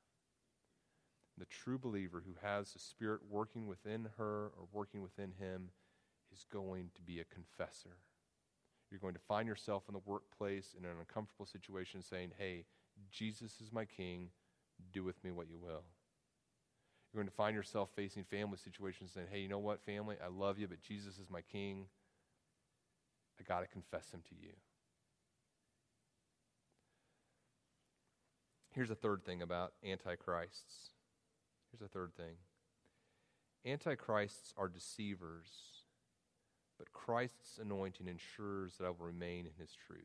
The 1.38 1.46
true 1.46 1.80
believer 1.80 2.22
who 2.26 2.36
has 2.46 2.74
the 2.74 2.80
Spirit 2.80 3.22
working 3.30 3.68
within 3.68 4.10
her 4.18 4.52
or 4.58 4.68
working 4.74 5.02
within 5.02 5.32
him 5.40 5.70
is 6.34 6.46
going 6.52 6.90
to 6.96 7.02
be 7.02 7.22
a 7.22 7.24
confessor. 7.24 7.96
You're 8.92 9.00
going 9.00 9.14
to 9.14 9.20
find 9.30 9.48
yourself 9.48 9.84
in 9.88 9.94
the 9.94 10.02
workplace 10.06 10.76
in 10.78 10.84
an 10.84 10.92
uncomfortable 11.00 11.46
situation 11.46 12.02
saying, 12.02 12.34
Hey, 12.38 12.66
Jesus 13.10 13.62
is 13.62 13.72
my 13.72 13.86
king. 13.86 14.28
Do 14.92 15.06
with 15.06 15.24
me 15.24 15.32
what 15.32 15.50
you 15.50 15.58
will. 15.58 15.86
You're 17.14 17.24
going 17.24 17.30
to 17.30 17.34
find 17.34 17.56
yourself 17.56 17.92
facing 17.96 18.26
family 18.26 18.58
situations 18.58 19.12
saying, 19.14 19.28
Hey, 19.32 19.40
you 19.40 19.48
know 19.48 19.58
what, 19.60 19.86
family? 19.86 20.18
I 20.22 20.28
love 20.28 20.60
you, 20.60 20.68
but 20.68 20.82
Jesus 20.82 21.18
is 21.18 21.30
my 21.30 21.44
king. 21.50 21.86
I 23.40 23.44
got 23.44 23.62
to 23.62 23.68
confess 23.68 24.12
him 24.12 24.22
to 24.30 24.36
you. 24.36 24.54
Here's 28.72 28.90
a 28.90 28.96
third 28.96 29.24
thing 29.24 29.42
about 29.42 29.74
antichrists. 29.84 30.90
Here's 31.72 31.82
a 31.82 31.92
third 31.92 32.16
thing 32.16 32.36
Antichrists 33.66 34.54
are 34.58 34.68
deceivers, 34.68 35.48
but 36.78 36.92
Christ's 36.92 37.60
anointing 37.62 38.08
ensures 38.08 38.76
that 38.78 38.86
I 38.86 38.90
will 38.90 39.06
remain 39.06 39.46
in 39.46 39.54
his 39.58 39.76
truth. 39.88 40.02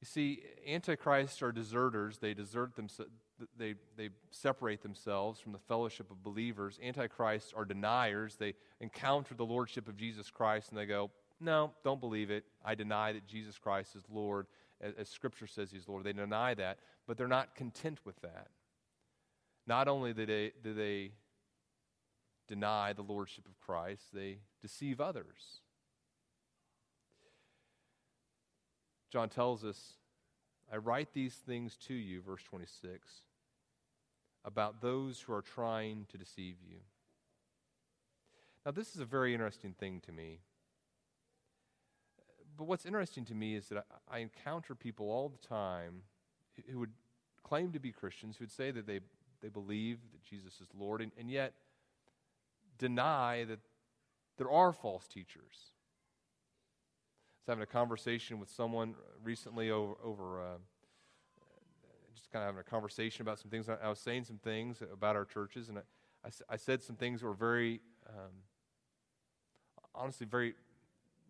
You 0.00 0.06
see, 0.06 0.42
antichrists 0.66 1.42
are 1.42 1.52
deserters. 1.52 2.18
They 2.18 2.34
desert 2.34 2.76
themselves. 2.76 3.10
They, 3.58 3.74
they 3.96 4.10
separate 4.30 4.82
themselves 4.82 5.40
from 5.40 5.52
the 5.52 5.58
fellowship 5.58 6.10
of 6.10 6.22
believers. 6.22 6.78
Antichrists 6.82 7.52
are 7.54 7.64
deniers. 7.64 8.36
They 8.36 8.54
encounter 8.80 9.34
the 9.34 9.44
lordship 9.44 9.88
of 9.88 9.96
Jesus 9.96 10.30
Christ 10.30 10.70
and 10.70 10.78
they 10.78 10.86
go, 10.86 11.10
No, 11.40 11.72
don't 11.84 12.00
believe 12.00 12.30
it. 12.30 12.44
I 12.64 12.74
deny 12.74 13.12
that 13.12 13.26
Jesus 13.26 13.58
Christ 13.58 13.94
is 13.94 14.04
Lord, 14.10 14.46
as, 14.80 14.94
as 14.98 15.08
Scripture 15.08 15.46
says 15.46 15.70
He's 15.70 15.88
Lord. 15.88 16.04
They 16.04 16.14
deny 16.14 16.54
that, 16.54 16.78
but 17.06 17.18
they're 17.18 17.28
not 17.28 17.54
content 17.54 18.00
with 18.04 18.18
that. 18.22 18.48
Not 19.66 19.88
only 19.88 20.14
do 20.14 20.24
they, 20.24 20.52
do 20.62 20.72
they 20.72 21.12
deny 22.46 22.92
the 22.92 23.02
lordship 23.02 23.46
of 23.46 23.58
Christ, 23.60 24.04
they 24.14 24.38
deceive 24.62 25.00
others. 25.00 25.60
John 29.10 29.28
tells 29.28 29.64
us, 29.64 29.94
I 30.72 30.76
write 30.76 31.12
these 31.12 31.34
things 31.34 31.76
to 31.88 31.94
you, 31.94 32.20
verse 32.20 32.42
26, 32.42 33.22
about 34.46 34.80
those 34.80 35.20
who 35.20 35.34
are 35.34 35.42
trying 35.42 36.06
to 36.10 36.16
deceive 36.16 36.56
you. 36.66 36.78
Now, 38.64 38.72
this 38.72 38.94
is 38.94 39.00
a 39.00 39.04
very 39.04 39.34
interesting 39.34 39.74
thing 39.78 40.00
to 40.06 40.12
me. 40.12 40.40
But 42.56 42.64
what's 42.64 42.86
interesting 42.86 43.26
to 43.26 43.34
me 43.34 43.54
is 43.54 43.68
that 43.68 43.84
I, 44.08 44.16
I 44.16 44.18
encounter 44.20 44.74
people 44.74 45.10
all 45.10 45.28
the 45.28 45.46
time 45.46 46.02
who 46.70 46.78
would 46.78 46.92
claim 47.42 47.72
to 47.72 47.78
be 47.78 47.92
Christians, 47.92 48.38
who 48.38 48.44
would 48.44 48.50
say 48.50 48.70
that 48.70 48.86
they 48.86 49.00
they 49.42 49.48
believe 49.48 49.98
that 50.12 50.24
Jesus 50.24 50.60
is 50.60 50.68
Lord, 50.76 51.00
and, 51.00 51.12
and 51.18 51.30
yet 51.30 51.52
deny 52.78 53.44
that 53.44 53.60
there 54.38 54.50
are 54.50 54.72
false 54.72 55.06
teachers. 55.06 55.72
I 57.38 57.42
was 57.42 57.48
having 57.48 57.62
a 57.62 57.66
conversation 57.66 58.40
with 58.40 58.50
someone 58.50 58.94
recently 59.22 59.70
over, 59.70 59.94
over 60.02 60.40
uh, 60.40 60.56
just 62.16 62.32
kind 62.32 62.42
of 62.42 62.48
having 62.48 62.60
a 62.60 62.70
conversation 62.70 63.22
about 63.22 63.38
some 63.38 63.50
things. 63.50 63.68
I 63.68 63.88
was 63.88 64.00
saying 64.00 64.24
some 64.24 64.38
things 64.38 64.82
about 64.92 65.16
our 65.16 65.24
churches, 65.24 65.68
and 65.68 65.78
I, 65.78 65.82
I, 66.24 66.54
I 66.54 66.56
said 66.56 66.82
some 66.82 66.96
things 66.96 67.20
that 67.20 67.26
were 67.26 67.34
very, 67.34 67.80
um, 68.08 68.32
honestly, 69.94 70.26
very, 70.26 70.54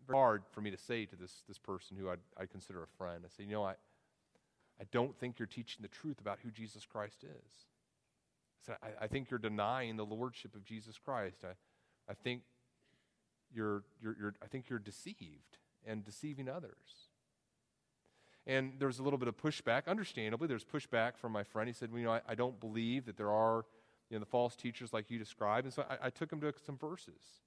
very 0.07 0.17
hard 0.17 0.43
for 0.51 0.61
me 0.61 0.71
to 0.71 0.77
say 0.77 1.05
to 1.05 1.15
this, 1.15 1.43
this 1.47 1.59
person 1.59 1.97
who 1.97 2.09
I'd, 2.09 2.19
I'd 2.37 2.49
consider 2.49 2.81
a 2.81 2.87
friend. 2.97 3.23
I 3.25 3.29
said, 3.35 3.45
you 3.45 3.51
know, 3.51 3.63
I, 3.63 3.73
I 4.79 4.85
don't 4.91 5.17
think 5.19 5.39
you're 5.39 5.47
teaching 5.47 5.81
the 5.81 5.87
truth 5.87 6.19
about 6.19 6.39
who 6.43 6.51
Jesus 6.51 6.85
Christ 6.85 7.23
is. 7.23 7.65
I, 8.61 8.65
said, 8.65 8.75
I 9.01 9.07
think 9.07 9.29
you're 9.29 9.39
denying 9.39 9.97
the 9.97 10.05
lordship 10.05 10.55
of 10.55 10.63
Jesus 10.63 10.97
Christ. 10.97 11.43
I, 11.43 11.53
I 12.09 12.13
think 12.13 12.41
you're, 13.53 13.83
you're, 14.01 14.15
you're, 14.19 14.35
I 14.41 14.47
think 14.47 14.69
you're 14.69 14.79
deceived 14.79 15.57
and 15.85 16.03
deceiving 16.03 16.49
others. 16.49 17.06
And 18.47 18.73
there 18.79 18.87
was 18.87 18.97
a 18.97 19.03
little 19.03 19.19
bit 19.19 19.27
of 19.27 19.37
pushback. 19.37 19.87
Understandably, 19.87 20.47
there's 20.47 20.65
pushback 20.65 21.17
from 21.17 21.31
my 21.33 21.43
friend. 21.43 21.67
He 21.67 21.73
said, 21.73 21.91
well, 21.91 21.99
you 21.99 22.05
know, 22.05 22.13
I, 22.13 22.21
I 22.29 22.35
don't 22.35 22.59
believe 22.59 23.05
that 23.05 23.17
there 23.17 23.31
are 23.31 23.65
you 24.09 24.15
know, 24.15 24.19
the 24.19 24.25
false 24.25 24.55
teachers 24.55 24.93
like 24.93 25.11
you 25.11 25.19
described. 25.19 25.65
And 25.65 25.73
so 25.73 25.85
I, 25.89 26.07
I 26.07 26.09
took 26.09 26.31
him 26.31 26.41
to 26.41 26.53
some 26.65 26.77
verses. 26.77 27.41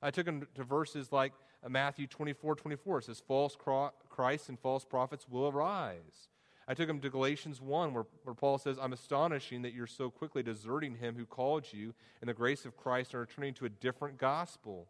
I 0.00 0.10
took 0.10 0.26
him 0.26 0.46
to 0.54 0.64
verses 0.64 1.12
like 1.12 1.32
Matthew 1.68 2.06
24, 2.06 2.54
24. 2.54 2.98
It 2.98 3.04
says, 3.04 3.22
false 3.26 3.56
Christs 4.08 4.48
and 4.48 4.58
false 4.58 4.84
prophets 4.84 5.26
will 5.28 5.48
arise 5.48 6.28
I 6.68 6.74
took 6.74 6.88
him 6.88 6.98
to 7.00 7.10
Galatians 7.10 7.60
1, 7.60 7.94
where, 7.94 8.06
where 8.24 8.34
Paul 8.34 8.58
says, 8.58 8.76
I'm 8.80 8.92
astonishing 8.92 9.62
that 9.62 9.72
you're 9.72 9.86
so 9.86 10.10
quickly 10.10 10.42
deserting 10.42 10.96
him 10.96 11.14
who 11.14 11.24
called 11.24 11.72
you 11.72 11.94
in 12.20 12.26
the 12.26 12.34
grace 12.34 12.64
of 12.64 12.76
Christ 12.76 13.12
and 13.12 13.20
returning 13.20 13.54
to 13.54 13.66
a 13.66 13.68
different 13.68 14.18
gospel. 14.18 14.88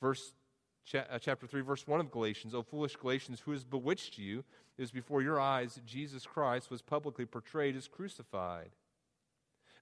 Verse 0.00 0.32
uh, 0.32 0.43
Uh, 0.92 1.18
chapter 1.18 1.46
3, 1.46 1.62
verse 1.62 1.86
1 1.86 2.00
of 2.00 2.10
Galatians, 2.10 2.54
O 2.54 2.62
foolish 2.62 2.96
Galatians, 2.96 3.40
who 3.40 3.52
has 3.52 3.64
bewitched 3.64 4.18
you? 4.18 4.44
It 4.76 4.82
was 4.82 4.90
before 4.90 5.22
your 5.22 5.40
eyes 5.40 5.74
that 5.74 5.86
Jesus 5.86 6.26
Christ 6.26 6.70
was 6.70 6.82
publicly 6.82 7.24
portrayed 7.24 7.76
as 7.76 7.88
crucified. 7.88 8.70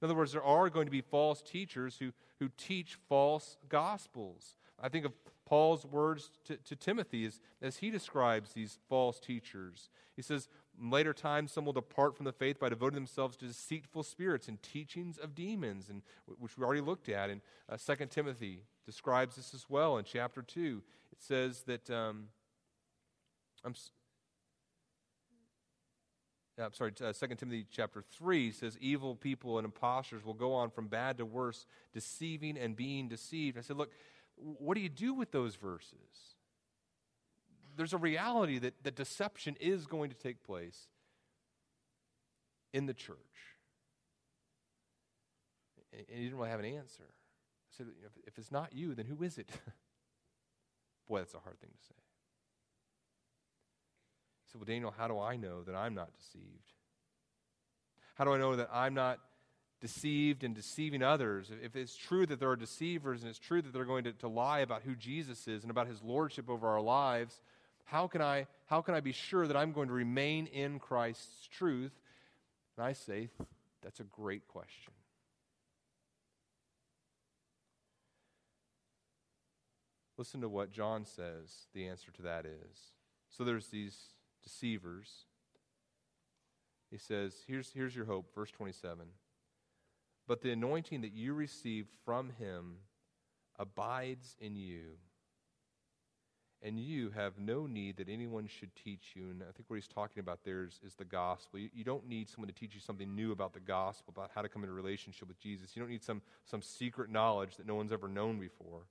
In 0.00 0.06
other 0.06 0.14
words, 0.14 0.32
there 0.32 0.44
are 0.44 0.70
going 0.70 0.86
to 0.86 0.92
be 0.92 1.00
false 1.00 1.42
teachers 1.42 1.96
who, 1.98 2.12
who 2.38 2.50
teach 2.56 2.98
false 3.08 3.56
gospels. 3.68 4.56
I 4.80 4.88
think 4.88 5.04
of 5.04 5.12
Paul's 5.46 5.84
words 5.84 6.30
to, 6.46 6.56
to 6.56 6.76
Timothy 6.76 7.24
as, 7.26 7.40
as 7.60 7.76
he 7.78 7.90
describes 7.90 8.52
these 8.52 8.78
false 8.88 9.20
teachers. 9.20 9.90
He 10.16 10.22
says, 10.22 10.48
In 10.82 10.90
later 10.90 11.14
times, 11.14 11.52
some 11.52 11.64
will 11.64 11.72
depart 11.72 12.16
from 12.16 12.24
the 12.24 12.32
faith 12.32 12.58
by 12.58 12.68
devoting 12.68 12.96
themselves 12.96 13.36
to 13.36 13.46
deceitful 13.46 14.02
spirits 14.02 14.48
and 14.48 14.60
teachings 14.62 15.16
of 15.16 15.32
demons, 15.32 15.88
and, 15.88 16.02
which 16.40 16.58
we 16.58 16.64
already 16.64 16.80
looked 16.80 17.08
at. 17.08 17.30
And 17.30 17.40
uh, 17.68 17.76
2 17.76 18.06
Timothy 18.06 18.64
describes 18.84 19.36
this 19.36 19.54
as 19.54 19.66
well 19.68 19.96
in 19.98 20.04
chapter 20.04 20.42
2. 20.42 20.82
It 21.12 21.22
says 21.22 21.62
that, 21.68 21.88
um, 21.88 22.24
I'm, 23.64 23.74
I'm 26.58 26.72
sorry, 26.72 26.92
uh, 27.00 27.12
2 27.12 27.26
Timothy 27.36 27.64
chapter 27.70 28.02
3 28.18 28.50
says, 28.50 28.76
Evil 28.80 29.14
people 29.14 29.58
and 29.58 29.64
impostors 29.64 30.24
will 30.24 30.34
go 30.34 30.52
on 30.52 30.68
from 30.68 30.88
bad 30.88 31.16
to 31.18 31.24
worse, 31.24 31.64
deceiving 31.92 32.58
and 32.58 32.74
being 32.74 33.06
deceived. 33.06 33.56
I 33.56 33.60
said, 33.60 33.76
Look, 33.76 33.92
what 34.34 34.74
do 34.74 34.80
you 34.80 34.88
do 34.88 35.14
with 35.14 35.30
those 35.30 35.54
verses? 35.54 36.34
There's 37.76 37.92
a 37.92 37.98
reality 37.98 38.58
that, 38.58 38.74
that 38.82 38.96
deception 38.96 39.56
is 39.60 39.86
going 39.86 40.10
to 40.10 40.16
take 40.16 40.42
place 40.44 40.88
in 42.72 42.86
the 42.86 42.94
church. 42.94 43.16
And 45.92 46.04
he 46.08 46.24
didn't 46.24 46.38
really 46.38 46.50
have 46.50 46.60
an 46.60 46.66
answer. 46.66 47.04
I 47.04 47.76
said, 47.76 47.86
if 48.26 48.38
it's 48.38 48.52
not 48.52 48.72
you, 48.72 48.94
then 48.94 49.06
who 49.06 49.22
is 49.22 49.38
it? 49.38 49.48
Boy, 51.08 51.18
that's 51.18 51.34
a 51.34 51.38
hard 51.38 51.60
thing 51.60 51.70
to 51.70 51.86
say. 51.86 51.94
He 54.44 54.52
said, 54.52 54.60
Well, 54.60 54.66
Daniel, 54.66 54.94
how 54.96 55.08
do 55.08 55.18
I 55.18 55.36
know 55.36 55.62
that 55.62 55.74
I'm 55.74 55.94
not 55.94 56.10
deceived? 56.14 56.72
How 58.14 58.24
do 58.24 58.32
I 58.32 58.38
know 58.38 58.56
that 58.56 58.68
I'm 58.72 58.94
not 58.94 59.18
deceived 59.82 60.44
and 60.44 60.54
deceiving 60.54 61.02
others, 61.02 61.50
if 61.62 61.74
it's 61.74 61.96
true 61.96 62.24
that 62.24 62.38
there 62.38 62.48
are 62.48 62.56
deceivers 62.56 63.22
and 63.22 63.28
it's 63.28 63.38
true 63.38 63.60
that 63.60 63.72
they're 63.72 63.84
going 63.84 64.04
to, 64.04 64.12
to 64.12 64.28
lie 64.28 64.60
about 64.60 64.82
who 64.82 64.94
Jesus 64.94 65.48
is 65.48 65.64
and 65.64 65.70
about 65.72 65.88
his 65.88 66.00
lordship 66.02 66.48
over 66.48 66.68
our 66.68 66.80
lives, 66.80 67.40
how 67.84 68.06
can, 68.06 68.22
I, 68.22 68.46
how 68.66 68.80
can 68.80 68.94
I 68.94 69.00
be 69.00 69.12
sure 69.12 69.46
that 69.46 69.56
I'm 69.56 69.72
going 69.72 69.88
to 69.88 69.94
remain 69.94 70.46
in 70.46 70.78
Christ's 70.78 71.46
truth? 71.48 71.92
And 72.76 72.86
I 72.86 72.92
say, 72.92 73.28
that's 73.82 74.00
a 74.00 74.04
great 74.04 74.48
question. 74.48 74.92
Listen 80.16 80.40
to 80.42 80.48
what 80.48 80.72
John 80.72 81.04
says 81.04 81.66
the 81.74 81.86
answer 81.88 82.12
to 82.12 82.22
that 82.22 82.46
is. 82.46 82.78
So 83.30 83.44
there's 83.44 83.68
these 83.68 83.96
deceivers. 84.42 85.08
He 86.90 86.98
says, 86.98 87.34
here's, 87.46 87.70
here's 87.72 87.96
your 87.96 88.04
hope, 88.04 88.34
verse 88.34 88.50
27. 88.50 89.06
But 90.28 90.42
the 90.42 90.52
anointing 90.52 91.00
that 91.00 91.12
you 91.12 91.34
received 91.34 91.88
from 92.04 92.30
him 92.38 92.76
abides 93.58 94.36
in 94.40 94.54
you, 94.54 94.98
and 96.64 96.78
you 96.78 97.10
have 97.10 97.38
no 97.38 97.66
need 97.66 97.96
that 97.96 98.08
anyone 98.08 98.46
should 98.46 98.74
teach 98.76 99.12
you. 99.14 99.30
And 99.30 99.42
I 99.42 99.50
think 99.52 99.68
what 99.68 99.76
he's 99.76 99.88
talking 99.88 100.20
about 100.20 100.44
there 100.44 100.62
is, 100.62 100.80
is 100.86 100.94
the 100.94 101.04
gospel. 101.04 101.58
You, 101.58 101.68
you, 101.74 101.82
don't 101.82 102.08
need 102.08 102.28
someone 102.28 102.48
to 102.48 102.54
teach 102.54 102.74
you 102.74 102.80
something 102.80 103.14
new 103.14 103.32
about 103.32 103.52
the 103.52 103.60
gospel, 103.60 104.14
about 104.16 104.30
how 104.32 104.42
to 104.42 104.48
come 104.48 104.62
into 104.62 104.72
relationship 104.72 105.26
with 105.26 105.40
Jesus. 105.40 105.74
You 105.74 105.82
don't 105.82 105.90
need 105.90 106.04
some, 106.04 106.22
some 106.44 106.62
secret 106.62 107.10
knowledge 107.10 107.56
that 107.56 107.66
no 107.66 107.74
one's 107.74 107.92
ever 107.92 108.06
known 108.06 108.38
before. 108.38 108.82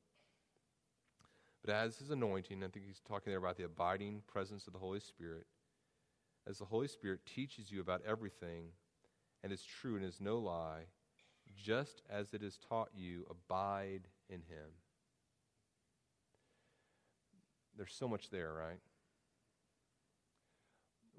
But 1.64 1.74
as 1.74 1.98
his 1.98 2.10
anointing, 2.10 2.62
I 2.64 2.68
think 2.68 2.86
he's 2.86 3.02
talking 3.08 3.32
there 3.32 3.40
about 3.40 3.56
the 3.56 3.66
abiding 3.66 4.24
presence 4.28 4.68
of 4.68 4.74
the 4.74 4.80
Holy 4.80 5.00
Spirit. 5.00 5.46
As 6.48 6.58
the 6.58 6.66
Holy 6.66 6.88
Spirit 6.88 7.22
teaches 7.26 7.72
you 7.72 7.80
about 7.80 8.02
everything 8.06 8.66
and 9.44 9.54
is 9.54 9.64
true 9.64 9.96
and 9.96 10.04
is 10.04 10.20
no 10.20 10.40
lie, 10.40 10.86
just 11.56 12.02
as 12.10 12.34
it 12.34 12.44
is 12.44 12.58
taught 12.68 12.90
you, 12.94 13.26
abide 13.30 14.08
in 14.30 14.42
him 14.42 14.81
there's 17.82 17.96
so 17.96 18.08
much 18.08 18.30
there, 18.30 18.54
right? 18.54 18.78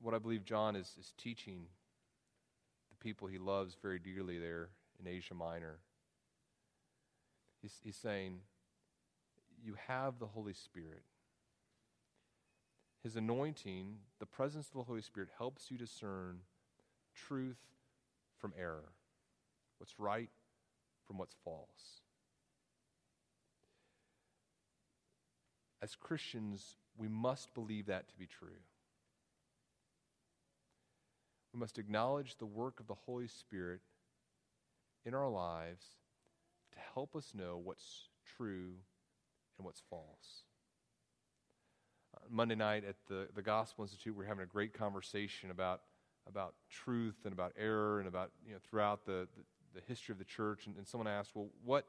What 0.00 0.14
I 0.14 0.18
believe 0.18 0.44
John 0.44 0.76
is, 0.76 0.94
is 0.96 1.12
teaching 1.18 1.64
the 2.88 3.04
people 3.04 3.26
he 3.26 3.38
loves 3.38 3.76
very 3.82 3.98
dearly 3.98 4.38
there 4.38 4.68
in 5.00 5.08
Asia 5.08 5.34
Minor. 5.34 5.80
He's, 7.60 7.80
he's 7.82 7.96
saying, 7.96 8.38
You 9.60 9.74
have 9.88 10.20
the 10.20 10.26
Holy 10.26 10.52
Spirit. 10.52 11.02
His 13.02 13.16
anointing, 13.16 13.96
the 14.20 14.26
presence 14.26 14.68
of 14.68 14.74
the 14.74 14.84
Holy 14.84 15.02
Spirit, 15.02 15.30
helps 15.36 15.68
you 15.68 15.76
discern 15.76 16.42
truth 17.12 17.58
from 18.38 18.52
error, 18.56 18.92
what's 19.78 19.98
right 19.98 20.30
from 21.08 21.18
what's 21.18 21.34
false. 21.44 22.02
As 25.82 25.96
Christians, 25.96 26.76
we 26.96 27.08
must 27.08 27.52
believe 27.54 27.86
that 27.86 28.08
to 28.08 28.14
be 28.16 28.26
true. 28.26 28.60
We 31.52 31.60
must 31.60 31.78
acknowledge 31.78 32.36
the 32.36 32.46
work 32.46 32.80
of 32.80 32.86
the 32.86 32.94
Holy 32.94 33.26
Spirit 33.26 33.80
in 35.04 35.12
our 35.12 35.28
lives 35.28 35.84
to 36.72 36.78
help 36.94 37.16
us 37.16 37.32
know 37.34 37.60
what's 37.62 38.08
true 38.36 38.74
and 39.58 39.66
what's 39.66 39.82
false. 39.90 40.44
Uh, 42.16 42.20
Monday 42.30 42.54
night 42.54 42.84
at 42.88 42.96
the, 43.08 43.26
the 43.34 43.42
Gospel 43.42 43.84
Institute, 43.84 44.16
we 44.16 44.24
are 44.24 44.28
having 44.28 44.44
a 44.44 44.46
great 44.46 44.72
conversation 44.72 45.50
about, 45.50 45.82
about 46.28 46.54
truth 46.70 47.16
and 47.24 47.32
about 47.32 47.52
error 47.58 47.98
and 47.98 48.08
about, 48.08 48.30
you 48.46 48.52
know, 48.52 48.60
throughout 48.70 49.04
the, 49.04 49.26
the, 49.36 49.80
the 49.80 49.80
history 49.88 50.12
of 50.12 50.18
the 50.18 50.24
church. 50.24 50.66
And, 50.66 50.76
and 50.76 50.86
someone 50.86 51.08
asked, 51.08 51.32
well, 51.34 51.48
what 51.64 51.84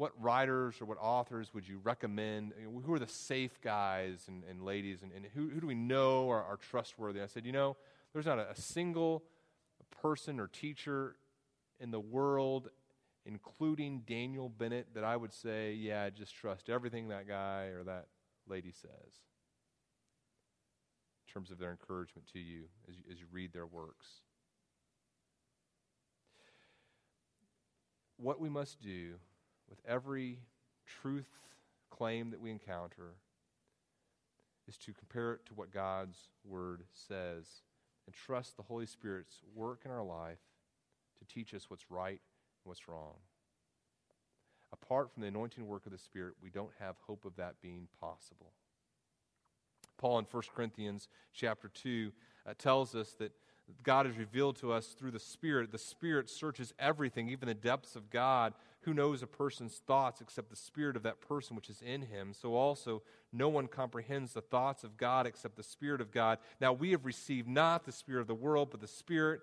what 0.00 0.12
writers 0.18 0.80
or 0.80 0.86
what 0.86 0.96
authors 0.98 1.52
would 1.52 1.68
you 1.68 1.78
recommend? 1.84 2.54
Who 2.86 2.94
are 2.94 2.98
the 2.98 3.06
safe 3.06 3.60
guys 3.60 4.24
and, 4.28 4.44
and 4.48 4.62
ladies, 4.62 5.02
and, 5.02 5.12
and 5.12 5.26
who, 5.34 5.50
who, 5.50 5.60
do 5.60 5.66
we 5.66 5.74
know 5.74 6.30
are, 6.30 6.42
are, 6.42 6.56
trustworthy? 6.56 7.20
I 7.20 7.26
said, 7.26 7.44
you 7.44 7.52
know, 7.52 7.76
there's 8.14 8.24
not 8.24 8.38
a, 8.38 8.48
a 8.48 8.56
single 8.56 9.22
person 10.00 10.40
or 10.40 10.46
teacher 10.46 11.16
in 11.80 11.90
the 11.90 12.00
world, 12.00 12.70
including 13.26 14.04
Daniel 14.06 14.48
Bennett, 14.48 14.86
that 14.94 15.04
I 15.04 15.18
would 15.18 15.34
say, 15.34 15.74
yeah, 15.74 16.08
just 16.08 16.34
trust 16.34 16.70
everything 16.70 17.08
that 17.08 17.28
guy 17.28 17.64
or 17.64 17.84
that 17.84 18.06
lady 18.48 18.72
says 18.72 19.20
in 21.28 21.30
terms 21.30 21.50
of 21.50 21.58
their 21.58 21.72
encouragement 21.72 22.26
to 22.32 22.38
you 22.38 22.62
as 22.88 22.96
you, 22.96 23.02
as 23.12 23.20
you 23.20 23.26
read 23.30 23.52
their 23.52 23.66
works. 23.66 24.06
What 28.16 28.40
we 28.40 28.48
must 28.48 28.80
do 28.80 29.16
with 29.70 29.78
every 29.86 30.40
truth 30.86 31.30
claim 31.90 32.30
that 32.30 32.40
we 32.40 32.50
encounter 32.50 33.14
is 34.68 34.76
to 34.76 34.92
compare 34.92 35.32
it 35.32 35.46
to 35.46 35.54
what 35.54 35.72
God's 35.72 36.28
Word 36.44 36.82
says 36.92 37.62
and 38.06 38.14
trust 38.14 38.56
the 38.56 38.62
Holy 38.62 38.86
Spirit's 38.86 39.40
work 39.54 39.80
in 39.84 39.90
our 39.90 40.04
life 40.04 40.38
to 41.18 41.24
teach 41.24 41.54
us 41.54 41.70
what's 41.70 41.90
right 41.90 42.20
and 42.20 42.64
what's 42.64 42.88
wrong. 42.88 43.14
Apart 44.72 45.10
from 45.12 45.22
the 45.22 45.28
anointing 45.28 45.66
work 45.66 45.86
of 45.86 45.92
the 45.92 45.98
Spirit, 45.98 46.34
we 46.42 46.50
don't 46.50 46.70
have 46.78 46.96
hope 47.06 47.24
of 47.24 47.36
that 47.36 47.60
being 47.60 47.88
possible. 48.00 48.52
Paul 49.98 50.20
in 50.20 50.26
1 50.30 50.42
Corinthians 50.54 51.08
chapter 51.32 51.68
2 51.68 52.12
uh, 52.46 52.54
tells 52.56 52.94
us 52.94 53.10
that 53.18 53.32
God 53.82 54.06
has 54.06 54.16
revealed 54.16 54.56
to 54.56 54.72
us 54.72 54.88
through 54.88 55.10
the 55.10 55.18
Spirit. 55.18 55.72
The 55.72 55.78
Spirit 55.78 56.30
searches 56.30 56.74
everything, 56.78 57.28
even 57.28 57.48
the 57.48 57.54
depths 57.54 57.96
of 57.96 58.10
God, 58.10 58.54
who 58.82 58.94
knows 58.94 59.22
a 59.22 59.26
person's 59.26 59.82
thoughts 59.86 60.20
except 60.20 60.48
the 60.48 60.56
spirit 60.56 60.96
of 60.96 61.02
that 61.02 61.20
person 61.20 61.54
which 61.54 61.68
is 61.68 61.82
in 61.82 62.02
him? 62.02 62.32
So 62.32 62.54
also, 62.54 63.02
no 63.32 63.48
one 63.48 63.66
comprehends 63.66 64.32
the 64.32 64.40
thoughts 64.40 64.84
of 64.84 64.96
God 64.96 65.26
except 65.26 65.56
the 65.56 65.62
Spirit 65.62 66.00
of 66.00 66.10
God. 66.10 66.38
Now 66.60 66.72
we 66.72 66.92
have 66.92 67.04
received 67.04 67.48
not 67.48 67.84
the 67.84 67.92
Spirit 67.92 68.22
of 68.22 68.26
the 68.26 68.34
world, 68.34 68.68
but 68.70 68.80
the 68.80 68.88
Spirit 68.88 69.40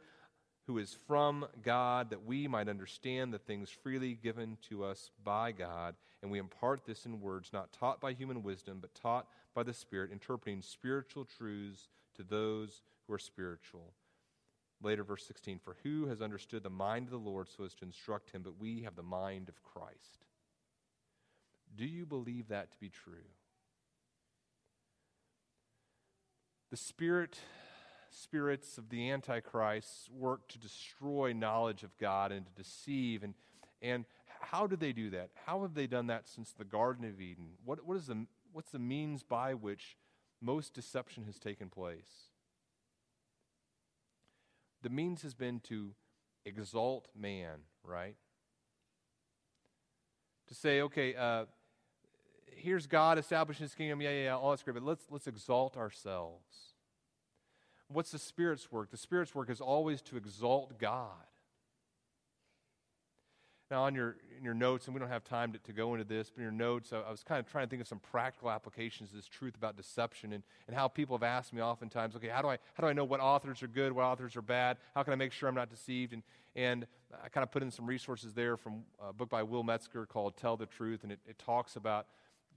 who 0.66 0.80
is 0.80 0.98
from 1.08 1.46
God, 1.64 2.10
that 2.10 2.26
we 2.26 2.48
might 2.48 2.68
understand 2.68 3.34
the 3.34 3.40
things 3.40 3.70
freely 3.70 4.16
given 4.16 4.58
to 4.70 4.84
us 4.84 5.12
by 5.24 5.54
God. 5.54 5.96
And 6.22 6.30
we 6.30 6.40
impart 6.40 6.86
this 6.86 7.06
in 7.06 7.22
words 7.22 7.52
not 7.54 7.72
taught 7.72 8.02
by 8.02 8.12
human 8.12 8.44
wisdom, 8.44 8.80
but 8.82 8.94
taught 8.94 9.28
by 9.54 9.64
the 9.64 9.74
Spirit, 9.74 10.12
interpreting 10.12 10.62
spiritual 10.62 11.26
truths 11.26 11.88
to 12.16 12.24
those 12.24 12.82
who 13.08 13.14
are 13.14 13.20
spiritual. 13.20 13.94
Later, 14.82 15.04
verse 15.04 15.26
16 15.26 15.60
For 15.64 15.76
who 15.84 16.08
has 16.08 16.22
understood 16.22 16.64
the 16.64 16.70
mind 16.70 17.08
of 17.08 17.12
the 17.12 17.18
Lord 17.18 17.48
so 17.50 17.64
as 17.64 17.74
to 17.76 17.86
instruct 17.86 18.32
him? 18.32 18.42
But 18.44 18.60
we 18.60 18.82
have 18.84 18.96
the 18.96 19.04
mind 19.04 19.50
of 19.50 19.64
Christ. 19.64 20.26
Do 21.76 21.86
you 21.86 22.06
believe 22.06 22.48
that 22.48 22.72
to 22.72 22.78
be 22.80 22.90
true? 22.90 23.26
The 26.70 26.78
spirit 26.78 27.38
spirits 28.10 28.78
of 28.78 28.90
the 28.90 29.12
antichrist 29.12 30.10
work 30.12 30.48
to 30.48 30.58
destroy 30.58 31.34
knowledge 31.34 31.84
of 31.84 31.98
God 31.98 32.32
and 32.32 32.46
to 32.46 32.52
deceive 32.54 33.24
and 33.24 33.34
and 33.82 34.06
how 34.40 34.68
do 34.68 34.76
they 34.76 34.94
do 34.94 35.10
that? 35.12 35.30
How 35.46 35.62
have 35.62 35.74
they 35.74 35.88
done 35.88 36.08
that 36.08 36.28
since 36.28 36.52
the 36.52 36.66
Garden 36.66 37.06
of 37.06 37.20
Eden? 37.20 37.50
What, 37.66 37.86
what 37.86 37.98
is 37.98 38.08
the, 38.08 38.26
what's 38.54 38.72
the 38.72 38.80
means 38.80 39.24
by 39.24 39.54
which 39.54 39.98
most 40.42 40.74
deception 40.74 41.26
has 41.26 41.40
taken 41.40 41.70
place? 41.70 42.27
The 44.82 44.90
means 44.90 45.22
has 45.24 45.34
been 45.34 45.60
to 45.62 45.94
exalt 46.46 47.08
man, 47.16 47.60
right? 47.84 48.16
To 50.48 50.56
say, 50.56 50.82
okay, 50.82 51.16
uh, 51.16 51.46
here's 52.46 52.88
God 52.88 53.18
establishing 53.18 53.64
his 53.64 53.76
kingdom, 53.76 54.02
yeah, 54.02 54.12
yeah, 54.12 54.24
yeah, 54.26 54.38
all 54.38 54.52
that's 54.52 54.64
great, 54.64 54.76
but 54.76 54.84
let's, 54.84 55.06
let's 55.10 55.28
exalt 55.28 55.78
ourselves. 55.78 56.74
What's 57.90 58.12
the 58.12 58.20
Spirit's 58.20 58.72
work? 58.72 58.92
The 58.92 58.98
Spirit's 58.98 59.34
work 59.34 59.50
is 59.50 59.62
always 59.62 60.02
to 60.04 60.18
exalt 60.18 60.78
God. 60.80 61.12
Now, 63.70 63.84
on 63.84 63.96
your, 63.96 64.16
in 64.38 64.46
your 64.46 64.54
notes, 64.54 64.86
and 64.86 64.94
we 64.94 65.00
don't 65.00 65.10
have 65.10 65.26
time 65.26 65.52
to, 65.52 65.60
to 65.60 65.74
go 65.74 65.94
into 65.94 66.06
this, 66.06 66.30
but 66.30 66.38
in 66.38 66.44
your 66.44 66.52
notes, 66.54 66.94
I, 66.94 67.00
I, 67.00 67.12
was 67.12 67.22
kind 67.22 67.40
of 67.40 67.52
trying 67.52 67.66
to 67.66 67.70
think 67.70 67.82
of 67.82 67.88
some 67.88 68.00
practical 68.00 68.50
applications 68.50 69.10
of 69.10 69.18
this 69.18 69.28
truth 69.28 69.56
about 69.56 69.76
deception 69.76 70.32
and, 70.32 70.44
and 70.68 70.76
how 70.76 70.88
people 70.88 71.18
have 71.18 71.24
asked 71.24 71.52
me 71.52 71.62
oftentimes, 71.62 72.16
okay, 72.16 72.30
how 72.30 72.42
do, 72.42 72.48
I, 72.48 72.58
how 72.76 72.82
do 72.82 72.88
I 72.88 72.94
know 72.94 73.04
what 73.04 73.20
authors 73.20 73.62
are 73.64 73.68
good, 73.68 73.92
what 73.92 74.06
authors 74.06 74.38
are 74.38 74.42
bad? 74.42 74.78
How 74.96 75.04
can 75.04 75.12
I 75.12 75.18
make 75.18 75.34
sure 75.34 75.50
I'm 75.50 75.56
not 75.56 75.70
deceived? 75.70 76.14
And, 76.14 76.24
and 76.56 76.88
I 77.22 77.28
kind 77.28 77.44
of 77.44 77.52
put 77.52 77.62
in 77.62 77.70
some 77.70 77.86
resources 77.86 78.34
there 78.34 78.56
from 78.56 78.84
a 79.06 79.12
book 79.12 79.30
by 79.30 79.44
Will 79.44 79.64
Metzger 79.64 80.06
called 80.06 80.38
Tell 80.38 80.56
the 80.56 80.66
Truth, 80.66 81.04
and 81.04 81.12
it, 81.12 81.20
it 81.28 81.38
talks 81.38 81.76
about 81.76 82.08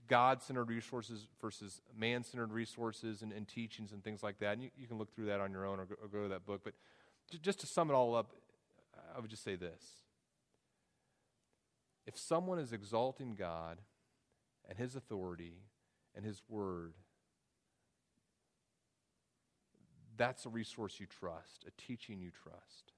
God 0.07 0.41
centered 0.41 0.69
resources 0.69 1.27
versus 1.41 1.81
man 1.97 2.23
centered 2.23 2.53
resources 2.53 3.21
and, 3.21 3.33
and, 3.33 3.47
teachings 3.47 3.91
and 3.91 4.03
things 4.03 4.23
like 4.23 4.39
that. 4.39 4.53
And 4.53 4.63
you, 4.63 4.69
you, 4.77 4.87
can 4.87 4.97
look 4.97 5.13
through 5.13 5.27
that 5.27 5.39
on 5.39 5.51
your 5.51 5.65
own 5.65 5.79
or 5.79 5.85
go, 5.85 5.95
or 6.01 6.07
go 6.07 6.23
to 6.23 6.29
that 6.29 6.45
book. 6.45 6.61
But 6.63 6.73
just 7.41 7.59
to 7.61 7.67
sum 7.67 7.89
it 7.89 7.93
all 7.93 8.15
up, 8.15 8.31
I 9.15 9.19
would 9.19 9.29
just 9.29 9.43
say 9.43 9.55
this 9.55 10.00
if 12.05 12.17
someone 12.17 12.59
is 12.59 12.73
exalting 12.73 13.35
God 13.35 13.79
and 14.67 14.77
His 14.77 14.95
authority 14.95 15.63
and 16.15 16.25
His 16.25 16.41
word, 16.49 16.93
that's 20.17 20.45
a 20.45 20.49
resource 20.49 20.99
you 20.99 21.05
trust, 21.05 21.65
a 21.67 21.81
teaching 21.81 22.19
you 22.19 22.31
trust. 22.43 22.93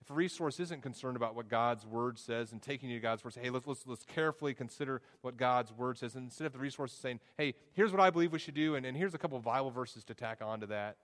If 0.00 0.10
a 0.10 0.14
resource 0.14 0.60
isn't 0.60 0.82
concerned 0.82 1.16
about 1.16 1.34
what 1.34 1.48
God's 1.48 1.84
word 1.84 2.16
says 2.16 2.52
and 2.52 2.62
taking 2.62 2.90
you 2.90 2.98
to 2.98 3.02
God's 3.02 3.24
word, 3.24 3.34
say, 3.34 3.40
hey, 3.42 3.50
let's, 3.50 3.66
let's, 3.66 3.86
let's 3.86 4.04
carefully 4.04 4.54
consider 4.54 5.02
what 5.22 5.36
God's 5.36 5.72
word 5.72 5.98
says. 5.98 6.14
And 6.14 6.26
instead 6.26 6.46
of 6.46 6.52
the 6.52 6.60
resource 6.60 6.92
saying, 6.92 7.18
hey, 7.36 7.54
here's 7.72 7.90
what 7.90 8.00
I 8.00 8.10
believe 8.10 8.32
we 8.32 8.38
should 8.38 8.54
do, 8.54 8.76
and, 8.76 8.86
and 8.86 8.96
here's 8.96 9.14
a 9.14 9.18
couple 9.18 9.36
of 9.36 9.42
Bible 9.42 9.70
verses 9.70 10.04
to 10.04 10.14
tack 10.14 10.38
onto 10.42 10.66
that, 10.68 10.96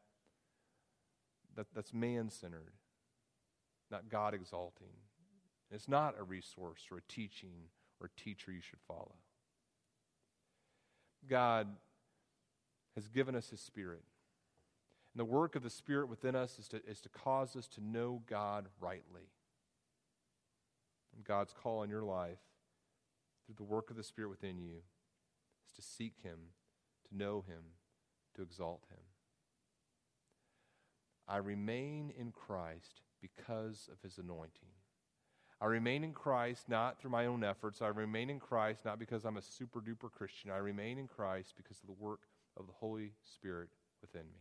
that 1.57 1.67
that's 1.75 1.93
man 1.93 2.31
centered, 2.31 2.75
not 3.91 4.09
God 4.09 4.35
exalting. 4.35 4.87
It's 5.73 5.89
not 5.89 6.19
a 6.19 6.23
resource 6.23 6.83
or 6.91 6.99
a 6.99 7.13
teaching 7.13 7.69
or 8.01 8.07
a 8.07 8.21
teacher 8.21 8.53
you 8.53 8.61
should 8.61 8.81
follow. 8.87 9.15
God 11.29 11.69
has 12.95 13.09
given 13.09 13.35
us 13.35 13.51
His 13.51 13.61
Spirit. 13.61 14.03
And 15.15 15.21
the 15.21 15.25
work 15.25 15.57
of 15.57 15.63
the 15.63 15.71
Spirit 15.71 16.09
within 16.09 16.35
us 16.35 16.59
is 16.59 16.69
to, 16.69 16.85
is 16.87 17.01
to 17.03 17.09
cause 17.09 17.57
us 17.57 17.69
to 17.69 17.85
know 17.85 18.23
God 18.29 18.67
rightly. 18.81 19.31
And 21.15 21.25
God's 21.25 21.53
call 21.53 21.83
in 21.83 21.91
your 21.91 22.03
life, 22.03 22.39
through 23.47 23.57
the 23.57 23.63
work 23.63 23.91
of 23.91 23.97
the 23.97 24.03
Spirit 24.03 24.31
within 24.31 24.59
you, 24.59 24.83
is 25.67 25.73
to 25.77 25.83
seek 25.83 26.15
Him, 26.23 26.39
to 27.09 27.17
know 27.17 27.45
Him, 27.47 27.63
to 28.37 28.43
exalt 28.43 28.85
Him. 28.91 29.01
I 31.29 31.37
remain 31.37 32.13
in 32.19 32.33
Christ 32.33 33.01
because 33.21 33.89
of 33.91 34.01
His 34.03 34.19
anointing. 34.19 34.69
I 35.63 35.67
remain 35.67 36.03
in 36.03 36.13
Christ 36.13 36.69
not 36.69 36.99
through 36.99 37.13
my 37.13 37.27
own 37.27 37.45
efforts. 37.45 37.83
I 37.83 37.87
remain 37.87 38.31
in 38.31 38.41
Christ 38.41 38.85
not 38.85 38.99
because 38.99 39.25
I'm 39.25 39.37
a 39.37 39.43
super 39.43 39.81
duper 39.81 40.11
Christian. 40.11 40.51
I 40.51 40.57
remain 40.57 40.99
in 40.99 41.07
Christ 41.07 41.55
because 41.57 41.79
of 41.79 41.87
the 41.87 42.05
work 42.05 42.23
of 42.57 42.67
the 42.67 42.73
Holy 42.73 43.13
Spirit 43.23 43.69
within 44.01 44.23
me. 44.23 44.41